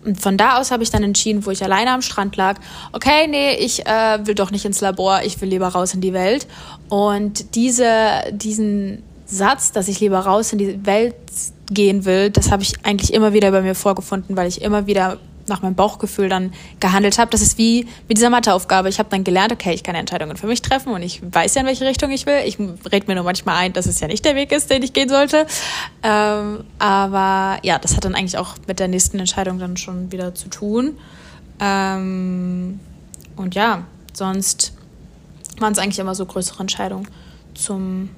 Und 0.05 0.21
von 0.21 0.37
da 0.37 0.59
aus 0.59 0.71
habe 0.71 0.83
ich 0.83 0.91
dann 0.91 1.03
entschieden, 1.03 1.45
wo 1.47 1.51
ich 1.51 1.63
alleine 1.63 1.91
am 1.91 2.03
Strand 2.03 2.37
lag, 2.37 2.59
okay, 2.93 3.27
nee, 3.29 3.55
ich 3.55 3.87
äh, 3.87 4.19
will 4.25 4.35
doch 4.35 4.51
nicht 4.51 4.65
ins 4.65 4.81
Labor, 4.81 5.23
ich 5.25 5.41
will 5.41 5.49
lieber 5.49 5.69
raus 5.69 5.95
in 5.95 6.01
die 6.01 6.13
Welt. 6.13 6.47
Und 6.89 7.55
diese, 7.57 8.23
diesen 8.31 9.03
Satz, 9.27 9.73
dass 9.73 9.89
ich 9.89 10.01
lieber 10.01 10.21
raus 10.21 10.53
in 10.53 10.59
die 10.59 10.87
Welt 10.87 11.17
gehen 11.71 12.05
will, 12.05 12.31
das 12.31 12.53
habe 12.53 12.63
ich 12.63 12.75
eigentlich 12.85 13.13
immer 13.13 13.33
wieder 13.33 13.51
bei 13.51 13.63
mir 13.63 13.75
vorgefunden, 13.75 14.37
weil 14.37 14.47
ich 14.47 14.63
immer 14.63 14.87
wieder 14.87 15.19
nach 15.49 15.63
meinem 15.63 15.75
Bauchgefühl 15.75 16.29
dann 16.29 16.53
gehandelt 16.81 17.19
habe. 17.19 17.31
Das 17.31 17.41
ist 17.41 17.59
wie 17.59 17.87
mit 18.09 18.19
dieser 18.19 18.31
Matheaufgabe. 18.31 18.89
Ich 18.89 18.99
habe 18.99 19.09
dann 19.11 19.25
gelernt, 19.25 19.53
okay, 19.53 19.73
ich 19.73 19.83
kann 19.83 19.95
Entscheidungen 19.95 20.37
für 20.37 20.47
mich 20.47 20.63
treffen 20.63 20.93
und 20.93 21.03
ich 21.03 21.21
weiß 21.23 21.55
ja, 21.55 21.61
in 21.61 21.67
welche 21.67 21.85
Richtung 21.85 22.11
ich 22.11 22.27
will. 22.27 22.41
Ich 22.45 22.59
rede 22.59 23.07
mir 23.07 23.15
nur 23.15 23.25
manchmal 23.25 23.57
ein, 23.57 23.73
dass 23.73 23.87
es 23.87 24.01
ja 24.01 24.09
nicht 24.09 24.25
der 24.25 24.35
Weg 24.35 24.53
ist, 24.53 24.71
den 24.71 24.83
ich 24.83 24.93
gehen 24.93 25.09
sollte. 25.09 25.47
Ähm, 26.03 26.65
aber 26.79 27.59
ja, 27.63 27.79
das 27.79 27.97
hat 27.97 28.05
dann 28.05 28.15
eigentlich 28.15 28.39
auch 28.39 28.55
mit 28.67 28.79
der 28.79 28.89
nächsten 28.89 29.19
Entscheidung 29.19 29.59
dann 29.59 29.77
schon 29.77 30.13
wieder 30.13 30.35
zu 30.35 30.49
tun. 30.49 30.99
Ähm, 31.61 32.81
und 33.37 33.55
ja, 33.55 33.85
sonst 34.13 34.75
waren 35.59 35.73
es 35.73 35.79
eigentlich 35.79 35.99
immer 35.99 36.15
so 36.15 36.27
größere 36.27 36.61
Entscheidungen 36.61 37.09
zum 37.55 38.11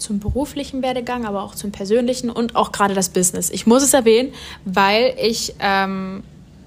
zum 0.00 0.18
beruflichen 0.18 0.82
Werdegang, 0.82 1.26
aber 1.26 1.42
auch 1.42 1.54
zum 1.54 1.72
persönlichen 1.72 2.30
und 2.30 2.56
auch 2.56 2.72
gerade 2.72 2.94
das 2.94 3.10
Business. 3.10 3.50
Ich 3.50 3.66
muss 3.66 3.82
es 3.82 3.94
erwähnen, 3.94 4.32
weil 4.64 5.14
ich 5.20 5.54
ähm, 5.60 6.24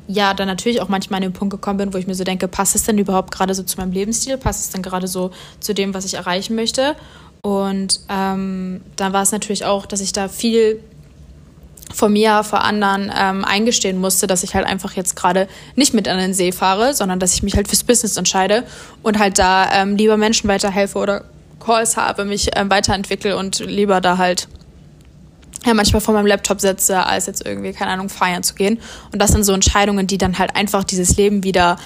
ja 0.07 0.33
dann 0.33 0.47
natürlich 0.47 0.81
auch 0.81 0.89
manchmal 0.89 1.17
an 1.17 1.23
den 1.23 1.33
Punkt 1.33 1.51
gekommen 1.51 1.77
bin, 1.77 1.93
wo 1.93 1.97
ich 1.97 2.07
mir 2.07 2.15
so 2.15 2.23
denke, 2.23 2.47
passt 2.47 2.75
es 2.75 2.83
denn 2.83 2.97
überhaupt 2.97 3.31
gerade 3.31 3.53
so 3.53 3.63
zu 3.63 3.77
meinem 3.77 3.91
Lebensstil? 3.91 4.37
Passt 4.37 4.65
es 4.65 4.69
denn 4.71 4.81
gerade 4.81 5.07
so 5.07 5.31
zu 5.59 5.73
dem, 5.73 5.93
was 5.93 6.05
ich 6.05 6.15
erreichen 6.15 6.55
möchte? 6.55 6.95
Und 7.41 8.01
ähm, 8.09 8.81
dann 8.95 9.13
war 9.13 9.21
es 9.21 9.31
natürlich 9.31 9.65
auch, 9.65 9.85
dass 9.85 10.01
ich 10.01 10.13
da 10.13 10.27
viel 10.27 10.81
vor 11.93 12.09
mir, 12.09 12.43
vor 12.43 12.63
anderen 12.63 13.11
ähm, 13.15 13.45
eingestehen 13.45 13.99
musste, 13.99 14.27
dass 14.27 14.43
ich 14.43 14.55
halt 14.55 14.65
einfach 14.65 14.93
jetzt 14.93 15.15
gerade 15.15 15.47
nicht 15.75 15.93
mit 15.93 16.07
an 16.07 16.17
den 16.17 16.33
See 16.33 16.51
fahre, 16.51 16.93
sondern 16.93 17.19
dass 17.19 17.33
ich 17.33 17.43
mich 17.43 17.55
halt 17.55 17.67
fürs 17.67 17.83
Business 17.83 18.17
entscheide 18.17 18.63
und 19.03 19.19
halt 19.19 19.37
da 19.37 19.71
ähm, 19.73 19.95
lieber 19.95 20.17
Menschen 20.17 20.47
weiterhelfe 20.47 20.97
oder 20.97 21.25
Calls 21.59 21.97
habe, 21.97 22.25
mich 22.25 22.49
ähm, 22.55 22.69
weiterentwickle 22.69 23.37
und 23.37 23.59
lieber 23.59 24.01
da 24.01 24.17
halt 24.17 24.47
ja, 25.65 25.73
manchmal 25.73 26.01
vor 26.01 26.13
meinem 26.13 26.25
Laptop 26.25 26.59
sitze, 26.59 27.05
als 27.05 27.25
jetzt 27.25 27.45
irgendwie, 27.45 27.71
keine 27.71 27.91
Ahnung, 27.91 28.09
feiern 28.09 28.43
zu 28.43 28.53
gehen. 28.55 28.79
Und 29.11 29.21
das 29.21 29.31
sind 29.31 29.43
so 29.43 29.53
Entscheidungen, 29.53 30.07
die 30.07 30.17
dann 30.17 30.37
halt 30.37 30.55
einfach 30.55 30.83
dieses 30.83 31.15
Leben 31.17 31.43
wieder 31.43 31.77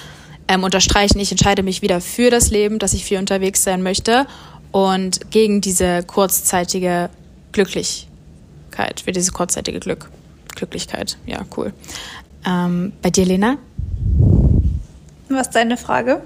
ähm, 0.48 0.64
unterstreichen. 0.64 1.20
Ich 1.20 1.30
entscheide 1.30 1.62
mich 1.62 1.82
wieder 1.82 2.00
für 2.00 2.30
das 2.30 2.50
Leben, 2.50 2.78
dass 2.78 2.92
ich 2.92 3.04
viel 3.04 3.18
unterwegs 3.18 3.62
sein 3.62 3.82
möchte 3.82 4.26
und 4.72 5.30
gegen 5.30 5.60
diese 5.60 6.02
kurzzeitige 6.02 7.10
Glücklichkeit, 7.52 9.00
für 9.04 9.12
dieses 9.12 9.32
kurzzeitige 9.32 9.80
Glück. 9.80 10.10
Glücklichkeit, 10.54 11.16
ja, 11.26 11.44
cool. 11.56 11.72
Ähm, 12.44 12.92
bei 13.00 13.10
dir, 13.10 13.26
Lena? 13.26 13.58
Was 15.28 15.48
ist 15.48 15.54
deine 15.54 15.76
Frage? 15.76 16.22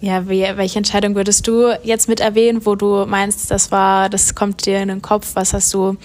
Ja, 0.00 0.28
wie, 0.30 0.42
welche 0.54 0.78
Entscheidung 0.78 1.14
würdest 1.14 1.46
du 1.46 1.78
jetzt 1.82 2.08
mit 2.08 2.20
erwähnen, 2.20 2.64
wo 2.64 2.74
du 2.74 3.04
meinst, 3.04 3.50
das 3.50 3.70
war, 3.70 4.08
das 4.08 4.34
kommt 4.34 4.64
dir 4.64 4.80
in 4.80 4.88
den 4.88 5.02
Kopf? 5.02 5.32
Was 5.34 5.52
hast 5.52 5.74
du 5.74 5.96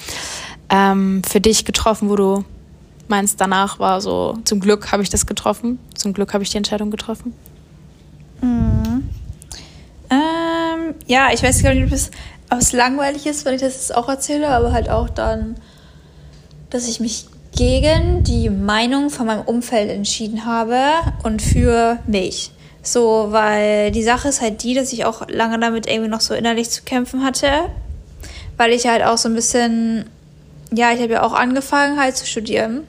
ähm, 0.70 1.22
für 1.24 1.40
dich 1.40 1.64
getroffen, 1.64 2.10
wo 2.10 2.18
du 2.18 2.44
meinst, 3.08 3.40
danach 3.40 3.80
war 3.80 4.02
so, 4.02 4.38
zum 4.44 4.60
Glück 4.60 4.92
habe 4.92 5.02
ich 5.02 5.10
das 5.10 5.26
getroffen, 5.26 5.80
zum 5.94 6.14
Glück 6.14 6.34
habe 6.34 6.44
ich 6.44 6.50
die 6.50 6.58
Entscheidung 6.58 6.92
getroffen? 6.92 7.34
Mhm. 8.42 9.10
Ähm, 10.10 10.96
ja, 11.08 11.30
ich 11.34 11.42
weiß 11.42 11.64
gar 11.64 11.74
nicht, 11.74 11.86
ob 11.86 11.92
es, 11.92 12.74
langweilig 12.74 13.26
ist, 13.26 13.46
wenn 13.46 13.56
ich 13.56 13.62
das 13.62 13.74
jetzt 13.74 13.96
auch 13.96 14.10
erzähle, 14.10 14.50
aber 14.50 14.74
halt 14.74 14.90
auch 14.90 15.10
dann, 15.10 15.56
dass 16.70 16.88
ich 16.88 17.00
mich 17.00 17.28
gegen 17.56 18.24
die 18.24 18.50
Meinung 18.50 19.10
von 19.10 19.26
meinem 19.26 19.42
Umfeld 19.42 19.90
entschieden 19.90 20.46
habe 20.46 20.82
und 21.24 21.42
für 21.42 22.00
mich. 22.08 22.52
So, 22.86 23.28
weil 23.32 23.90
die 23.90 24.04
Sache 24.04 24.28
ist 24.28 24.42
halt 24.42 24.62
die, 24.62 24.76
dass 24.76 24.94
ich 24.94 25.06
auch 25.06 25.28
lange 25.28 25.60
damit 25.60 25.88
irgendwie 25.88 26.08
noch 26.08 26.22
so 26.22 26.36
innerlich 26.36 26.70
zu 26.70 26.84
kämpfen 26.84 27.24
hatte. 27.24 27.72
Weil 28.58 28.72
ich 28.72 28.86
halt 28.86 29.04
auch 29.04 29.18
so 29.18 29.28
ein 29.28 29.34
bisschen, 29.34 30.08
ja, 30.72 30.94
ich 30.94 31.02
habe 31.02 31.14
ja 31.14 31.24
auch 31.24 31.34
angefangen 31.34 32.00
halt 32.00 32.16
zu 32.16 32.28
studieren. 32.28 32.88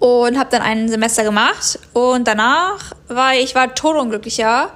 Und 0.00 0.36
habe 0.36 0.50
dann 0.50 0.60
ein 0.60 0.88
Semester 0.88 1.22
gemacht. 1.22 1.78
Und 1.92 2.26
danach 2.26 2.92
war 3.06 3.34
ich 3.34 3.54
war 3.54 3.72
todunglücklicher. 3.76 4.72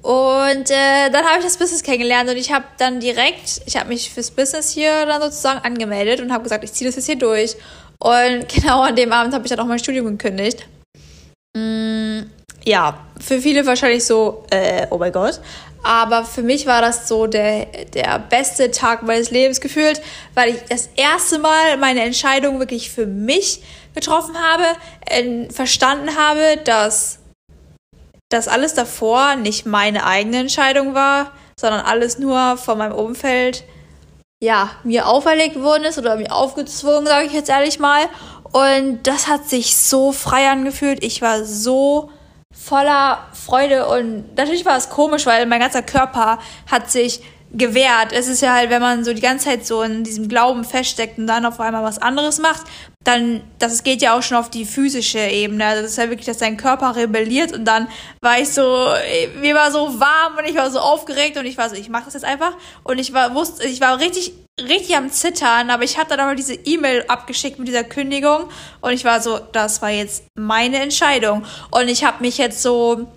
Und 0.00 0.70
äh, 0.70 1.10
dann 1.12 1.26
habe 1.26 1.38
ich 1.38 1.44
das 1.44 1.58
Business 1.58 1.82
kennengelernt 1.82 2.28
und 2.28 2.36
ich 2.36 2.52
habe 2.52 2.64
dann 2.78 2.98
direkt, 2.98 3.60
ich 3.66 3.76
habe 3.76 3.90
mich 3.90 4.10
fürs 4.10 4.32
Business 4.32 4.70
hier 4.70 5.06
dann 5.06 5.22
sozusagen 5.22 5.60
angemeldet 5.64 6.20
und 6.20 6.32
habe 6.32 6.42
gesagt, 6.42 6.64
ich 6.64 6.72
ziehe 6.72 6.88
das 6.88 6.96
jetzt 6.96 7.06
hier 7.06 7.18
durch. 7.18 7.56
Und 7.98 8.48
genau 8.54 8.82
an 8.82 8.96
dem 8.96 9.12
Abend 9.12 9.34
habe 9.34 9.44
ich 9.44 9.50
dann 9.50 9.60
auch 9.60 9.66
mein 9.66 9.78
Studium 9.78 10.06
gekündigt. 10.06 10.66
Mm, 11.54 12.22
ja, 12.64 12.98
für 13.20 13.40
viele 13.40 13.66
wahrscheinlich 13.66 14.04
so, 14.04 14.44
äh, 14.50 14.86
oh 14.90 14.98
mein 14.98 15.12
Gott. 15.12 15.40
Aber 15.84 16.24
für 16.24 16.42
mich 16.42 16.66
war 16.66 16.80
das 16.80 17.08
so 17.08 17.26
der, 17.26 17.66
der 17.94 18.20
beste 18.20 18.70
Tag 18.70 19.02
meines 19.02 19.30
Lebens 19.30 19.60
gefühlt, 19.60 20.00
weil 20.34 20.50
ich 20.50 20.62
das 20.68 20.88
erste 20.96 21.38
Mal 21.38 21.76
meine 21.76 22.02
Entscheidung 22.02 22.60
wirklich 22.60 22.90
für 22.90 23.06
mich 23.06 23.62
getroffen 23.94 24.36
habe, 24.40 24.64
äh, 25.06 25.50
verstanden 25.50 26.16
habe, 26.16 26.58
dass 26.64 27.18
das 28.28 28.48
alles 28.48 28.74
davor 28.74 29.36
nicht 29.36 29.66
meine 29.66 30.06
eigene 30.06 30.38
Entscheidung 30.38 30.94
war, 30.94 31.32
sondern 31.56 31.80
alles 31.80 32.18
nur 32.18 32.56
von 32.56 32.78
meinem 32.78 32.94
Umfeld 32.94 33.64
ja, 34.40 34.70
mir 34.82 35.06
auferlegt 35.06 35.60
worden 35.60 35.84
ist 35.84 35.98
oder 35.98 36.16
mir 36.16 36.32
aufgezwungen, 36.32 37.06
sage 37.06 37.26
ich 37.26 37.32
jetzt 37.32 37.50
ehrlich 37.50 37.78
mal. 37.78 38.08
Und 38.52 39.06
das 39.06 39.28
hat 39.28 39.48
sich 39.48 39.76
so 39.76 40.12
frei 40.12 40.50
angefühlt. 40.50 41.04
Ich 41.04 41.22
war 41.22 41.44
so 41.44 42.10
voller 42.52 43.18
Freude 43.32 43.86
und 43.88 44.36
natürlich 44.36 44.64
war 44.64 44.76
es 44.76 44.88
komisch, 44.88 45.26
weil 45.26 45.46
mein 45.46 45.60
ganzer 45.60 45.82
Körper 45.82 46.38
hat 46.70 46.90
sich 46.90 47.22
gewehrt. 47.52 48.12
Es 48.12 48.28
ist 48.28 48.40
ja 48.40 48.54
halt, 48.54 48.70
wenn 48.70 48.80
man 48.80 49.04
so 49.04 49.12
die 49.12 49.20
ganze 49.20 49.46
Zeit 49.46 49.66
so 49.66 49.82
in 49.82 50.04
diesem 50.04 50.28
Glauben 50.28 50.64
feststeckt 50.64 51.18
und 51.18 51.26
dann 51.26 51.44
auf 51.44 51.60
einmal 51.60 51.82
was 51.82 51.98
anderes 51.98 52.38
macht, 52.38 52.62
dann, 53.04 53.42
das 53.58 53.82
geht 53.82 54.00
ja 54.02 54.16
auch 54.16 54.22
schon 54.22 54.36
auf 54.36 54.50
die 54.50 54.64
physische 54.64 55.18
Ebene. 55.18 55.64
Also 55.64 55.82
das 55.82 55.92
ist 55.92 55.98
ja 55.98 56.08
wirklich, 56.08 56.26
dass 56.26 56.38
dein 56.38 56.56
Körper 56.56 56.94
rebelliert 56.94 57.52
und 57.52 57.64
dann 57.64 57.88
war 58.20 58.38
ich 58.38 58.50
so, 58.50 58.62
mir 59.40 59.54
war 59.54 59.70
so 59.70 59.98
warm 59.98 60.38
und 60.38 60.44
ich 60.44 60.56
war 60.56 60.70
so 60.70 60.78
aufgeregt 60.78 61.36
und 61.36 61.46
ich 61.46 61.58
war 61.58 61.68
so, 61.68 61.74
ich 61.74 61.88
mach 61.88 62.04
das 62.04 62.14
jetzt 62.14 62.24
einfach 62.24 62.52
und 62.84 62.98
ich 62.98 63.12
war, 63.12 63.34
wusste, 63.34 63.66
ich 63.66 63.80
war 63.80 63.98
richtig, 63.98 64.32
richtig 64.60 64.96
am 64.96 65.10
Zittern, 65.10 65.70
aber 65.70 65.82
ich 65.82 65.98
habe 65.98 66.08
dann 66.10 66.20
aber 66.20 66.34
diese 66.34 66.54
E-Mail 66.54 67.04
abgeschickt 67.08 67.58
mit 67.58 67.68
dieser 67.68 67.84
Kündigung 67.84 68.48
und 68.80 68.92
ich 68.92 69.04
war 69.04 69.20
so, 69.20 69.38
das 69.38 69.82
war 69.82 69.90
jetzt 69.90 70.24
meine 70.38 70.78
Entscheidung 70.78 71.44
und 71.70 71.88
ich 71.88 72.04
habe 72.04 72.22
mich 72.22 72.38
jetzt 72.38 72.62
so 72.62 73.08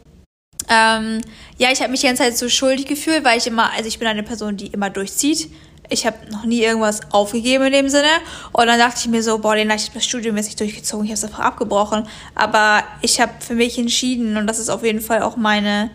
ähm, 0.67 1.21
ja, 1.57 1.71
ich 1.71 1.81
habe 1.81 1.91
mich 1.91 2.01
die 2.01 2.07
ganze 2.07 2.23
Zeit 2.23 2.37
so 2.37 2.49
schuldig 2.49 2.87
gefühlt, 2.87 3.23
weil 3.23 3.37
ich 3.37 3.47
immer, 3.47 3.71
also 3.73 3.87
ich 3.87 3.99
bin 3.99 4.07
eine 4.07 4.23
Person, 4.23 4.57
die 4.57 4.67
immer 4.67 4.89
durchzieht. 4.89 5.49
Ich 5.89 6.05
habe 6.05 6.17
noch 6.31 6.45
nie 6.45 6.61
irgendwas 6.61 7.01
aufgegeben 7.11 7.65
in 7.65 7.73
dem 7.73 7.89
Sinne. 7.89 8.09
Und 8.51 8.67
dann 8.67 8.79
dachte 8.79 8.99
ich 8.99 9.07
mir 9.07 9.23
so, 9.23 9.37
boah, 9.39 9.55
den 9.55 9.69
ich 9.71 9.91
das 9.91 10.05
Studium 10.05 10.37
jetzt 10.37 10.47
nicht 10.47 10.59
durchgezogen, 10.59 11.05
ich 11.05 11.11
habe 11.11 11.17
es 11.17 11.23
einfach 11.23 11.39
abgebrochen. 11.39 12.07
Aber 12.33 12.83
ich 13.01 13.19
habe 13.19 13.33
für 13.39 13.55
mich 13.55 13.77
entschieden, 13.77 14.37
und 14.37 14.47
das 14.47 14.59
ist 14.59 14.69
auf 14.69 14.83
jeden 14.83 15.01
Fall 15.01 15.21
auch 15.21 15.37
meine, 15.37 15.91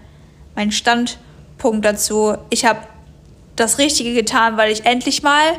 mein 0.55 0.73
Standpunkt 0.73 1.85
dazu, 1.85 2.37
ich 2.51 2.65
habe 2.65 2.81
das 3.57 3.79
Richtige 3.79 4.15
getan, 4.15 4.57
weil 4.57 4.73
ich 4.73 4.87
endlich 4.87 5.23
mal 5.23 5.59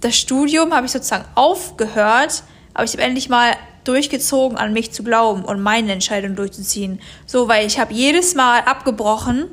das 0.00 0.16
Studium 0.16 0.74
habe 0.74 0.86
ich 0.86 0.92
sozusagen 0.92 1.24
aufgehört, 1.34 2.42
aber 2.74 2.84
ich 2.84 2.92
habe 2.92 3.02
endlich 3.02 3.28
mal 3.28 3.56
durchgezogen, 3.84 4.58
an 4.58 4.72
mich 4.72 4.92
zu 4.92 5.02
glauben 5.02 5.44
und 5.44 5.62
meine 5.62 5.92
Entscheidung 5.92 6.36
durchzuziehen. 6.36 7.00
So, 7.24 7.48
weil 7.48 7.66
ich 7.66 7.78
habe 7.78 7.94
jedes 7.94 8.34
Mal 8.34 8.60
abgebrochen, 8.60 9.48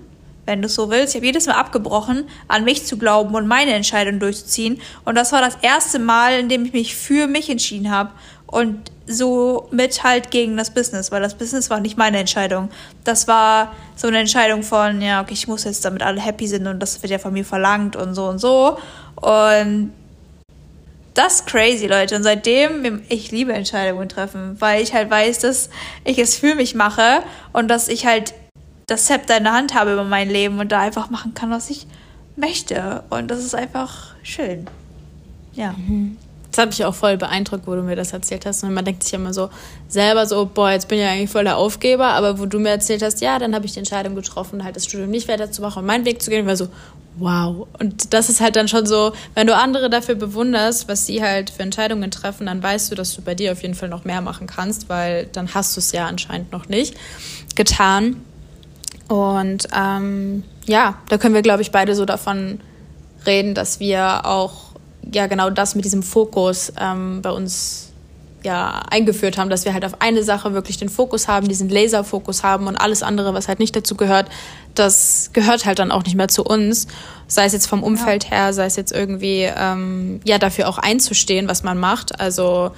wenn 0.46 0.62
du 0.62 0.70
so 0.70 0.90
willst, 0.90 1.14
ich 1.14 1.20
habe 1.20 1.26
jedes 1.26 1.48
Mal 1.48 1.56
abgebrochen, 1.56 2.26
an 2.48 2.64
mich 2.64 2.86
zu 2.86 2.98
glauben 2.98 3.34
und 3.36 3.48
meine 3.48 3.74
Entscheidung 3.74 4.20
durchzuziehen. 4.20 4.82
Und 5.06 5.16
das 5.16 5.32
war 5.32 5.42
das 5.42 5.58
erste 5.62 6.00
Mal, 6.00 6.40
in 6.40 6.50
dem 6.50 6.66
ich 6.66 6.74
mich 6.74 6.96
für 6.96 7.28
mich 7.28 7.50
entschieden 7.50 7.92
habe 7.92 8.12
und 8.48 8.92
so 9.08 9.68
mit 9.72 10.04
halt 10.04 10.32
gegen 10.32 10.56
das 10.56 10.74
Business, 10.74 11.12
weil 11.12 11.22
das 11.22 11.36
Business 11.36 11.70
war 11.70 11.80
nicht 11.80 11.98
meine 11.98 12.20
Entscheidung. 12.20 12.70
Das 13.04 13.28
war 13.28 13.74
so 13.96 14.08
eine 14.08 14.20
Entscheidung 14.20 14.64
von, 14.64 15.02
ja, 15.02 15.22
okay, 15.22 15.34
ich 15.34 15.48
muss 15.48 15.64
jetzt 15.64 15.84
damit 15.84 16.04
alle 16.04 16.22
happy 16.22 16.48
sind 16.48 16.68
und 16.68 16.80
das 16.80 17.02
wird 17.02 17.12
ja 17.12 17.20
von 17.20 17.34
mir 17.34 17.46
verlangt 17.46 17.96
und 17.96 18.14
so 18.14 18.26
und 18.26 18.40
so. 18.40 18.78
Und 19.16 19.92
das 21.14 21.36
ist 21.36 21.48
crazy, 21.48 21.88
Leute. 21.88 22.16
Und 22.16 22.24
seitdem, 22.24 23.04
ich 23.10 23.32
liebe 23.32 23.54
Entscheidungen 23.54 24.10
treffen, 24.10 24.56
weil 24.60 24.82
ich 24.82 24.94
halt 24.94 25.10
weiß, 25.10 25.40
dass 25.40 25.70
ich 26.06 26.18
es 26.18 26.36
für 26.36 26.56
mich 26.56 26.76
mache 26.76 27.24
und 27.52 27.68
dass 27.68 27.88
ich 27.88 28.06
halt 28.06 28.34
das 28.88 29.06
Zepter 29.06 29.38
in 29.38 29.44
der 29.44 29.54
Hand 29.54 29.74
habe 29.74 29.94
über 29.94 30.04
mein 30.04 30.30
Leben 30.30 30.60
und 30.60 30.72
da 30.72 30.80
einfach 30.80 31.10
machen 31.10 31.34
kann, 31.34 31.50
was 31.50 31.70
ich 31.70 31.88
möchte. 32.36 33.04
Und 33.10 33.30
das 33.30 33.40
ist 33.40 33.56
einfach 33.56 34.16
schön. 34.24 34.68
Ja. 35.54 35.74
Mhm. 35.74 36.18
Das 36.52 36.62
hat 36.62 36.70
mich 36.70 36.86
auch 36.86 36.94
voll 36.94 37.18
beeindruckt, 37.18 37.66
wo 37.66 37.74
du 37.74 37.82
mir 37.82 37.96
das 37.96 38.14
erzählt 38.14 38.46
hast. 38.46 38.64
Und 38.64 38.76
man 38.76 38.86
denkt 38.86 39.04
sich 39.04 39.14
immer 39.14 39.34
so 39.34 39.50
selber 39.88 40.28
so, 40.28 40.46
boah, 40.46 40.70
jetzt 40.70 40.88
bin 40.88 41.00
ich 41.00 41.04
ja 41.04 41.10
eigentlich 41.10 41.32
voll 41.32 41.46
der 41.46 41.58
Aufgeber. 41.58 42.10
Aber 42.10 42.38
wo 42.38 42.46
du 42.46 42.60
mir 42.60 42.70
erzählt 42.70 43.02
hast, 43.02 43.22
ja, 43.22 43.40
dann 43.40 43.56
habe 43.56 43.66
ich 43.66 43.74
die 43.74 43.80
Entscheidung 43.80 44.14
getroffen, 44.14 44.64
halt 44.64 44.76
das 44.76 44.86
Studium 44.86 45.10
nicht 45.10 45.28
weiterzumachen 45.28 45.80
und 45.80 45.88
meinen 45.88 46.06
Weg 46.06 46.22
zu 46.22 46.30
gehen, 46.30 46.46
war 46.46 46.56
so, 46.56 46.68
wow. 47.18 47.68
Und 47.80 48.14
das 48.14 48.30
ist 48.30 48.40
halt 48.40 48.56
dann 48.56 48.68
schon 48.68 48.86
so, 48.86 49.14
wenn 49.34 49.48
du 49.48 49.56
andere 49.56 49.90
dafür 49.90 50.14
bewunderst, 50.14 50.88
was 50.88 51.08
sie 51.08 51.24
halt 51.24 51.50
für 51.50 51.64
Entscheidungen 51.64 52.12
treffen, 52.12 52.46
dann 52.46 52.62
weißt 52.62 52.92
du, 52.92 52.96
dass 52.96 53.16
du 53.16 53.24
bei 53.24 53.34
dir 53.34 53.52
auf 53.52 53.64
jeden 53.64 53.74
Fall 53.74 53.90
noch 53.90 54.06
mehr 54.06 54.22
machen 54.22 54.46
kannst, 54.46 54.90
weil 54.90 55.26
dann 55.26 55.56
hast 55.56 55.76
du 55.76 55.80
es 55.80 55.92
ja 55.92 56.06
anscheinend 56.06 56.52
noch 56.52 56.68
nicht 56.70 56.96
getan. 57.56 58.22
Und 59.14 59.68
ähm, 59.78 60.44
ja, 60.66 60.96
da 61.08 61.20
können 61.20 61.36
wir, 61.36 61.44
glaube 61.44 61.62
ich, 61.62 61.70
beide 61.70 61.94
so 61.94 62.04
davon 62.04 62.60
reden, 63.28 63.54
dass 63.54 63.80
wir 63.80 64.26
auch 64.26 64.72
ja 65.12 65.28
genau 65.28 65.52
das 65.52 65.76
mit 65.76 65.86
diesem 65.86 66.02
Fokus 66.02 66.74
ähm, 66.82 67.22
bei 67.22 67.30
uns 67.30 67.92
ja 68.44 68.82
eingeführt 68.90 69.38
haben, 69.38 69.52
dass 69.52 69.66
wir 69.66 69.74
halt 69.74 69.86
auf 69.86 70.02
eine 70.02 70.24
Sache 70.24 70.56
wirklich 70.56 70.78
den 70.78 70.90
Fokus 70.90 71.28
haben, 71.28 71.48
diesen 71.48 71.70
Laserfokus 71.70 72.42
haben 72.42 72.66
und 72.66 72.76
alles 72.76 73.04
andere, 73.04 73.36
was 73.36 73.48
halt 73.48 73.60
nicht 73.60 73.76
dazu 73.76 73.94
gehört, 73.94 74.30
das 74.74 75.30
gehört 75.32 75.68
halt 75.68 75.78
dann 75.78 75.92
auch 75.92 76.04
nicht 76.06 76.16
mehr 76.16 76.28
zu 76.28 76.44
uns. 76.44 76.88
Sei 77.28 77.46
es 77.46 77.54
jetzt 77.54 77.68
vom 77.68 77.84
Umfeld 77.84 78.24
ja. 78.24 78.32
her, 78.32 78.54
sei 78.54 78.66
es 78.66 78.76
jetzt 78.78 78.92
irgendwie 78.92 79.48
ähm, 79.56 80.22
ja 80.26 80.40
dafür 80.40 80.68
auch 80.68 80.80
einzustehen, 80.80 81.48
was 81.48 81.62
man 81.62 81.78
macht. 81.78 82.20
Also 82.20 82.72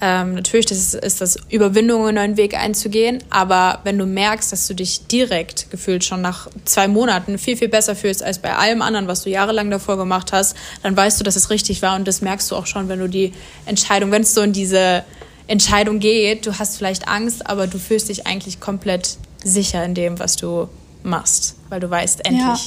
ähm, 0.00 0.34
natürlich 0.34 0.66
das 0.66 0.78
ist, 0.78 0.94
ist 0.94 1.20
das 1.22 1.38
Überwindung, 1.48 2.06
einen 2.06 2.16
neuen 2.16 2.36
Weg 2.36 2.54
einzugehen, 2.54 3.24
aber 3.30 3.80
wenn 3.84 3.96
du 3.96 4.04
merkst, 4.04 4.52
dass 4.52 4.66
du 4.66 4.74
dich 4.74 5.06
direkt 5.06 5.70
gefühlt 5.70 6.04
schon 6.04 6.20
nach 6.20 6.48
zwei 6.66 6.86
Monaten 6.86 7.38
viel, 7.38 7.56
viel 7.56 7.68
besser 7.68 7.96
fühlst 7.96 8.22
als 8.22 8.38
bei 8.38 8.54
allem 8.54 8.82
anderen, 8.82 9.08
was 9.08 9.22
du 9.22 9.30
jahrelang 9.30 9.70
davor 9.70 9.96
gemacht 9.96 10.32
hast, 10.32 10.54
dann 10.82 10.94
weißt 10.94 11.18
du, 11.18 11.24
dass 11.24 11.36
es 11.36 11.48
richtig 11.48 11.80
war 11.80 11.96
und 11.96 12.06
das 12.06 12.20
merkst 12.20 12.50
du 12.50 12.56
auch 12.56 12.66
schon, 12.66 12.88
wenn 12.88 12.98
du 12.98 13.08
die 13.08 13.32
Entscheidung, 13.64 14.10
wenn 14.10 14.22
es 14.22 14.34
so 14.34 14.42
in 14.42 14.52
diese 14.52 15.02
Entscheidung 15.46 15.98
geht, 15.98 16.46
du 16.46 16.58
hast 16.58 16.76
vielleicht 16.76 17.08
Angst, 17.08 17.46
aber 17.46 17.66
du 17.66 17.78
fühlst 17.78 18.10
dich 18.10 18.26
eigentlich 18.26 18.60
komplett 18.60 19.16
sicher 19.42 19.82
in 19.84 19.94
dem, 19.94 20.18
was 20.18 20.36
du 20.36 20.68
machst, 21.02 21.56
weil 21.70 21.80
du 21.80 21.88
weißt, 21.88 22.26
endlich. 22.26 22.42
Ja. 22.42 22.58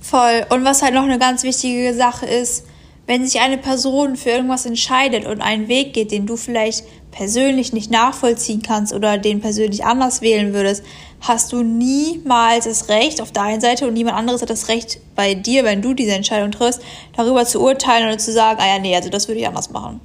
Voll. 0.00 0.46
Und 0.50 0.64
was 0.64 0.82
halt 0.82 0.94
noch 0.94 1.02
eine 1.02 1.18
ganz 1.18 1.42
wichtige 1.42 1.94
Sache 1.94 2.26
ist, 2.26 2.64
wenn 3.06 3.26
sich 3.26 3.40
eine 3.40 3.58
Person 3.58 4.16
für 4.16 4.30
irgendwas 4.30 4.66
entscheidet 4.66 5.26
und 5.26 5.40
einen 5.40 5.68
Weg 5.68 5.92
geht, 5.92 6.10
den 6.10 6.26
du 6.26 6.36
vielleicht 6.36 6.84
persönlich 7.10 7.72
nicht 7.72 7.90
nachvollziehen 7.90 8.62
kannst 8.62 8.92
oder 8.92 9.18
den 9.18 9.40
persönlich 9.40 9.84
anders 9.84 10.20
wählen 10.20 10.52
würdest, 10.52 10.82
hast 11.20 11.52
du 11.52 11.62
niemals 11.62 12.64
das 12.64 12.88
Recht 12.88 13.20
auf 13.20 13.30
der 13.30 13.42
einen 13.42 13.60
Seite 13.60 13.86
und 13.86 13.94
niemand 13.94 14.16
anderes 14.16 14.42
hat 14.42 14.50
das 14.50 14.68
Recht 14.68 14.98
bei 15.14 15.34
dir, 15.34 15.64
wenn 15.64 15.80
du 15.80 15.94
diese 15.94 16.12
Entscheidung 16.12 16.50
triffst, 16.50 16.80
darüber 17.16 17.44
zu 17.46 17.60
urteilen 17.60 18.08
oder 18.08 18.18
zu 18.18 18.32
sagen, 18.32 18.58
ah 18.60 18.66
ja, 18.66 18.78
nee, 18.78 18.94
also 18.94 19.10
das 19.10 19.28
würde 19.28 19.40
ich 19.40 19.46
anders 19.46 19.70
machen. 19.70 20.00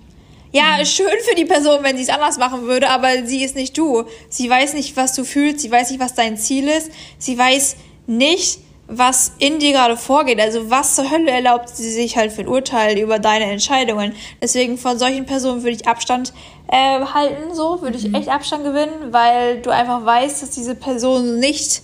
Ja, 0.51 0.77
mhm. 0.79 0.85
schön 0.85 1.07
für 1.27 1.35
die 1.35 1.45
Person, 1.45 1.79
wenn 1.83 1.97
sie 1.97 2.03
es 2.03 2.09
anders 2.09 2.37
machen 2.37 2.63
würde, 2.63 2.89
aber 2.89 3.25
sie 3.25 3.43
ist 3.43 3.55
nicht 3.55 3.77
du. 3.77 4.03
Sie 4.29 4.49
weiß 4.49 4.73
nicht, 4.73 4.95
was 4.97 5.13
du 5.13 5.23
fühlst, 5.23 5.59
sie 5.61 5.71
weiß 5.71 5.91
nicht, 5.91 5.99
was 5.99 6.15
dein 6.15 6.37
Ziel 6.37 6.67
ist, 6.67 6.91
sie 7.17 7.37
weiß 7.37 7.75
nicht, 8.07 8.59
was 8.89 9.33
in 9.37 9.59
dir 9.59 9.71
gerade 9.71 9.95
vorgeht. 9.95 10.39
Also 10.39 10.69
was 10.69 10.95
zur 10.95 11.09
Hölle 11.09 11.29
erlaubt 11.29 11.69
sie 11.69 11.91
sich 11.91 12.17
halt 12.17 12.31
für 12.31 12.41
ein 12.41 12.47
Urteil 12.47 12.97
über 12.97 13.19
deine 13.19 13.45
Entscheidungen. 13.45 14.13
Deswegen 14.41 14.77
von 14.77 14.97
solchen 14.97 15.25
Personen 15.25 15.63
würde 15.63 15.75
ich 15.75 15.87
Abstand 15.87 16.33
äh, 16.67 16.99
halten, 17.05 17.53
so 17.53 17.81
würde 17.81 17.97
ich 17.97 18.07
mhm. 18.07 18.15
echt 18.15 18.29
Abstand 18.29 18.63
gewinnen, 18.63 19.11
weil 19.11 19.61
du 19.61 19.69
einfach 19.69 20.05
weißt, 20.05 20.41
dass 20.41 20.49
diese 20.51 20.75
Person 20.75 21.39
nicht 21.39 21.83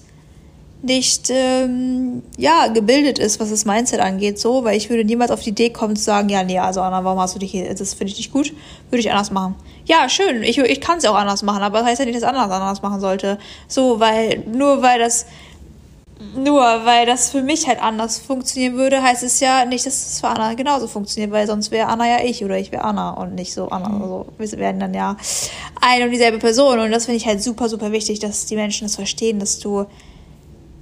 nicht 0.81 1.31
ähm, 1.31 2.21
ja 2.37 2.67
gebildet 2.67 3.17
ist, 3.17 3.39
was 3.39 3.49
das 3.49 3.65
Mindset 3.65 3.99
angeht, 3.99 4.37
so, 4.37 4.63
weil 4.63 4.77
ich 4.77 4.89
würde 4.89 5.03
niemals 5.03 5.31
auf 5.31 5.41
die 5.41 5.49
Idee 5.49 5.71
kommen 5.71 5.95
zu 5.95 6.03
sagen, 6.03 6.29
ja, 6.29 6.43
nee, 6.43 6.59
also 6.59 6.81
Anna, 6.81 7.03
warum 7.03 7.19
hast 7.19 7.33
du 7.33 7.39
dich 7.39 7.51
hier, 7.51 7.73
das 7.73 7.95
finde 7.95 8.11
ich 8.11 8.17
nicht 8.17 8.31
gut, 8.31 8.53
würde 8.91 8.99
ich 8.99 9.09
anders 9.09 9.31
machen. 9.31 9.55
Ja, 9.85 10.09
schön, 10.09 10.43
ich, 10.43 10.59
ich 10.59 10.81
kann 10.81 10.99
es 10.99 11.05
auch 11.05 11.15
anders 11.15 11.41
machen, 11.41 11.63
aber 11.63 11.79
das 11.79 11.87
heißt 11.87 11.99
ja 11.99 12.05
nicht, 12.05 12.17
dass 12.17 12.23
anders 12.23 12.51
anders 12.51 12.81
machen 12.83 12.99
sollte. 12.99 13.39
So, 13.67 13.99
weil 13.99 14.43
nur 14.45 14.83
weil 14.83 14.99
das 14.99 15.25
nur 16.35 16.61
weil 16.61 17.05
das 17.05 17.29
für 17.29 17.41
mich 17.41 17.67
halt 17.67 17.81
anders 17.81 18.17
funktionieren 18.19 18.75
würde, 18.77 19.01
heißt 19.01 19.23
es 19.23 19.39
ja 19.39 19.65
nicht, 19.65 19.85
dass 19.85 19.93
es 19.93 20.19
für 20.19 20.27
Anna 20.27 20.53
genauso 20.53 20.87
funktioniert, 20.87 21.31
weil 21.31 21.47
sonst 21.47 21.71
wäre 21.71 21.87
Anna 21.87 22.07
ja 22.07 22.23
ich 22.25 22.43
oder 22.43 22.57
ich 22.57 22.71
wäre 22.71 22.83
Anna 22.83 23.11
und 23.11 23.35
nicht 23.35 23.53
so 23.53 23.69
Anna. 23.69 23.89
Mhm. 23.89 24.01
Also 24.01 24.25
wir 24.37 24.59
werden 24.59 24.79
dann 24.79 24.93
ja 24.93 25.17
eine 25.81 26.05
und 26.05 26.11
dieselbe 26.11 26.39
Person. 26.39 26.79
Und 26.79 26.91
das 26.91 27.05
finde 27.05 27.17
ich 27.17 27.25
halt 27.25 27.41
super, 27.41 27.69
super 27.69 27.91
wichtig, 27.91 28.19
dass 28.19 28.45
die 28.45 28.55
Menschen 28.55 28.85
das 28.85 28.95
verstehen, 28.95 29.39
dass 29.39 29.59
du. 29.59 29.85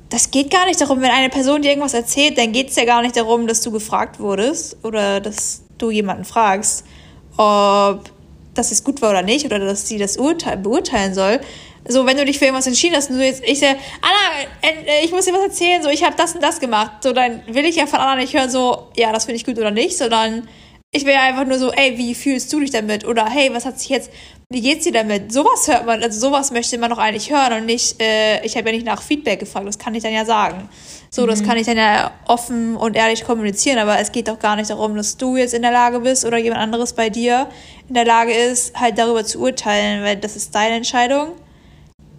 Das 0.10 0.30
geht 0.30 0.52
gar 0.52 0.68
nicht 0.68 0.80
darum, 0.80 1.02
wenn 1.02 1.10
eine 1.10 1.30
Person 1.30 1.64
dir 1.64 1.70
irgendwas 1.70 1.96
erzählt, 1.96 2.38
dann 2.38 2.52
geht 2.52 2.70
es 2.70 2.76
ja 2.76 2.86
gar 2.86 3.02
nicht 3.02 3.18
darum, 3.18 3.48
dass 3.48 3.62
du 3.62 3.72
gefragt 3.72 4.20
wurdest 4.20 4.78
oder 4.84 5.20
dass 5.20 5.64
du 5.80 5.90
jemanden 5.90 6.24
fragst, 6.24 6.86
ob 7.36 8.12
das 8.54 8.70
jetzt 8.70 8.84
gut 8.84 9.02
war 9.02 9.10
oder 9.10 9.24
nicht 9.24 9.46
oder 9.46 9.58
dass 9.58 9.88
sie 9.88 9.98
das 9.98 10.18
urteil 10.18 10.58
beurteilen 10.58 11.16
soll, 11.16 11.40
so, 11.88 12.06
wenn 12.06 12.18
du 12.18 12.26
dich 12.26 12.40
für 12.40 12.46
irgendwas 12.46 12.68
entschieden 12.68 12.96
hast 12.96 13.10
und 13.10 13.18
du 13.18 13.26
jetzt, 13.26 13.44
ich 13.44 13.60
sage, 13.60 13.78
Anna, 14.02 14.50
äh, 14.62 15.04
ich 15.04 15.12
muss 15.12 15.26
dir 15.26 15.34
was 15.34 15.42
erzählen, 15.42 15.84
so, 15.84 15.90
ich 15.90 16.04
habe 16.04 16.16
das 16.16 16.34
und 16.34 16.42
das 16.42 16.60
gemacht, 16.60 17.04
so, 17.04 17.12
dann 17.12 17.42
will 17.48 17.66
ich 17.66 17.76
ja 17.76 17.88
von 17.88 18.00
Anna 18.00 18.16
nicht 18.16 18.34
hören, 18.34 18.50
so, 18.50 18.88
ja, 18.96 19.12
das 19.12 19.26
finde 19.26 19.38
ich 19.38 19.46
gut 19.46 19.58
oder 19.58 19.72
nicht, 19.72 19.98
sondern 19.98 20.48
ich 20.96 21.06
will 21.06 21.14
ja 21.14 21.24
einfach 21.24 21.46
nur 21.46 21.58
so, 21.58 21.72
ey, 21.72 21.98
wie 21.98 22.14
fühlst 22.14 22.54
du 22.54 22.60
dich 22.60 22.70
damit? 22.70 23.06
Oder 23.06 23.26
hey, 23.26 23.50
was 23.52 23.66
hat 23.66 23.80
sich 23.80 23.90
jetzt, 23.90 24.12
wie 24.50 24.62
geht's 24.62 24.84
dir 24.84 24.92
damit? 24.92 25.34
Sowas 25.34 25.68
hört 25.68 25.88
man, 25.88 26.04
also 26.04 26.20
sowas 26.20 26.52
möchte 26.52 26.78
man 26.78 26.92
doch 26.92 27.00
eigentlich 27.00 27.32
hören 27.32 27.54
und 27.54 27.66
nicht, 27.66 28.00
äh, 28.00 28.46
ich 28.46 28.56
habe 28.56 28.70
ja 28.70 28.76
nicht 28.76 28.86
nach 28.86 29.02
Feedback 29.02 29.40
gefragt, 29.40 29.68
das 29.68 29.80
kann 29.80 29.96
ich 29.96 30.04
dann 30.04 30.14
ja 30.14 30.24
sagen. 30.24 30.70
So, 31.10 31.24
mhm. 31.24 31.28
das 31.28 31.44
kann 31.44 31.58
ich 31.58 31.66
dann 31.66 31.78
ja 31.78 32.12
offen 32.28 32.76
und 32.76 32.96
ehrlich 32.96 33.24
kommunizieren, 33.24 33.80
aber 33.80 33.98
es 34.00 34.12
geht 34.12 34.28
doch 34.28 34.38
gar 34.38 34.56
nicht 34.56 34.70
darum, 34.70 34.96
dass 34.96 35.18
du 35.18 35.36
jetzt 35.36 35.56
in 35.56 35.64
der 35.64 35.72
Lage 35.72 36.00
bist 36.00 36.26
oder 36.26 36.38
jemand 36.38 36.62
anderes 36.62 36.94
bei 36.94 37.10
dir 37.10 37.50
in 37.90 37.96
der 37.96 38.06
Lage 38.06 38.32
ist, 38.32 38.80
halt 38.80 39.00
darüber 39.00 39.26
zu 39.26 39.40
urteilen, 39.40 40.04
weil 40.04 40.18
das 40.18 40.36
ist 40.36 40.54
deine 40.54 40.76
Entscheidung. 40.76 41.30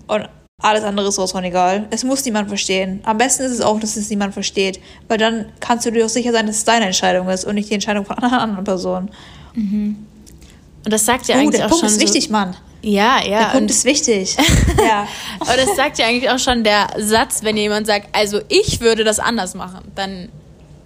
Und 0.06 0.28
alles 0.62 0.84
andere 0.84 1.08
ist 1.08 1.16
von 1.16 1.44
egal. 1.44 1.86
Es 1.90 2.04
muss 2.04 2.24
niemand 2.24 2.48
verstehen. 2.48 3.00
Am 3.04 3.18
besten 3.18 3.42
ist 3.42 3.52
es 3.52 3.60
auch, 3.60 3.78
dass 3.80 3.96
es 3.96 4.08
niemand 4.08 4.34
versteht. 4.34 4.80
Weil 5.08 5.18
dann 5.18 5.46
kannst 5.60 5.84
du 5.84 5.90
dir 5.90 6.06
auch 6.06 6.10
sicher 6.10 6.32
sein, 6.32 6.46
dass 6.46 6.56
es 6.56 6.64
deine 6.64 6.86
Entscheidung 6.86 7.28
ist 7.28 7.44
und 7.44 7.56
nicht 7.56 7.70
die 7.70 7.74
Entscheidung 7.74 8.04
von 8.04 8.18
einer 8.18 8.40
anderen 8.40 8.64
Person. 8.64 9.10
Mhm. 9.54 10.06
Und 10.84 10.92
das 10.92 11.04
sagt 11.04 11.26
ja 11.26 11.36
oh, 11.36 11.38
eigentlich 11.38 11.56
der 11.56 11.66
auch 11.66 11.70
Punkt 11.70 11.86
schon. 11.86 11.90
ist 11.94 12.00
wichtig, 12.00 12.30
Mann. 12.30 12.56
Ja, 12.82 13.22
ja. 13.24 13.38
Der 13.40 13.58
Punkt 13.58 13.70
ist 13.70 13.84
wichtig. 13.84 14.36
ja. 14.78 15.08
Aber 15.40 15.56
das 15.56 15.74
sagt 15.74 15.98
ja 15.98 16.06
eigentlich 16.06 16.30
auch 16.30 16.38
schon 16.38 16.62
der 16.64 16.88
Satz, 16.98 17.42
wenn 17.42 17.56
jemand 17.56 17.86
sagt, 17.86 18.08
also 18.12 18.40
ich 18.48 18.80
würde 18.80 19.04
das 19.04 19.18
anders 19.18 19.54
machen, 19.54 19.90
dann 19.94 20.28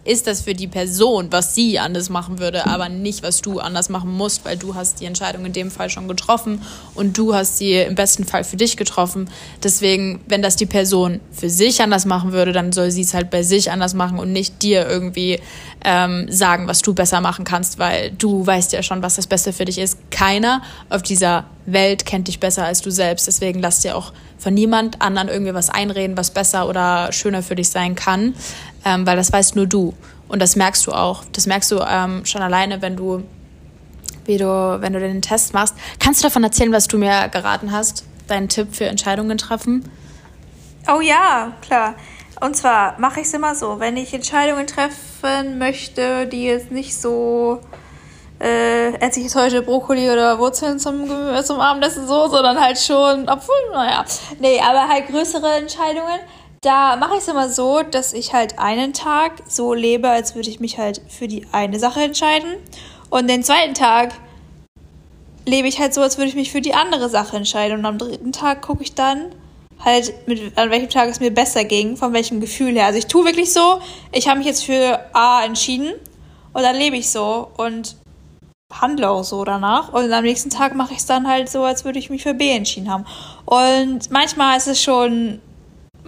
ist 0.04 0.26
das 0.26 0.42
für 0.42 0.54
die 0.54 0.68
Person, 0.68 1.28
was 1.30 1.54
sie 1.54 1.78
anders 1.78 2.08
machen 2.08 2.38
würde, 2.38 2.66
aber 2.66 2.88
nicht, 2.88 3.22
was 3.22 3.42
du 3.42 3.58
anders 3.58 3.88
machen 3.88 4.10
musst, 4.10 4.44
weil 4.44 4.56
du 4.56 4.74
hast 4.74 5.00
die 5.00 5.04
Entscheidung 5.04 5.44
in 5.44 5.52
dem 5.52 5.70
Fall 5.70 5.90
schon 5.90 6.08
getroffen 6.08 6.62
und 6.94 7.18
du 7.18 7.34
hast 7.34 7.58
sie 7.58 7.74
im 7.74 7.94
besten 7.94 8.24
Fall 8.24 8.44
für 8.44 8.56
dich 8.56 8.76
getroffen. 8.76 9.28
Deswegen, 9.62 10.20
wenn 10.26 10.40
das 10.40 10.56
die 10.56 10.66
Person 10.66 11.20
für 11.30 11.50
sich 11.50 11.82
anders 11.82 12.06
machen 12.06 12.32
würde, 12.32 12.52
dann 12.52 12.72
soll 12.72 12.90
sie 12.90 13.02
es 13.02 13.12
halt 13.12 13.30
bei 13.30 13.42
sich 13.42 13.70
anders 13.70 13.94
machen 13.94 14.18
und 14.18 14.32
nicht 14.32 14.62
dir 14.62 14.88
irgendwie 14.88 15.40
ähm, 15.84 16.30
sagen, 16.30 16.66
was 16.66 16.82
du 16.82 16.94
besser 16.94 17.20
machen 17.20 17.44
kannst, 17.44 17.78
weil 17.78 18.10
du 18.10 18.46
weißt 18.46 18.72
ja 18.72 18.82
schon, 18.82 19.02
was 19.02 19.16
das 19.16 19.26
Beste 19.26 19.52
für 19.52 19.64
dich 19.64 19.78
ist. 19.78 20.07
Keiner 20.18 20.62
auf 20.88 21.02
dieser 21.02 21.44
Welt 21.66 22.06
kennt 22.06 22.28
dich 22.28 22.40
besser 22.40 22.64
als 22.64 22.80
du 22.80 22.90
selbst. 22.90 23.26
Deswegen 23.26 23.60
lass 23.60 23.80
dir 23.80 23.96
auch 23.96 24.12
von 24.38 24.54
niemand 24.54 25.02
anderen 25.02 25.28
irgendwie 25.28 25.54
was 25.54 25.68
einreden, 25.68 26.16
was 26.16 26.30
besser 26.30 26.68
oder 26.68 27.12
schöner 27.12 27.42
für 27.42 27.54
dich 27.54 27.70
sein 27.70 27.94
kann 27.94 28.34
ähm, 28.84 29.06
weil 29.06 29.16
das 29.16 29.32
weißt 29.32 29.56
nur 29.56 29.66
du. 29.66 29.94
Und 30.28 30.40
das 30.40 30.56
merkst 30.56 30.86
du 30.86 30.92
auch. 30.92 31.24
Das 31.32 31.46
merkst 31.46 31.70
du 31.70 31.80
ähm, 31.86 32.24
schon 32.24 32.42
alleine, 32.42 32.82
wenn 32.82 32.96
du, 32.96 33.24
wie 34.24 34.36
du, 34.36 34.78
wenn 34.80 34.92
du 34.92 35.00
den 35.00 35.22
Test 35.22 35.54
machst. 35.54 35.74
Kannst 35.98 36.20
du 36.22 36.26
davon 36.26 36.44
erzählen, 36.44 36.72
was 36.72 36.88
du 36.88 36.98
mir 36.98 37.28
geraten 37.28 37.72
hast? 37.72 38.04
Deinen 38.26 38.48
Tipp 38.48 38.74
für 38.74 38.86
Entscheidungen 38.86 39.38
treffen? 39.38 39.88
Oh 40.86 41.00
ja, 41.00 41.52
klar. 41.62 41.94
Und 42.40 42.56
zwar 42.56 42.98
mache 43.00 43.20
ich 43.20 43.26
es 43.26 43.34
immer 43.34 43.54
so, 43.54 43.80
wenn 43.80 43.96
ich 43.96 44.14
Entscheidungen 44.14 44.66
treffen 44.66 45.58
möchte, 45.58 46.26
die 46.26 46.44
jetzt 46.44 46.70
nicht 46.70 46.98
so 46.98 47.60
äh, 48.40 48.94
esse 49.00 49.18
ich 49.20 49.26
jetzt 49.26 49.36
heute 49.36 49.62
Brokkoli 49.62 50.10
oder 50.10 50.38
Wurzeln 50.38 50.78
zum, 50.78 51.08
zum 51.42 51.60
Abendessen 51.60 52.06
so, 52.06 52.28
sondern 52.28 52.60
halt 52.60 52.78
schon, 52.78 53.28
obwohl, 53.28 53.56
naja, 53.72 54.04
nee, 54.38 54.60
aber 54.60 54.88
halt 54.88 55.08
größere 55.08 55.56
Entscheidungen, 55.56 56.20
da 56.60 56.96
mache 56.96 57.14
ich 57.14 57.20
es 57.20 57.28
immer 57.28 57.48
so, 57.48 57.82
dass 57.82 58.12
ich 58.12 58.32
halt 58.32 58.58
einen 58.58 58.92
Tag 58.92 59.32
so 59.48 59.74
lebe, 59.74 60.08
als 60.08 60.34
würde 60.34 60.50
ich 60.50 60.60
mich 60.60 60.78
halt 60.78 61.00
für 61.08 61.28
die 61.28 61.46
eine 61.52 61.78
Sache 61.78 62.00
entscheiden. 62.02 62.54
Und 63.10 63.28
den 63.28 63.44
zweiten 63.44 63.74
Tag 63.74 64.12
lebe 65.46 65.68
ich 65.68 65.78
halt 65.78 65.94
so, 65.94 66.02
als 66.02 66.18
würde 66.18 66.28
ich 66.28 66.34
mich 66.34 66.50
für 66.50 66.60
die 66.60 66.74
andere 66.74 67.08
Sache 67.08 67.36
entscheiden. 67.36 67.78
Und 67.78 67.86
am 67.86 67.98
dritten 67.98 68.32
Tag 68.32 68.62
gucke 68.62 68.82
ich 68.82 68.94
dann 68.94 69.26
halt, 69.84 70.12
mit, 70.26 70.58
an 70.58 70.70
welchem 70.70 70.90
Tag 70.90 71.08
es 71.08 71.20
mir 71.20 71.30
besser 71.30 71.64
ging, 71.64 71.96
von 71.96 72.12
welchem 72.12 72.40
Gefühl 72.40 72.74
her. 72.74 72.86
Also 72.86 72.98
ich 72.98 73.06
tue 73.06 73.24
wirklich 73.24 73.52
so, 73.52 73.80
ich 74.12 74.28
habe 74.28 74.38
mich 74.38 74.46
jetzt 74.46 74.64
für 74.64 75.00
A 75.12 75.44
entschieden 75.44 75.92
und 76.52 76.62
dann 76.62 76.76
lebe 76.76 76.96
ich 76.96 77.08
so 77.08 77.48
und 77.56 77.96
handle 78.70 79.08
auch 79.08 79.24
so 79.24 79.44
danach. 79.44 79.92
Und 79.92 80.12
am 80.12 80.24
nächsten 80.24 80.50
Tag 80.50 80.74
mache 80.74 80.92
ich 80.92 80.98
es 80.98 81.06
dann 81.06 81.26
halt 81.26 81.48
so, 81.48 81.64
als 81.64 81.84
würde 81.84 81.98
ich 81.98 82.10
mich 82.10 82.22
für 82.22 82.34
B 82.34 82.50
entschieden 82.50 82.90
haben. 82.90 83.04
Und 83.44 84.10
manchmal 84.10 84.56
ist 84.56 84.68
es 84.68 84.82
schon 84.82 85.40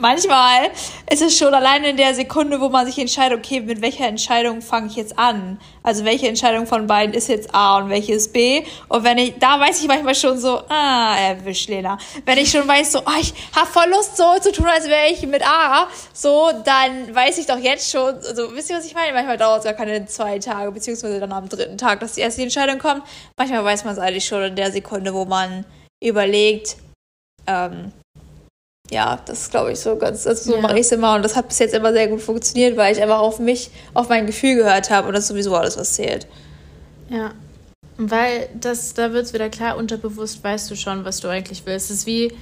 manchmal 0.00 0.70
ist 1.10 1.22
es 1.22 1.36
schon 1.36 1.54
alleine 1.54 1.90
in 1.90 1.96
der 1.96 2.14
Sekunde, 2.14 2.60
wo 2.60 2.68
man 2.68 2.86
sich 2.86 2.98
entscheidet, 2.98 3.38
okay, 3.38 3.60
mit 3.60 3.80
welcher 3.82 4.06
Entscheidung 4.06 4.62
fange 4.62 4.88
ich 4.88 4.96
jetzt 4.96 5.18
an? 5.18 5.60
Also 5.82 6.04
welche 6.04 6.28
Entscheidung 6.28 6.66
von 6.66 6.86
beiden 6.86 7.14
ist 7.14 7.28
jetzt 7.28 7.54
A 7.54 7.78
und 7.78 7.90
welche 7.90 8.12
ist 8.12 8.32
B? 8.32 8.64
Und 8.88 9.04
wenn 9.04 9.18
ich, 9.18 9.38
da 9.38 9.58
weiß 9.60 9.80
ich 9.80 9.88
manchmal 9.88 10.14
schon 10.14 10.38
so, 10.38 10.62
ah, 10.68 11.16
erwischt 11.18 11.68
Lena. 11.68 11.98
Wenn 12.24 12.38
ich 12.38 12.50
schon 12.50 12.66
weiß, 12.66 12.92
so, 12.92 13.00
oh, 13.00 13.20
ich 13.20 13.32
habe 13.54 13.66
voll 13.66 13.88
Lust 13.90 14.16
so 14.16 14.38
zu 14.40 14.52
tun, 14.52 14.66
als 14.66 14.88
wäre 14.88 15.08
ich 15.10 15.26
mit 15.26 15.46
A, 15.46 15.88
so, 16.12 16.50
dann 16.64 17.14
weiß 17.14 17.38
ich 17.38 17.46
doch 17.46 17.58
jetzt 17.58 17.90
schon, 17.90 18.14
also 18.14 18.54
wisst 18.54 18.70
ihr, 18.70 18.76
was 18.76 18.84
ich 18.84 18.94
meine? 18.94 19.12
Manchmal 19.12 19.38
dauert 19.38 19.60
es 19.60 19.64
ja 19.64 19.72
keine 19.72 20.06
zwei 20.06 20.38
Tage, 20.38 20.72
beziehungsweise 20.72 21.20
dann 21.20 21.32
am 21.32 21.48
dritten 21.48 21.78
Tag, 21.78 22.00
dass 22.00 22.14
die 22.14 22.20
erste 22.20 22.42
Entscheidung 22.42 22.78
kommt. 22.78 23.02
Manchmal 23.36 23.64
weiß 23.64 23.84
man 23.84 23.94
es 23.94 23.98
eigentlich 23.98 24.26
schon 24.26 24.42
in 24.42 24.56
der 24.56 24.72
Sekunde, 24.72 25.14
wo 25.14 25.24
man 25.24 25.64
überlegt, 26.02 26.76
ähm, 27.46 27.92
ja, 28.90 29.20
das 29.24 29.42
ist, 29.42 29.50
glaube 29.50 29.72
ich, 29.72 29.80
so 29.80 29.96
ganz, 29.96 30.26
also 30.26 30.50
so 30.50 30.56
ja. 30.56 30.62
mache 30.62 30.74
ich 30.74 30.80
es 30.80 30.92
immer 30.92 31.14
und 31.14 31.24
das 31.24 31.36
hat 31.36 31.48
bis 31.48 31.58
jetzt 31.60 31.74
immer 31.74 31.92
sehr 31.92 32.08
gut 32.08 32.20
funktioniert, 32.20 32.76
weil 32.76 32.92
ich 32.92 33.02
einfach 33.02 33.20
auf 33.20 33.38
mich, 33.38 33.70
auf 33.94 34.08
mein 34.08 34.26
Gefühl 34.26 34.56
gehört 34.56 34.90
habe 34.90 35.08
und 35.08 35.14
das 35.14 35.24
ist 35.24 35.28
sowieso 35.28 35.54
alles, 35.54 35.78
was 35.78 35.94
zählt. 35.94 36.26
Ja. 37.08 37.32
Weil 37.96 38.48
das, 38.58 38.94
da 38.94 39.12
wird 39.12 39.26
es 39.26 39.32
wieder 39.32 39.48
klar, 39.50 39.76
unterbewusst 39.76 40.42
weißt 40.42 40.70
du 40.70 40.74
schon, 40.74 41.04
was 41.04 41.20
du 41.20 41.28
eigentlich 41.28 41.62
willst. 41.66 41.90
Es 41.90 41.98
ist 41.98 42.06
wie, 42.06 42.32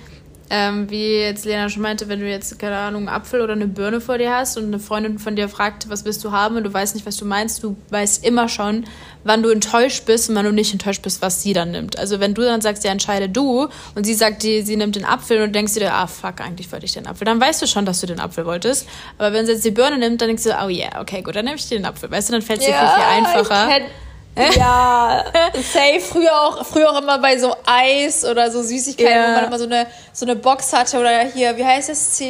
ähm, 0.50 0.90
wie 0.90 1.18
jetzt 1.18 1.44
Lena 1.44 1.68
schon 1.68 1.82
meinte, 1.82 2.08
wenn 2.08 2.20
du 2.20 2.28
jetzt, 2.28 2.58
keine 2.58 2.76
Ahnung, 2.76 3.08
einen 3.08 3.16
Apfel 3.16 3.40
oder 3.40 3.52
eine 3.52 3.66
Birne 3.66 4.00
vor 4.00 4.18
dir 4.18 4.34
hast 4.34 4.56
und 4.56 4.64
eine 4.64 4.78
Freundin 4.78 5.18
von 5.18 5.36
dir 5.36 5.48
fragt, 5.48 5.90
was 5.90 6.04
willst 6.04 6.24
du 6.24 6.32
haben 6.32 6.56
und 6.56 6.64
du 6.64 6.72
weißt 6.72 6.94
nicht, 6.94 7.06
was 7.06 7.16
du 7.16 7.24
meinst, 7.24 7.62
du 7.62 7.76
weißt 7.90 8.24
immer 8.24 8.48
schon, 8.48 8.84
wann 9.24 9.42
du 9.42 9.50
enttäuscht 9.50 10.06
bist 10.06 10.30
und 10.30 10.36
wann 10.36 10.44
du 10.44 10.52
nicht 10.52 10.72
enttäuscht 10.72 11.02
bist, 11.02 11.20
was 11.22 11.42
sie 11.42 11.52
dann 11.52 11.70
nimmt. 11.70 11.98
Also 11.98 12.20
wenn 12.20 12.34
du 12.34 12.42
dann 12.42 12.60
sagst, 12.60 12.84
ja, 12.84 12.90
entscheide 12.90 13.28
du 13.28 13.68
und 13.94 14.04
sie 14.04 14.14
sagt, 14.14 14.42
die, 14.42 14.62
sie 14.62 14.76
nimmt 14.76 14.96
den 14.96 15.04
Apfel 15.04 15.42
und 15.42 15.54
denkst 15.54 15.74
dir, 15.74 15.92
ah, 15.92 16.06
fuck, 16.06 16.40
eigentlich 16.40 16.70
wollte 16.72 16.86
ich 16.86 16.92
den 16.92 17.06
Apfel, 17.06 17.24
dann 17.26 17.40
weißt 17.40 17.60
du 17.60 17.66
schon, 17.66 17.84
dass 17.84 18.00
du 18.00 18.06
den 18.06 18.20
Apfel 18.20 18.46
wolltest. 18.46 18.88
Aber 19.18 19.32
wenn 19.32 19.46
sie 19.46 19.52
jetzt 19.52 19.64
die 19.64 19.70
Birne 19.70 19.98
nimmt, 19.98 20.20
dann 20.20 20.28
denkst 20.28 20.44
du, 20.44 20.50
oh 20.50 20.68
yeah, 20.68 21.00
okay, 21.00 21.22
gut, 21.22 21.36
dann 21.36 21.44
nehme 21.44 21.56
ich 21.56 21.68
den 21.68 21.84
Apfel. 21.84 22.10
Weißt 22.10 22.28
du, 22.28 22.32
dann 22.32 22.42
fällt 22.42 22.60
es 22.60 22.66
dir 22.66 22.72
ja, 22.72 22.88
viel, 22.88 23.02
viel 23.02 23.26
einfacher. 23.26 23.80
Ja, 24.36 25.24
safe. 25.54 26.00
Früher 26.00 26.32
auch, 26.32 26.64
früher 26.64 26.90
auch 26.90 27.00
immer 27.00 27.18
bei 27.18 27.38
so 27.38 27.54
Eis 27.66 28.24
oder 28.24 28.50
so 28.50 28.62
Süßigkeiten, 28.62 29.12
yeah. 29.12 29.28
wo 29.28 29.34
man 29.34 29.44
immer 29.46 29.58
so 29.58 29.64
eine, 29.64 29.86
so 30.12 30.26
eine 30.26 30.36
Box 30.36 30.72
hatte 30.72 30.98
oder 30.98 31.20
hier, 31.20 31.56
wie 31.56 31.64
heißt 31.64 31.90
es? 31.90 32.20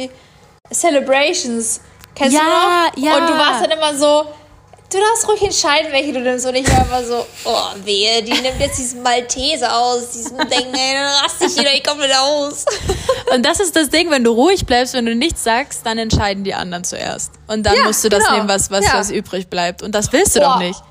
Celebrations. 0.71 1.81
Kennst 2.15 2.35
ja, 2.35 2.41
du 2.41 3.01
noch? 3.01 3.05
Ja. 3.05 3.17
Und 3.17 3.29
du 3.29 3.33
warst 3.33 3.63
dann 3.63 3.71
immer 3.71 3.95
so, 3.95 4.25
du 4.91 4.97
darfst 4.97 5.27
ruhig 5.27 5.41
entscheiden, 5.43 5.91
welche 5.91 6.13
du 6.13 6.19
nimmst. 6.19 6.45
Und 6.45 6.55
ich 6.55 6.67
war 6.71 6.85
immer 6.85 7.03
so, 7.03 7.25
oh, 7.45 7.69
wehe, 7.83 8.21
die 8.23 8.33
nimmt 8.33 8.59
jetzt 8.59 8.77
diesen 8.77 9.03
Malteser 9.03 9.75
aus, 9.75 10.11
diesen 10.11 10.37
Ding, 10.49 10.73
ey, 10.73 10.93
dann 10.93 11.23
raste 11.23 11.45
ich 11.45 11.57
wieder, 11.57 11.73
ich 11.73 11.83
komme 11.83 12.03
wieder 12.03 12.21
aus. 12.21 12.65
Und 13.33 13.45
das 13.45 13.59
ist 13.59 13.75
das 13.75 13.89
Ding, 13.89 14.09
wenn 14.09 14.23
du 14.23 14.31
ruhig 14.31 14.65
bleibst, 14.65 14.93
wenn 14.93 15.05
du 15.05 15.15
nichts 15.15 15.43
sagst, 15.43 15.85
dann 15.85 15.97
entscheiden 15.97 16.43
die 16.43 16.53
anderen 16.53 16.83
zuerst. 16.83 17.31
Und 17.47 17.65
dann 17.65 17.75
ja, 17.75 17.83
musst 17.83 18.03
du 18.03 18.09
das 18.09 18.23
genau. 18.23 18.37
nehmen, 18.37 18.49
was, 18.49 18.71
was, 18.71 18.85
ja. 18.85 18.93
was 18.95 19.11
übrig 19.11 19.49
bleibt. 19.49 19.81
Und 19.83 19.93
das 19.93 20.11
willst 20.11 20.35
du 20.35 20.39
Boah. 20.39 20.53
doch 20.53 20.59
nicht. 20.59 20.81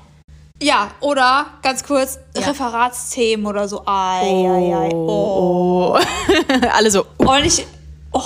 Ja, 0.61 0.91
oder 0.99 1.45
ganz 1.61 1.83
kurz, 1.83 2.19
ja. 2.35 2.47
Referatsthemen 2.47 3.45
oder 3.45 3.67
so. 3.67 3.81
Ai, 3.85 4.23
oh, 4.25 4.47
ai, 4.47 4.75
ai. 4.75 4.89
Oh. 4.93 5.97
oh. 5.97 5.99
Alle 6.73 6.91
so. 6.91 7.05
Und 7.17 7.45
ich. 7.45 7.65
Oh. 8.11 8.21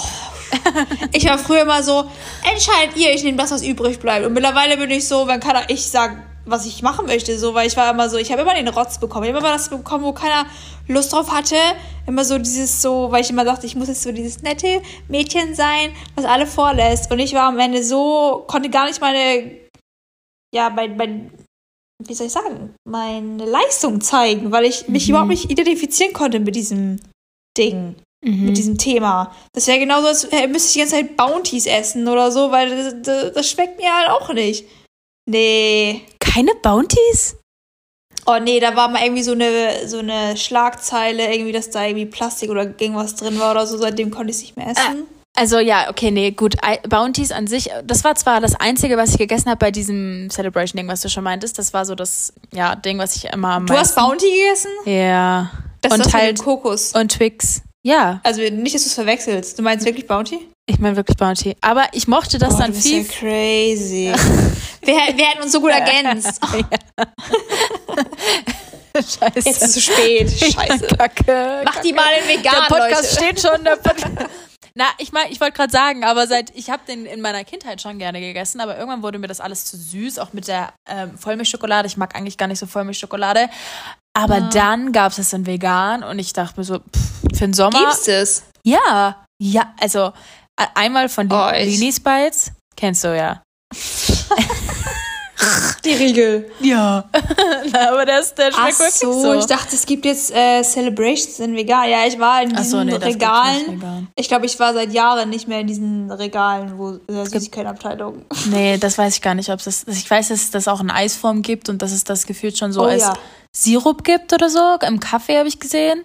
Ich 1.12 1.28
war 1.28 1.38
früher 1.38 1.64
immer 1.64 1.84
so, 1.84 2.06
entscheidet 2.50 2.96
ihr, 2.96 3.14
ich 3.14 3.24
nehme 3.24 3.38
das, 3.38 3.52
was 3.52 3.64
übrig 3.64 4.00
bleibt. 4.00 4.26
Und 4.26 4.34
mittlerweile 4.34 4.78
bin 4.78 4.90
ich 4.92 5.08
so, 5.08 5.28
wenn 5.28 5.40
keiner, 5.40 5.70
ich 5.70 5.88
sag, 5.88 6.24
was 6.46 6.66
ich 6.66 6.82
machen 6.82 7.06
möchte, 7.06 7.38
so, 7.38 7.54
weil 7.54 7.68
ich 7.68 7.78
war 7.78 7.92
immer 7.92 8.10
so, 8.10 8.18
ich 8.18 8.32
habe 8.32 8.42
immer 8.42 8.54
den 8.54 8.68
Rotz 8.68 9.00
bekommen. 9.00 9.26
Ich 9.26 9.30
habe 9.30 9.40
immer 9.40 9.54
das 9.54 9.70
bekommen, 9.70 10.04
wo 10.04 10.12
keiner 10.12 10.46
Lust 10.88 11.14
drauf 11.14 11.32
hatte. 11.32 11.56
Immer 12.08 12.26
so 12.26 12.38
dieses 12.38 12.82
so, 12.82 13.12
weil 13.12 13.22
ich 13.22 13.30
immer 13.30 13.46
dachte, 13.46 13.66
ich 13.66 13.76
muss 13.76 13.88
jetzt 13.88 14.04
so 14.04 14.12
dieses 14.12 14.42
nette 14.42 14.82
Mädchen 15.08 15.56
sein, 15.56 15.92
was 16.16 16.26
alle 16.26 16.46
vorlässt. 16.46 17.12
Und 17.12 17.20
ich 17.20 17.34
war 17.34 17.48
am 17.48 17.60
Ende 17.60 17.84
so, 17.84 18.44
konnte 18.48 18.70
gar 18.70 18.88
nicht 18.88 19.00
meine, 19.00 19.52
ja, 20.54 20.70
mein, 20.70 20.98
mein 20.98 21.32
wie 22.08 22.14
soll 22.14 22.28
ich 22.28 22.34
sagen, 22.34 22.76
meine 22.88 23.46
Leistung 23.46 24.02
zeigen, 24.02 24.52
weil 24.52 24.66
ich 24.66 24.88
mich 24.88 25.08
mhm. 25.08 25.10
überhaupt 25.12 25.30
nicht 25.30 25.50
identifizieren 25.50 26.14
konnte 26.14 26.40
mit 26.40 26.56
diesem 26.56 27.00
Ding, 27.58 27.96
mhm. 28.24 28.46
mit 28.46 28.58
diesem 28.58 28.78
Thema. 28.78 29.36
Das 29.54 29.68
wäre 29.68 29.80
genauso, 29.80 30.08
als 30.08 30.24
müsste 30.50 30.68
ich 30.68 30.74
die 30.74 30.80
ganze 30.80 30.96
Zeit 30.96 31.18
Bounties 31.18 31.66
essen 31.66 32.08
oder 32.08 32.32
so, 32.32 32.52
weil 32.52 32.70
das, 32.70 32.96
das, 33.02 33.34
das 33.34 33.50
schmeckt 33.50 33.80
mir 33.80 33.94
halt 33.94 34.10
auch 34.10 34.34
nicht. 34.34 34.66
Nee. 35.30 36.02
Keine 36.20 36.54
Bounties? 36.56 37.38
Oh 38.26 38.38
nee, 38.42 38.60
da 38.60 38.76
war 38.76 38.88
mal 38.88 39.04
irgendwie 39.04 39.24
so 39.24 39.34
eine, 39.34 39.88
so 39.88 40.00
eine 40.00 40.38
Schlagzeile, 40.38 41.34
irgendwie, 41.34 41.52
dass 41.52 41.70
da 41.70 41.86
irgendwie 41.86 42.06
Plastik 42.06 42.50
oder 42.50 42.64
irgendwas 42.64 43.16
drin 43.16 43.40
war 43.40 43.52
oder 43.52 43.68
so, 43.68 43.78
seitdem 43.78 44.12
konnte 44.12 44.32
ich 44.32 44.38
es 44.38 44.42
nicht 44.44 44.58
mehr 44.58 44.68
essen. 44.68 45.08
Ah. 45.10 45.23
Also 45.36 45.58
ja, 45.60 45.90
okay, 45.90 46.12
nee, 46.12 46.32
gut. 46.32 46.56
Bounties 46.88 47.32
an 47.32 47.48
sich, 47.48 47.72
das 47.84 48.04
war 48.04 48.14
zwar 48.16 48.40
das 48.40 48.56
Einzige, 48.56 48.98
was 48.98 49.12
ich 49.12 49.18
gegessen 49.18 49.50
habe 49.50 49.58
bei 49.58 49.72
diesem 49.72 50.30
Celebration-Ding, 50.30 50.88
was 50.88 51.02
du 51.02 51.10
schon 51.10 51.24
meintest. 51.24 51.58
Das 51.58 51.74
war 51.74 51.86
so 51.86 51.96
das 51.96 52.34
ja, 52.54 52.76
Ding, 52.76 53.00
was 53.00 53.16
ich 53.16 53.26
immer 53.26 53.54
am 53.54 53.66
Du 53.66 53.74
hast 53.74 53.96
Bounty 53.96 54.30
gegessen? 54.30 54.70
Ja. 54.86 55.50
Das 55.82 55.94
und 55.94 56.02
ist 56.02 56.14
halt 56.14 56.40
Kokos. 56.40 56.94
Und 56.94 57.12
Twix. 57.12 57.62
Ja. 57.82 58.22
Also 58.24 58.42
nicht, 58.42 58.76
dass 58.76 58.84
du 58.84 58.88
es 58.88 58.94
verwechselst. 58.94 59.58
Du 59.58 59.64
meinst 59.64 59.86
wirklich 59.86 60.08
Bounty? 60.08 60.48
Ich 60.68 60.80
meine 60.80 60.96
wirklich 60.96 61.18
Bounty. 61.18 61.58
Aber 61.62 61.88
ich 61.92 62.08
mochte 62.08 62.38
das 62.38 62.54
oh, 62.54 62.60
dann 62.60 62.72
du 62.72 62.80
viel. 62.80 63.02
Ja 63.02 63.08
crazy. 63.12 64.14
wir, 64.82 64.96
wir 64.96 65.26
hätten 65.26 65.42
uns 65.44 65.52
so 65.52 65.60
gut 65.60 65.72
ergänzt. 65.72 66.40
Scheiße. 68.96 69.32
Jetzt 69.36 69.48
ist 69.48 69.62
es 69.64 69.74
zu 69.74 69.82
spät. 69.82 70.32
Scheiße. 70.32 70.88
Kacke. 70.96 71.64
Mach 71.66 71.82
die 71.82 71.94
mal 71.94 72.10
in 72.22 72.30
vegan, 72.30 72.54
Der 72.70 72.76
Podcast 72.76 73.20
Leute. 73.20 73.36
steht 73.36 73.42
schon. 73.42 73.64
Der 73.64 73.76
Podcast 73.78 74.30
Na, 74.76 74.86
ich 74.98 75.12
meine, 75.12 75.30
ich 75.30 75.40
wollte 75.40 75.56
gerade 75.56 75.72
sagen, 75.72 76.04
aber 76.04 76.26
seit 76.26 76.50
ich 76.56 76.72
habe 76.72 76.82
den 76.88 77.06
in 77.06 77.22
meiner 77.22 77.44
Kindheit 77.44 77.80
schon 77.80 78.00
gerne 78.00 78.20
gegessen, 78.20 78.60
aber 78.60 78.76
irgendwann 78.76 79.04
wurde 79.04 79.20
mir 79.20 79.28
das 79.28 79.40
alles 79.40 79.66
zu 79.66 79.78
süß, 79.78 80.18
auch 80.18 80.34
mit 80.34 80.48
der 80.48 80.74
ähm, 80.90 81.16
Vollmilchschokolade. 81.16 81.88
Ich 81.88 81.96
mag 81.96 82.16
eigentlich 82.16 82.40
gar 82.40 82.48
nicht 82.48 82.58
so 82.58 82.66
Vollmilchschokolade. 82.66 83.50
Aber 84.14 84.36
ah. 84.36 84.50
dann 84.52 84.92
gab 84.92 85.12
es 85.12 85.20
es 85.20 85.34
in 85.34 85.46
vegan 85.46 86.04
und 86.04 86.18
ich 86.18 86.34
dachte 86.34 86.60
mir 86.60 86.64
so, 86.64 86.80
pff, 86.80 87.38
für 87.38 87.46
den 87.46 87.54
Sommer. 87.54 87.80
Gibt's 87.80 88.08
es? 88.08 88.44
Ja, 88.64 89.24
ja, 89.40 89.74
also 89.80 90.12
einmal 90.56 91.10
von 91.10 91.30
den 91.30 91.38
oh, 91.38 91.52
Linis 91.52 92.00
Bites, 92.00 92.52
kennst 92.76 93.04
du 93.04 93.16
ja. 93.16 93.44
Die 95.86 95.94
Riegel. 95.94 96.52
Ja. 96.60 97.10
Na, 97.72 97.90
aber 97.92 98.06
das, 98.06 98.34
der 98.36 98.52
schmeckt 98.52 98.58
Ach 98.60 98.80
wirklich 98.80 98.94
so. 98.94 99.22
so. 99.22 99.34
Ich 99.34 99.46
dachte, 99.46 99.76
es 99.76 99.86
gibt 99.86 100.06
jetzt 100.06 100.34
äh, 100.34 100.64
Celebrations 100.64 101.40
in 101.40 101.56
vegan. 101.56 101.90
Ja, 101.90 102.06
ich 102.08 102.18
war 102.20 102.42
in 102.42 102.50
diesen 102.50 102.64
so, 102.64 102.84
nee, 102.84 102.96
Regalen. 102.96 104.08
Ich 104.16 104.28
glaube, 104.28 104.46
ich 104.46 104.60
war 104.60 104.74
seit 104.74 104.94
Jahren 104.94 105.30
nicht 105.30 105.48
mehr 105.48 105.60
in 105.60 105.68
diesen 105.68 106.12
Regalen, 106.12 106.78
wo 106.78 107.00
äh, 107.12 107.26
Süßigkeitenabteilung. 107.26 108.26
Nee, 108.50 108.78
das 108.80 108.98
weiß 108.98 109.16
ich 109.16 109.22
gar 109.22 109.36
nicht, 109.36 109.50
ob 109.50 109.64
das. 109.64 109.86
Ich 109.88 110.10
weiß, 110.10 110.30
dass 110.30 110.42
es 110.42 110.52
das 110.52 110.68
auch 110.68 110.82
in 110.82 110.90
Eisform 110.90 111.42
gibt 111.42 111.70
und 111.70 111.82
dass 111.82 111.92
es 111.92 112.04
das 112.04 112.26
gefühlt 112.26 112.58
schon 112.58 112.72
so 112.72 112.82
oh, 112.82 112.86
als 112.86 113.04
ja. 113.04 113.14
Sirup 113.56 114.04
gibt 114.04 114.34
oder 114.34 114.50
so. 114.50 114.78
Im 114.88 115.00
Kaffee 115.00 115.38
habe 115.38 115.48
ich 115.48 115.60
gesehen. 115.60 116.04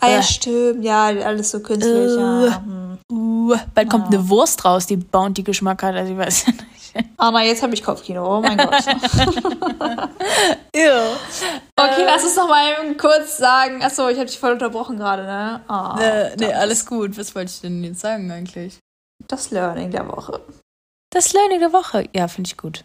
Ah 0.00 0.10
ja, 0.10 0.18
äh. 0.18 0.22
stimmt. 0.22 0.84
Ja, 0.84 1.06
alles 1.06 1.50
so 1.50 1.60
künstlich. 1.60 1.92
Äh. 1.94 2.46
Ja. 2.46 2.62
Hm. 2.64 2.98
Uh, 3.12 3.54
bald 3.74 3.90
kommt 3.90 4.06
eine 4.06 4.28
Wurst 4.28 4.64
raus, 4.64 4.86
die 4.86 4.96
Bounty-Geschmack 4.96 5.82
hat. 5.82 5.94
Also 5.94 6.12
ich 6.12 6.18
weiß 6.18 6.46
nicht. 6.48 6.64
Anna, 7.16 7.42
jetzt 7.42 7.62
habe 7.62 7.74
ich 7.74 7.82
Kopfkino. 7.82 8.38
Oh 8.38 8.40
mein 8.40 8.56
Gott. 8.56 8.84
Okay, 11.76 12.02
äh, 12.02 12.04
lass 12.04 12.24
uns 12.24 12.36
noch 12.36 12.48
mal 12.48 12.94
kurz 12.96 13.36
sagen. 13.36 13.82
Achso, 13.82 14.08
ich 14.08 14.16
habe 14.16 14.26
dich 14.26 14.38
voll 14.38 14.52
unterbrochen 14.52 14.96
gerade, 14.96 15.24
ne? 15.24 15.60
Oh, 15.68 16.00
äh, 16.00 16.34
nee, 16.36 16.52
alles 16.52 16.86
gut. 16.86 17.16
Was 17.18 17.34
wollte 17.34 17.50
ich 17.52 17.60
denn 17.60 17.82
jetzt 17.84 18.00
sagen 18.00 18.30
eigentlich? 18.30 18.78
Das 19.28 19.50
Learning 19.50 19.90
der 19.90 20.06
Woche. 20.08 20.40
Das 21.10 21.32
Learning 21.32 21.60
der 21.60 21.72
Woche. 21.72 22.08
Ja, 22.14 22.28
finde 22.28 22.48
ich 22.48 22.56
gut. 22.56 22.84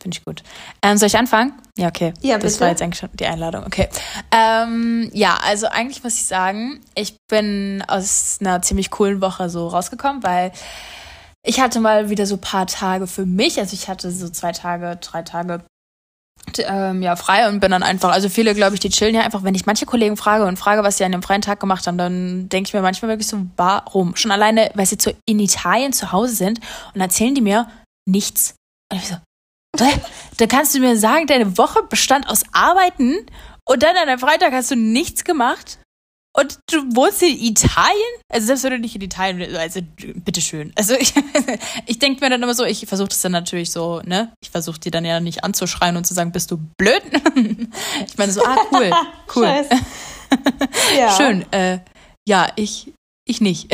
Finde 0.00 0.18
ich 0.18 0.24
gut. 0.24 0.42
Ähm, 0.82 0.98
soll 0.98 1.06
ich 1.06 1.16
anfangen? 1.16 1.54
Ja, 1.78 1.88
okay. 1.88 2.12
Ja, 2.20 2.36
bitte. 2.36 2.46
Das 2.46 2.60
war 2.60 2.68
jetzt 2.68 2.82
eigentlich 2.82 3.00
schon 3.00 3.10
die 3.14 3.26
Einladung. 3.26 3.64
Okay. 3.64 3.88
Ähm, 4.30 5.10
ja, 5.12 5.38
also 5.42 5.66
eigentlich 5.66 6.04
muss 6.04 6.14
ich 6.14 6.26
sagen, 6.26 6.80
ich 6.94 7.16
bin 7.28 7.82
aus 7.88 8.38
einer 8.40 8.62
ziemlich 8.62 8.90
coolen 8.90 9.20
Woche 9.20 9.48
so 9.48 9.68
rausgekommen, 9.68 10.22
weil 10.22 10.52
ich 11.46 11.60
hatte 11.60 11.80
mal 11.80 12.10
wieder 12.10 12.26
so 12.26 12.34
ein 12.34 12.40
paar 12.40 12.66
Tage 12.66 13.06
für 13.06 13.24
mich. 13.24 13.58
Also 13.58 13.74
ich 13.74 13.88
hatte 13.88 14.10
so 14.10 14.28
zwei 14.28 14.52
Tage, 14.52 14.98
drei 15.00 15.22
Tage 15.22 15.64
ähm, 16.58 17.02
ja, 17.02 17.16
frei 17.16 17.48
und 17.48 17.60
bin 17.60 17.70
dann 17.70 17.82
einfach, 17.82 18.10
also 18.10 18.28
viele, 18.28 18.54
glaube 18.54 18.74
ich, 18.74 18.80
die 18.80 18.90
chillen 18.90 19.14
ja 19.14 19.22
einfach, 19.22 19.42
wenn 19.42 19.54
ich 19.54 19.66
manche 19.66 19.86
Kollegen 19.86 20.16
frage 20.16 20.44
und 20.44 20.58
frage, 20.58 20.82
was 20.82 20.98
sie 20.98 21.04
an 21.04 21.12
dem 21.12 21.22
freien 21.22 21.42
Tag 21.42 21.60
gemacht 21.60 21.86
haben, 21.86 21.98
dann 21.98 22.48
denke 22.48 22.68
ich 22.68 22.74
mir 22.74 22.82
manchmal 22.82 23.10
wirklich 23.10 23.26
so, 23.26 23.46
warum? 23.56 24.16
Schon 24.16 24.30
alleine, 24.30 24.70
weil 24.74 24.86
sie 24.86 24.98
zu, 24.98 25.14
in 25.26 25.40
Italien 25.40 25.92
zu 25.92 26.12
Hause 26.12 26.34
sind 26.34 26.60
und 26.94 27.00
erzählen 27.00 27.34
die 27.34 27.40
mir 27.40 27.68
nichts. 28.06 28.54
Und 28.92 28.98
ich 28.98 29.08
so, 29.08 29.16
da 30.36 30.46
kannst 30.46 30.74
du 30.74 30.80
mir 30.80 30.96
sagen, 30.96 31.26
deine 31.26 31.58
Woche 31.58 31.82
bestand 31.82 32.28
aus 32.28 32.44
Arbeiten 32.52 33.26
und 33.68 33.82
dann 33.82 33.96
an 33.96 34.08
einem 34.08 34.18
Freitag 34.18 34.52
hast 34.52 34.70
du 34.70 34.76
nichts 34.76 35.24
gemacht. 35.24 35.78
Und 36.38 36.58
du 36.70 36.78
wohnst 36.94 37.22
in 37.22 37.38
Italien? 37.38 37.96
Also 38.28 38.48
selbst 38.48 38.64
wenn 38.64 38.72
du 38.72 38.78
nicht 38.78 38.94
in 38.94 39.00
Italien, 39.00 39.56
also 39.56 39.80
bitteschön. 40.16 40.72
Also 40.76 40.94
ich, 40.98 41.14
ich 41.86 41.98
denke 41.98 42.22
mir 42.22 42.30
dann 42.30 42.42
immer 42.42 42.54
so, 42.54 42.64
ich 42.64 42.86
versuche 42.86 43.08
das 43.08 43.22
dann 43.22 43.32
natürlich 43.32 43.70
so, 43.70 44.02
ne? 44.04 44.32
Ich 44.42 44.50
versuche 44.50 44.78
die 44.78 44.90
dann 44.90 45.04
ja 45.06 45.18
nicht 45.20 45.44
anzuschreien 45.44 45.96
und 45.96 46.06
zu 46.06 46.12
sagen, 46.12 46.32
bist 46.32 46.50
du 46.50 46.58
blöd? 46.78 47.02
Ich 48.06 48.18
meine 48.18 48.32
so, 48.32 48.42
ah, 48.44 48.56
cool, 48.72 48.90
cool. 49.36 49.64
ja. 50.96 51.16
Schön. 51.16 51.50
Äh, 51.52 51.78
ja, 52.28 52.48
ich, 52.56 52.92
ich 53.26 53.40
nicht. 53.40 53.72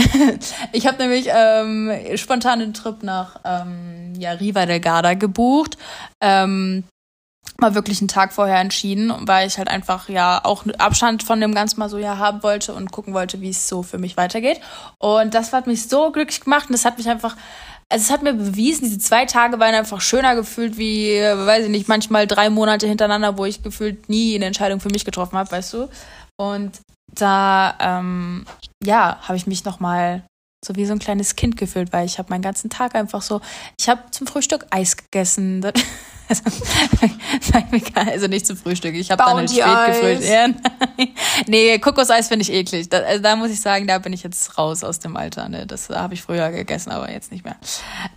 Ich 0.73 0.87
habe 0.87 0.99
nämlich 0.99 1.27
ähm, 1.29 1.91
spontan 2.17 2.61
einen 2.61 2.75
Trip 2.75 3.03
nach 3.03 3.41
ähm, 3.45 4.15
ja, 4.19 4.33
Riva 4.33 4.67
del 4.67 4.81
Garda 4.81 5.15
gebucht. 5.15 5.77
Ähm, 6.21 6.85
mal 7.63 7.75
wirklich 7.75 8.01
einen 8.01 8.09
Tag 8.09 8.35
vorher 8.35 8.59
entschieden, 8.61 9.13
weil 9.21 9.47
ich 9.49 9.57
halt 9.57 9.69
einfach 9.69 10.11
ja 10.11 10.41
auch 10.45 10.65
Abstand 10.77 11.23
von 11.23 11.41
dem 11.41 11.55
Ganzen 11.55 11.81
mal 11.81 11.89
so 11.89 11.97
ja 11.97 12.19
haben 12.19 12.43
wollte 12.43 12.75
und 12.75 12.93
gucken 12.93 13.15
wollte, 13.15 13.41
wie 13.41 13.49
es 13.49 13.67
so 13.67 13.83
für 13.83 13.97
mich 13.97 14.19
weitergeht. 14.19 14.61
Und 14.99 15.33
das 15.33 15.53
hat 15.55 15.67
mich 15.67 15.89
so 15.89 16.13
glücklich 16.13 16.43
gemacht 16.43 16.67
und 16.69 16.73
das 16.75 16.85
hat 16.85 16.99
mich 16.99 17.09
einfach, 17.09 17.37
also 17.89 18.03
es 18.03 18.11
hat 18.11 18.23
mir 18.23 18.35
bewiesen, 18.35 18.85
diese 18.85 18.99
zwei 18.99 19.25
Tage 19.25 19.59
waren 19.59 19.75
einfach 19.75 20.03
schöner 20.03 20.35
gefühlt 20.35 20.77
wie, 20.77 21.19
weiß 21.21 21.65
ich 21.65 21.71
nicht, 21.71 21.89
manchmal 21.89 22.27
drei 22.27 22.51
Monate 22.51 22.87
hintereinander, 22.87 23.39
wo 23.39 23.47
ich 23.47 23.63
gefühlt 23.63 24.11
nie 24.11 24.35
eine 24.35 24.45
Entscheidung 24.45 24.81
für 24.81 24.91
mich 24.91 25.07
getroffen 25.07 25.39
habe, 25.39 25.51
weißt 25.51 25.73
du. 25.73 25.89
Und 26.37 26.81
da, 27.09 27.75
ähm, 27.81 28.45
ja, 28.85 29.19
habe 29.23 29.37
ich 29.37 29.47
mich 29.47 29.65
nochmal 29.65 30.25
so 30.65 30.77
wie 30.77 30.87
so 30.87 30.93
ein 30.93 30.99
kleines 30.99 31.37
Kind 31.37 31.57
gefühlt, 31.57 31.93
weil 31.93 32.07
ich 32.07 32.19
habe 32.19 32.31
meinen 32.31 32.43
ganzen 32.43 32.71
Tag 32.71 32.95
einfach 32.95 33.23
so, 33.23 33.41
ich 33.79 33.89
habe 33.89 34.03
zum 34.11 34.27
Frühstück 34.27 34.67
Eis 34.71 34.97
gegessen. 34.97 35.67
also 37.95 38.27
nicht 38.27 38.47
zum 38.47 38.57
Frühstück. 38.57 38.95
Ich 38.95 39.11
habe 39.11 39.23
dann 39.23 39.37
halt 39.37 39.51
spät 39.51 39.87
gefrühstückt. 39.87 40.31
Ja, 40.31 40.49
nee, 41.47 41.79
Kokoseis 41.79 42.29
finde 42.29 42.43
ich 42.43 42.53
eklig. 42.53 42.89
Da, 42.89 42.99
also 42.99 43.23
da 43.23 43.37
muss 43.37 43.51
ich 43.51 43.61
sagen, 43.61 43.87
da 43.87 43.99
bin 43.99 44.13
ich 44.13 44.23
jetzt 44.23 44.57
raus 44.57 44.83
aus 44.85 44.99
dem 44.99 45.17
Alter. 45.17 45.49
Ne? 45.49 45.67
Das 45.67 45.91
habe 45.91 46.15
ich 46.15 46.23
früher 46.23 46.51
gegessen, 46.51 46.91
aber 46.91 47.11
jetzt 47.11 47.33
nicht 47.33 47.45
mehr. 47.45 47.57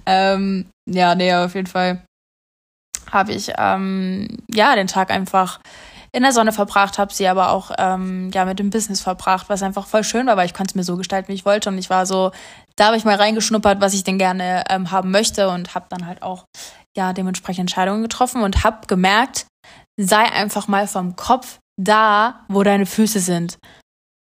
Ähm, 0.05 0.67
ja, 0.89 1.15
nee, 1.15 1.33
auf 1.33 1.55
jeden 1.55 1.67
Fall 1.67 2.05
habe 3.11 3.33
ich 3.33 3.51
ähm, 3.57 4.37
ja 4.53 4.75
den 4.75 4.87
Tag 4.87 5.11
einfach 5.11 5.59
in 6.15 6.23
der 6.23 6.31
Sonne 6.31 6.53
verbracht, 6.53 6.97
habe 6.97 7.13
sie 7.13 7.27
aber 7.27 7.51
auch 7.51 7.71
ähm, 7.77 8.31
ja 8.33 8.45
mit 8.45 8.57
dem 8.57 8.69
Business 8.69 9.01
verbracht, 9.01 9.49
was 9.49 9.61
einfach 9.61 9.85
voll 9.85 10.05
schön 10.05 10.27
war, 10.27 10.37
weil 10.37 10.45
ich 10.45 10.53
konnte 10.53 10.71
es 10.71 10.75
mir 10.75 10.83
so 10.83 10.95
gestalten, 10.95 11.27
wie 11.27 11.33
ich 11.33 11.45
wollte 11.45 11.67
und 11.67 11.77
ich 11.77 11.89
war 11.89 12.05
so, 12.05 12.31
da 12.77 12.87
habe 12.87 12.97
ich 12.97 13.03
mal 13.03 13.15
reingeschnuppert, 13.15 13.81
was 13.81 13.93
ich 13.93 14.05
denn 14.05 14.17
gerne 14.17 14.63
ähm, 14.69 14.91
haben 14.91 15.11
möchte 15.11 15.49
und 15.49 15.75
habe 15.75 15.87
dann 15.89 16.07
halt 16.07 16.21
auch 16.23 16.45
ja 16.95 17.11
dementsprechend 17.11 17.63
Entscheidungen 17.63 18.01
getroffen 18.01 18.43
und 18.43 18.63
habe 18.63 18.87
gemerkt, 18.87 19.45
sei 19.97 20.23
einfach 20.23 20.69
mal 20.69 20.87
vom 20.87 21.17
Kopf 21.17 21.59
da, 21.77 22.45
wo 22.47 22.63
deine 22.63 22.85
Füße 22.85 23.19
sind. 23.19 23.57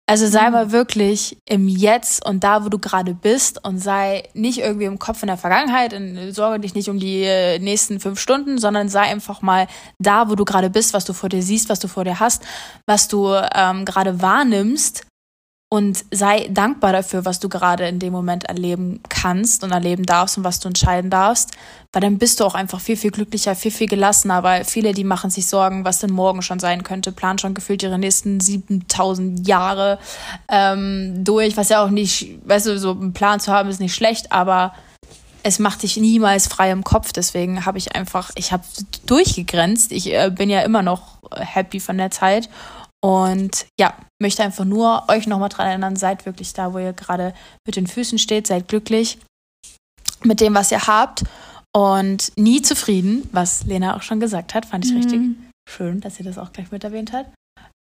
Also 0.06 0.26
sei 0.26 0.46
mhm. 0.46 0.52
mal 0.52 0.72
wirklich 0.72 1.38
im 1.48 1.66
Jetzt 1.66 2.26
und 2.26 2.44
da, 2.44 2.64
wo 2.64 2.68
du 2.68 2.78
gerade 2.78 3.14
bist 3.14 3.64
und 3.64 3.78
sei 3.78 4.24
nicht 4.34 4.58
irgendwie 4.58 4.84
im 4.84 4.98
Kopf 4.98 5.22
in 5.22 5.28
der 5.28 5.38
Vergangenheit 5.38 5.94
und 5.94 6.32
sorge 6.32 6.60
dich 6.60 6.74
nicht 6.74 6.90
um 6.90 6.98
die 6.98 7.22
äh, 7.22 7.58
nächsten 7.58 8.00
fünf 8.00 8.20
Stunden, 8.20 8.58
sondern 8.58 8.90
sei 8.90 9.00
einfach 9.00 9.40
mal 9.40 9.66
da, 9.98 10.28
wo 10.28 10.34
du 10.34 10.44
gerade 10.44 10.68
bist, 10.68 10.92
was 10.92 11.06
du 11.06 11.14
vor 11.14 11.30
dir 11.30 11.42
siehst, 11.42 11.70
was 11.70 11.80
du 11.80 11.88
vor 11.88 12.04
dir 12.04 12.20
hast, 12.20 12.42
was 12.86 13.08
du 13.08 13.32
ähm, 13.54 13.86
gerade 13.86 14.20
wahrnimmst 14.20 15.06
und 15.74 16.04
sei 16.12 16.46
dankbar 16.52 16.92
dafür, 16.92 17.24
was 17.24 17.40
du 17.40 17.48
gerade 17.48 17.88
in 17.88 17.98
dem 17.98 18.12
Moment 18.12 18.44
erleben 18.44 19.00
kannst 19.08 19.64
und 19.64 19.72
erleben 19.72 20.06
darfst 20.06 20.38
und 20.38 20.44
was 20.44 20.60
du 20.60 20.68
entscheiden 20.68 21.10
darfst, 21.10 21.50
weil 21.92 22.00
dann 22.00 22.16
bist 22.18 22.38
du 22.38 22.44
auch 22.44 22.54
einfach 22.54 22.78
viel, 22.78 22.96
viel 22.96 23.10
glücklicher, 23.10 23.56
viel, 23.56 23.72
viel 23.72 23.88
gelassener, 23.88 24.44
weil 24.44 24.64
viele, 24.64 24.92
die 24.92 25.02
machen 25.02 25.30
sich 25.30 25.48
Sorgen, 25.48 25.84
was 25.84 25.98
denn 25.98 26.12
morgen 26.12 26.42
schon 26.42 26.60
sein 26.60 26.84
könnte, 26.84 27.10
planen 27.10 27.40
schon 27.40 27.54
gefühlt 27.54 27.82
ihre 27.82 27.98
nächsten 27.98 28.38
7000 28.38 29.48
Jahre 29.48 29.98
ähm, 30.48 31.24
durch, 31.24 31.56
was 31.56 31.70
ja 31.70 31.84
auch 31.84 31.90
nicht, 31.90 32.38
weißt 32.44 32.66
du, 32.66 32.78
so 32.78 32.92
einen 32.92 33.12
Plan 33.12 33.40
zu 33.40 33.50
haben 33.50 33.68
ist 33.68 33.80
nicht 33.80 33.96
schlecht, 33.96 34.30
aber 34.30 34.74
es 35.42 35.58
macht 35.58 35.82
dich 35.82 35.96
niemals 35.96 36.46
frei 36.46 36.70
im 36.70 36.84
Kopf. 36.84 37.12
Deswegen 37.12 37.66
habe 37.66 37.78
ich 37.78 37.96
einfach, 37.96 38.30
ich 38.36 38.52
habe 38.52 38.62
durchgegrenzt. 39.06 39.90
Ich 39.90 40.14
äh, 40.14 40.30
bin 40.30 40.50
ja 40.50 40.60
immer 40.60 40.82
noch 40.82 41.18
happy 41.36 41.80
von 41.80 41.98
der 41.98 42.12
Zeit 42.12 42.48
und 43.04 43.66
ja, 43.78 43.94
möchte 44.18 44.42
einfach 44.42 44.64
nur 44.64 45.04
euch 45.08 45.26
nochmal 45.26 45.50
dran 45.50 45.66
erinnern, 45.66 45.94
seid 45.94 46.24
wirklich 46.24 46.54
da, 46.54 46.72
wo 46.72 46.78
ihr 46.78 46.94
gerade 46.94 47.34
mit 47.66 47.76
den 47.76 47.86
Füßen 47.86 48.18
steht, 48.18 48.46
seid 48.46 48.66
glücklich 48.66 49.18
mit 50.22 50.40
dem, 50.40 50.54
was 50.54 50.72
ihr 50.72 50.86
habt 50.86 51.24
und 51.76 52.32
nie 52.38 52.62
zufrieden, 52.62 53.28
was 53.30 53.64
Lena 53.64 53.94
auch 53.94 54.00
schon 54.00 54.20
gesagt 54.20 54.54
hat, 54.54 54.64
fand 54.64 54.86
ich 54.86 54.92
mhm. 54.92 54.96
richtig 54.96 55.20
schön, 55.68 56.00
dass 56.00 56.14
sie 56.14 56.22
das 56.22 56.38
auch 56.38 56.54
gleich 56.54 56.70
mit 56.70 56.82
erwähnt 56.82 57.12
hat. 57.12 57.26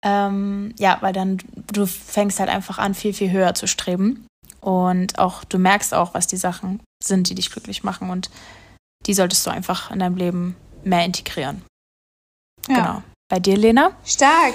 Ähm, 0.06 0.76
ja, 0.78 0.98
weil 1.00 1.14
dann 1.14 1.38
du 1.72 1.88
fängst 1.88 2.42
halt 2.42 2.50
einfach 2.50 2.78
an, 2.78 2.94
viel, 2.94 3.14
viel 3.14 3.32
höher 3.32 3.56
zu 3.56 3.66
streben 3.66 4.28
und 4.60 5.20
auch 5.20 5.46
du 5.46 5.58
merkst 5.58 5.94
auch, 5.94 6.14
was 6.14 6.28
die 6.28 6.36
Sachen 6.36 6.82
sind, 7.02 7.30
die 7.30 7.36
dich 7.36 7.50
glücklich 7.50 7.86
machen 7.86 8.10
und 8.10 8.30
die 9.06 9.14
solltest 9.14 9.48
du 9.48 9.52
einfach 9.52 9.90
in 9.90 10.00
deinem 10.00 10.18
Leben 10.18 10.58
mehr 10.84 11.06
integrieren. 11.06 11.62
Ja. 12.68 12.76
Genau. 12.76 13.04
Bei 13.30 13.40
dir, 13.40 13.56
Lena? 13.56 13.92
Stark. 14.04 14.54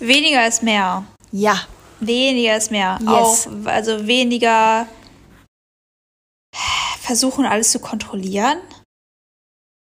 Weniger 0.00 0.46
ist 0.46 0.62
mehr. 0.62 1.04
Ja. 1.30 1.60
Weniger 2.00 2.56
ist 2.56 2.70
mehr. 2.70 2.98
Yes. 3.00 3.08
Auch, 3.08 3.66
also 3.66 4.06
weniger 4.06 4.86
versuchen, 7.00 7.44
alles 7.44 7.70
zu 7.70 7.78
kontrollieren. 7.78 8.58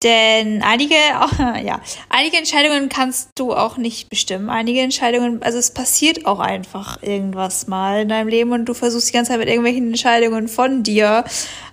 Denn 0.03 0.63
einige, 0.63 0.95
ja, 1.65 1.81
einige 2.09 2.37
Entscheidungen 2.37 2.89
kannst 2.89 3.31
du 3.37 3.55
auch 3.55 3.77
nicht 3.77 4.11
bestimmen. 4.11 4.51
Einige 4.51 4.81
Entscheidungen, 4.81 5.43
also 5.43 5.59
es 5.59 5.73
passiert 5.73 6.27
auch 6.27 6.41
einfach 6.41 7.03
irgendwas 7.03 7.69
mal 7.69 8.03
in 8.03 8.09
deinem 8.09 8.29
Leben 8.29 8.53
und 8.53 8.65
du 8.65 8.75
versuchst 8.75 9.09
die 9.09 9.13
ganze 9.13 9.31
Zeit 9.31 9.39
mit 9.39 9.49
irgendwelchen 9.49 9.89
Entscheidungen 9.89 10.49
von 10.49 10.83
dir 10.83 11.25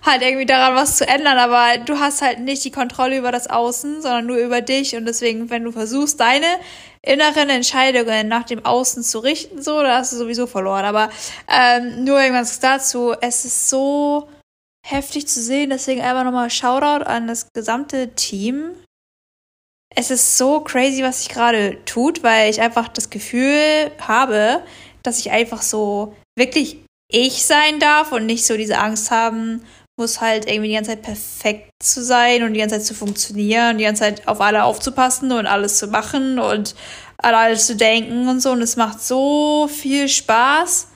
halt 0.06 0.22
irgendwie 0.22 0.46
daran 0.46 0.76
was 0.76 0.96
zu 0.96 1.08
ändern, 1.08 1.38
aber 1.38 1.78
du 1.84 1.98
hast 1.98 2.22
halt 2.22 2.38
nicht 2.38 2.64
die 2.64 2.70
Kontrolle 2.70 3.18
über 3.18 3.32
das 3.32 3.50
Außen, 3.50 4.02
sondern 4.02 4.26
nur 4.26 4.36
über 4.36 4.60
dich 4.60 4.94
und 4.94 5.06
deswegen, 5.06 5.50
wenn 5.50 5.64
du 5.64 5.72
versuchst, 5.72 6.20
deine 6.20 6.46
inneren 7.02 7.48
Entscheidungen 7.48 8.28
nach 8.28 8.44
dem 8.44 8.64
Außen 8.64 9.02
zu 9.02 9.20
richten, 9.20 9.62
so, 9.62 9.82
da 9.82 9.98
hast 9.98 10.12
du 10.12 10.16
sowieso 10.16 10.46
verloren. 10.46 10.84
Aber 10.84 11.10
ähm, 11.48 12.04
nur 12.04 12.20
irgendwas 12.20 12.60
dazu, 12.60 13.14
es 13.20 13.44
ist 13.44 13.70
so 13.70 14.28
heftig 14.86 15.26
zu 15.28 15.40
sehen. 15.40 15.70
Deswegen 15.70 16.00
einfach 16.00 16.24
nochmal 16.24 16.50
Shoutout 16.50 17.04
an 17.04 17.26
das 17.26 17.48
gesamte 17.52 18.14
Team. 18.14 18.72
Es 19.94 20.10
ist 20.10 20.38
so 20.38 20.60
crazy, 20.60 21.02
was 21.02 21.20
sich 21.20 21.28
gerade 21.30 21.84
tut, 21.84 22.22
weil 22.22 22.50
ich 22.50 22.60
einfach 22.60 22.88
das 22.88 23.10
Gefühl 23.10 23.90
habe, 24.00 24.62
dass 25.02 25.18
ich 25.18 25.30
einfach 25.30 25.62
so 25.62 26.14
wirklich 26.38 26.84
ich 27.10 27.44
sein 27.44 27.80
darf 27.80 28.12
und 28.12 28.26
nicht 28.26 28.46
so 28.46 28.56
diese 28.56 28.78
Angst 28.78 29.10
haben 29.10 29.64
muss, 30.00 30.20
halt 30.20 30.48
irgendwie 30.48 30.68
die 30.68 30.74
ganze 30.74 30.90
Zeit 30.90 31.02
perfekt 31.02 31.70
zu 31.80 32.02
sein 32.02 32.42
und 32.42 32.54
die 32.54 32.60
ganze 32.60 32.76
Zeit 32.76 32.86
zu 32.86 32.94
funktionieren 32.94 33.72
und 33.72 33.78
die 33.78 33.84
ganze 33.84 34.02
Zeit 34.02 34.26
auf 34.26 34.40
alle 34.40 34.64
aufzupassen 34.64 35.30
und 35.30 35.46
alles 35.46 35.78
zu 35.78 35.86
machen 35.86 36.38
und 36.40 36.74
an 37.18 37.34
alles 37.34 37.66
zu 37.66 37.76
denken 37.76 38.28
und 38.28 38.40
so. 38.40 38.50
Und 38.50 38.62
es 38.62 38.76
macht 38.76 39.00
so 39.00 39.68
viel 39.68 40.08
Spaß 40.08 40.88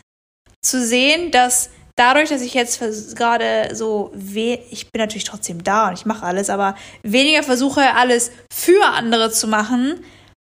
zu 0.64 0.84
sehen, 0.84 1.30
dass 1.30 1.70
dadurch, 1.96 2.30
dass 2.30 2.42
ich 2.42 2.55
jetzt 2.55 2.80
gerade 3.14 3.74
so, 3.74 4.12
ich 4.14 4.90
bin 4.90 5.00
natürlich 5.00 5.24
trotzdem 5.24 5.62
da 5.62 5.88
und 5.88 5.94
ich 5.94 6.07
mache 6.07 6.26
alles, 6.26 6.50
aber 6.50 6.74
weniger 7.02 7.42
versuche, 7.42 7.94
alles 7.94 8.32
für 8.52 8.84
andere 8.84 9.30
zu 9.30 9.46
machen, 9.46 10.05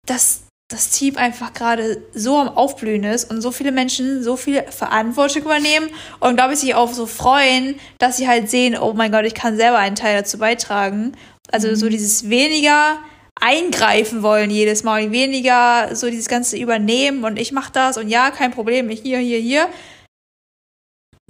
dass 0.06 0.43
das 0.70 0.89
Team 0.89 1.18
einfach 1.18 1.53
gerade 1.53 2.01
so 2.14 2.38
am 2.38 2.49
Aufblühen 2.49 3.03
ist 3.03 3.30
und 3.30 3.41
so 3.41 3.51
viele 3.51 3.72
Menschen 3.72 4.24
so 4.24 4.36
viel 4.36 4.64
Verantwortung 4.64 5.43
übernehmen 5.43 5.89
und 6.20 6.36
glaube 6.36 6.53
ich 6.53 6.59
sich 6.59 6.74
auch 6.74 6.91
so 6.91 7.05
freuen, 7.05 7.76
dass 7.99 8.18
sie 8.18 8.28
halt 8.28 8.49
sehen, 8.49 8.78
oh 8.78 8.93
mein 8.93 9.11
Gott, 9.11 9.26
ich 9.26 9.36
kann 9.36 9.55
selber 9.55 9.78
einen 9.78 9.95
Teil 9.95 10.18
dazu 10.18 10.38
beitragen. 10.38 11.14
Also 11.51 11.68
mhm. 11.68 11.76
so 11.76 11.89
dieses 11.89 12.30
weniger 12.30 12.97
eingreifen 13.39 14.24
wollen 14.24 14.49
jedes 14.49 14.84
Mal, 14.84 15.11
weniger 15.11 15.95
so 15.95 16.09
dieses 16.09 16.28
ganze 16.28 16.57
übernehmen 16.57 17.24
und 17.24 17.38
ich 17.38 17.51
mache 17.51 17.72
das 17.74 17.97
und 17.97 18.09
ja, 18.09 18.32
kein 18.32 18.51
Problem, 18.51 18.89
ich 18.89 19.01
hier, 19.01 19.20
hier, 19.20 19.39
hier, 19.39 19.68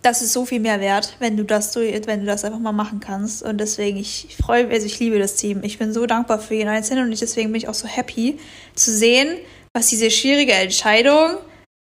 das 0.04 0.22
ist 0.22 0.34
so 0.34 0.45
viel 0.45 0.60
mehr 0.60 0.80
wert, 0.80 1.16
wenn 1.20 1.38
du 1.38 1.43
das 1.43 1.74
so, 1.74 1.80
wenn 1.80 2.20
du 2.20 2.26
das 2.26 2.43
einfach 2.43 2.60
mal 2.60 2.74
machen 2.74 2.99
kannst. 2.99 3.41
Und 3.41 3.58
deswegen, 3.58 3.97
ich, 3.97 4.26
ich 4.30 4.38
freue 4.38 4.66
mich, 4.66 4.74
also 4.74 4.86
ich 4.86 4.99
liebe 4.99 5.18
das 5.18 5.36
Team. 5.36 5.64
Ich 5.64 5.80
bin 5.80 5.93
so 5.93 6.06
dankbar 6.06 6.39
für 6.39 6.56
jeden 6.56 6.70
Einzelnen 6.70 7.06
und 7.06 7.12
ich, 7.14 7.20
deswegen 7.20 7.51
bin 7.51 7.60
ich 7.60 7.68
auch 7.70 7.74
so 7.74 7.88
happy 7.88 8.38
zu 8.76 8.91
sehen, 8.91 9.38
was 9.74 9.88
diese 9.88 10.12
schwierige 10.12 10.54
Entscheidung 10.54 11.38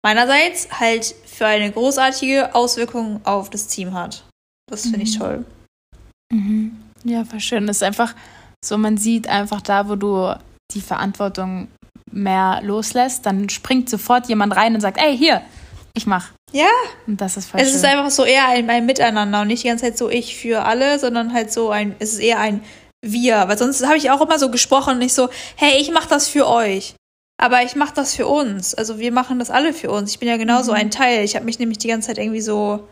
meinerseits 0.05 0.69
halt 0.71 1.15
für 1.27 1.47
eine 1.47 1.71
großartige 1.71 2.55
Auswirkung 2.55 3.21
auf 3.25 3.51
das 3.51 3.67
Team 3.67 3.93
hat. 3.93 4.25
Das 4.71 4.83
finde 4.83 5.03
ich 5.03 5.17
mhm. 5.17 5.21
toll. 5.21 5.45
Mhm. 6.33 6.77
Ja, 7.05 7.25
voll 7.25 7.41
schön. 7.41 7.67
Das 7.67 7.79
ist 7.79 7.83
einfach 7.83 8.15
so, 8.65 8.79
man 8.79 8.97
sieht 8.97 9.29
einfach 9.29 9.61
da, 9.61 9.89
wo 9.89 9.97
du 9.97 10.33
die 10.73 10.81
Verantwortung 10.81 11.69
mehr 12.11 12.61
loslässt, 12.63 13.27
dann 13.27 13.49
springt 13.49 13.91
sofort 13.91 14.29
jemand 14.29 14.57
rein 14.57 14.75
und 14.75 14.81
sagt, 14.81 14.99
ey, 14.99 15.17
hier, 15.17 15.43
ich 15.97 16.07
mach. 16.07 16.31
Ja. 16.53 16.69
Und 17.07 17.21
das 17.21 17.37
ist 17.37 17.49
voll 17.49 17.61
Es 17.61 17.69
schön. 17.69 17.77
ist 17.77 17.85
einfach 17.85 18.11
so 18.11 18.25
eher 18.25 18.49
ein, 18.49 18.69
ein, 18.69 18.85
Miteinander 18.85 19.41
und 19.41 19.49
nicht 19.49 19.65
die 19.65 19.69
ganze 19.69 19.87
Zeit 19.87 19.99
so 19.99 20.11
ich 20.11 20.37
für 20.37 20.65
alle, 20.65 20.99
sondern 20.99 21.33
halt 21.33 21.51
so 21.51 21.71
ein, 21.71 21.97
es 21.99 22.13
ist 22.13 22.19
eher 22.19 22.39
ein 22.39 22.63
wir. 23.03 23.49
Weil 23.49 23.57
sonst 23.59 23.85
habe 23.85 23.97
ich 23.97 24.11
auch 24.11 24.21
immer 24.21 24.39
so 24.39 24.51
gesprochen 24.51 24.95
und 24.95 24.99
nicht 24.99 25.15
so, 25.15 25.31
hey, 25.57 25.81
ich 25.81 25.91
mach 25.91 26.07
das 26.07 26.29
für 26.29 26.47
euch. 26.47 26.95
Aber 27.39 27.63
ich 27.63 27.77
mache 27.77 27.95
das 27.95 28.15
für 28.15 28.27
uns. 28.27 28.75
Also 28.75 28.99
wir 28.99 29.11
machen 29.11 29.39
das 29.39 29.51
alle 29.51 29.73
für 29.73 29.91
uns. 29.91 30.11
Ich 30.11 30.19
bin 30.19 30.29
ja 30.29 30.37
genauso 30.37 30.73
Mhm. 30.73 30.79
ein 30.79 30.91
Teil. 30.91 31.25
Ich 31.25 31.35
habe 31.35 31.45
mich 31.47 31.59
nämlich 31.59 31.79
die 31.79 31.89
ganze 31.89 32.09
Zeit 32.09 32.19
irgendwie 32.19 32.41
so 32.43 32.89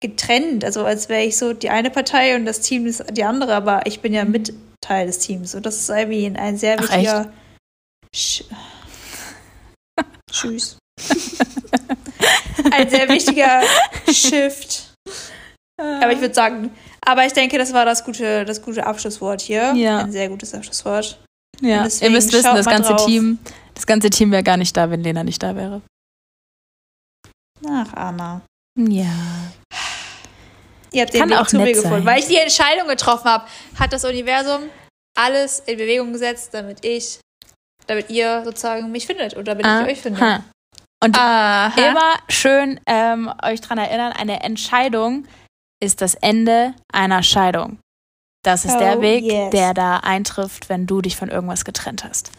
getrennt. 0.00 0.64
Also 0.64 0.84
als 0.84 1.08
wäre 1.08 1.22
ich 1.22 1.36
so 1.36 1.52
die 1.52 1.70
eine 1.70 1.90
Partei 1.90 2.34
und 2.34 2.46
das 2.46 2.60
Team 2.60 2.86
ist 2.86 3.04
die 3.12 3.24
andere. 3.24 3.54
Aber 3.54 3.86
ich 3.86 4.00
bin 4.00 4.12
ja 4.12 4.24
mit 4.24 4.52
Teil 4.80 5.06
des 5.06 5.18
Teams. 5.20 5.54
Und 5.54 5.66
das 5.66 5.76
ist 5.76 5.88
irgendwie 5.88 6.26
ein, 6.26 6.36
ein 6.36 6.56
sehr 6.56 6.76
Ach, 6.78 6.82
wichtiger... 6.82 7.32
Sch 8.14 8.44
Tschüss. 10.30 10.78
ein 12.70 12.88
sehr 12.88 13.08
wichtiger 13.08 13.62
Shift. 14.10 14.94
Aber 15.78 16.12
ich 16.12 16.20
würde 16.20 16.34
sagen, 16.34 16.70
aber 17.04 17.26
ich 17.26 17.32
denke, 17.32 17.58
das 17.58 17.72
war 17.72 17.84
das 17.84 18.04
gute, 18.04 18.44
das 18.44 18.62
gute 18.62 18.86
Abschlusswort 18.86 19.40
hier. 19.40 19.72
Ja. 19.74 19.98
Ein 20.00 20.12
sehr 20.12 20.28
gutes 20.28 20.54
Abschlusswort. 20.54 21.18
Ja, 21.60 21.86
ihr 22.00 22.10
müsst 22.10 22.32
wissen, 22.32 22.54
das 22.54 22.66
ganze 22.66 22.90
drauf. 22.92 23.06
Team, 23.06 23.38
das 23.74 23.86
ganze 23.86 24.10
Team 24.10 24.30
wäre 24.32 24.42
gar 24.42 24.56
nicht 24.56 24.76
da, 24.76 24.90
wenn 24.90 25.02
Lena 25.02 25.22
nicht 25.24 25.42
da 25.42 25.54
wäre. 25.54 25.82
Ach, 27.68 27.92
Anna. 27.94 28.42
Ja. 28.78 29.04
Ihr 30.92 31.02
habt 31.02 31.14
den 31.14 31.20
Kann 31.20 31.30
Weg 31.30 31.38
auch 31.38 31.46
zu 31.46 31.58
mir 31.58 31.72
gefunden. 31.72 31.90
sein. 31.90 32.04
Weil 32.06 32.18
ich 32.20 32.26
die 32.26 32.36
Entscheidung 32.36 32.88
getroffen 32.88 33.24
habe, 33.24 33.46
hat 33.78 33.92
das 33.92 34.04
Universum 34.04 34.62
alles 35.18 35.60
in 35.60 35.78
Bewegung 35.78 36.12
gesetzt, 36.12 36.50
damit 36.52 36.84
ich, 36.84 37.18
damit 37.86 38.10
ihr 38.10 38.42
sozusagen 38.44 38.90
mich 38.90 39.06
findet 39.06 39.34
und 39.34 39.46
damit 39.46 39.64
ich 39.66 39.92
euch 39.92 40.00
finde. 40.00 40.20
Aha. 40.20 40.44
Und 41.02 41.18
Aha. 41.18 41.72
immer 41.80 42.14
schön 42.28 42.78
ähm, 42.86 43.32
euch 43.42 43.60
dran 43.60 43.78
erinnern, 43.78 44.12
eine 44.12 44.42
Entscheidung 44.42 45.26
ist 45.82 46.00
das 46.00 46.14
Ende 46.14 46.74
einer 46.92 47.22
Scheidung. 47.22 47.78
Das 48.44 48.64
ist 48.64 48.76
der 48.78 48.98
Oh, 48.98 49.02
Weg, 49.02 49.24
yes. 49.24 49.50
der 49.50 49.74
da 49.74 49.96
eintrifft, 49.98 50.68
wenn 50.68 50.86
du 50.86 51.00
dich 51.00 51.16
von 51.16 51.28
irgendwas 51.28 51.64
getrennt 51.64 52.04
hast. 52.04 52.30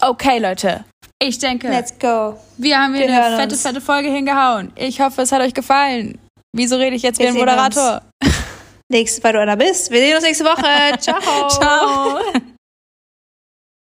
Okay, 0.00 0.38
Leute. 0.38 0.84
Ich 1.18 1.38
denke, 1.38 1.68
Let's 1.68 1.98
go. 1.98 2.38
wir 2.58 2.78
haben 2.78 2.94
hier 2.94 3.08
wir 3.08 3.24
eine 3.24 3.36
fette, 3.36 3.54
uns. 3.54 3.62
fette 3.62 3.80
Folge 3.80 4.10
hingehauen. 4.10 4.72
Ich 4.76 5.00
hoffe, 5.00 5.22
es 5.22 5.32
hat 5.32 5.40
euch 5.40 5.54
gefallen. 5.54 6.18
Wieso 6.54 6.76
rede 6.76 6.96
ich 6.96 7.02
jetzt 7.02 7.18
wie 7.18 7.22
Wir 7.24 7.28
ein 7.30 7.34
sehen 7.34 7.42
uns. 7.48 7.50
Moderator? 7.76 8.02
Nächstes, 8.90 9.24
weil 9.24 9.32
du 9.32 9.40
einer 9.40 9.56
bist. 9.56 9.90
Wir 9.90 10.00
sehen 10.00 10.14
uns 10.16 10.24
nächste 10.24 10.44
Woche. 10.44 10.98
Ciao. 10.98 11.48
Ciao. 11.48 12.18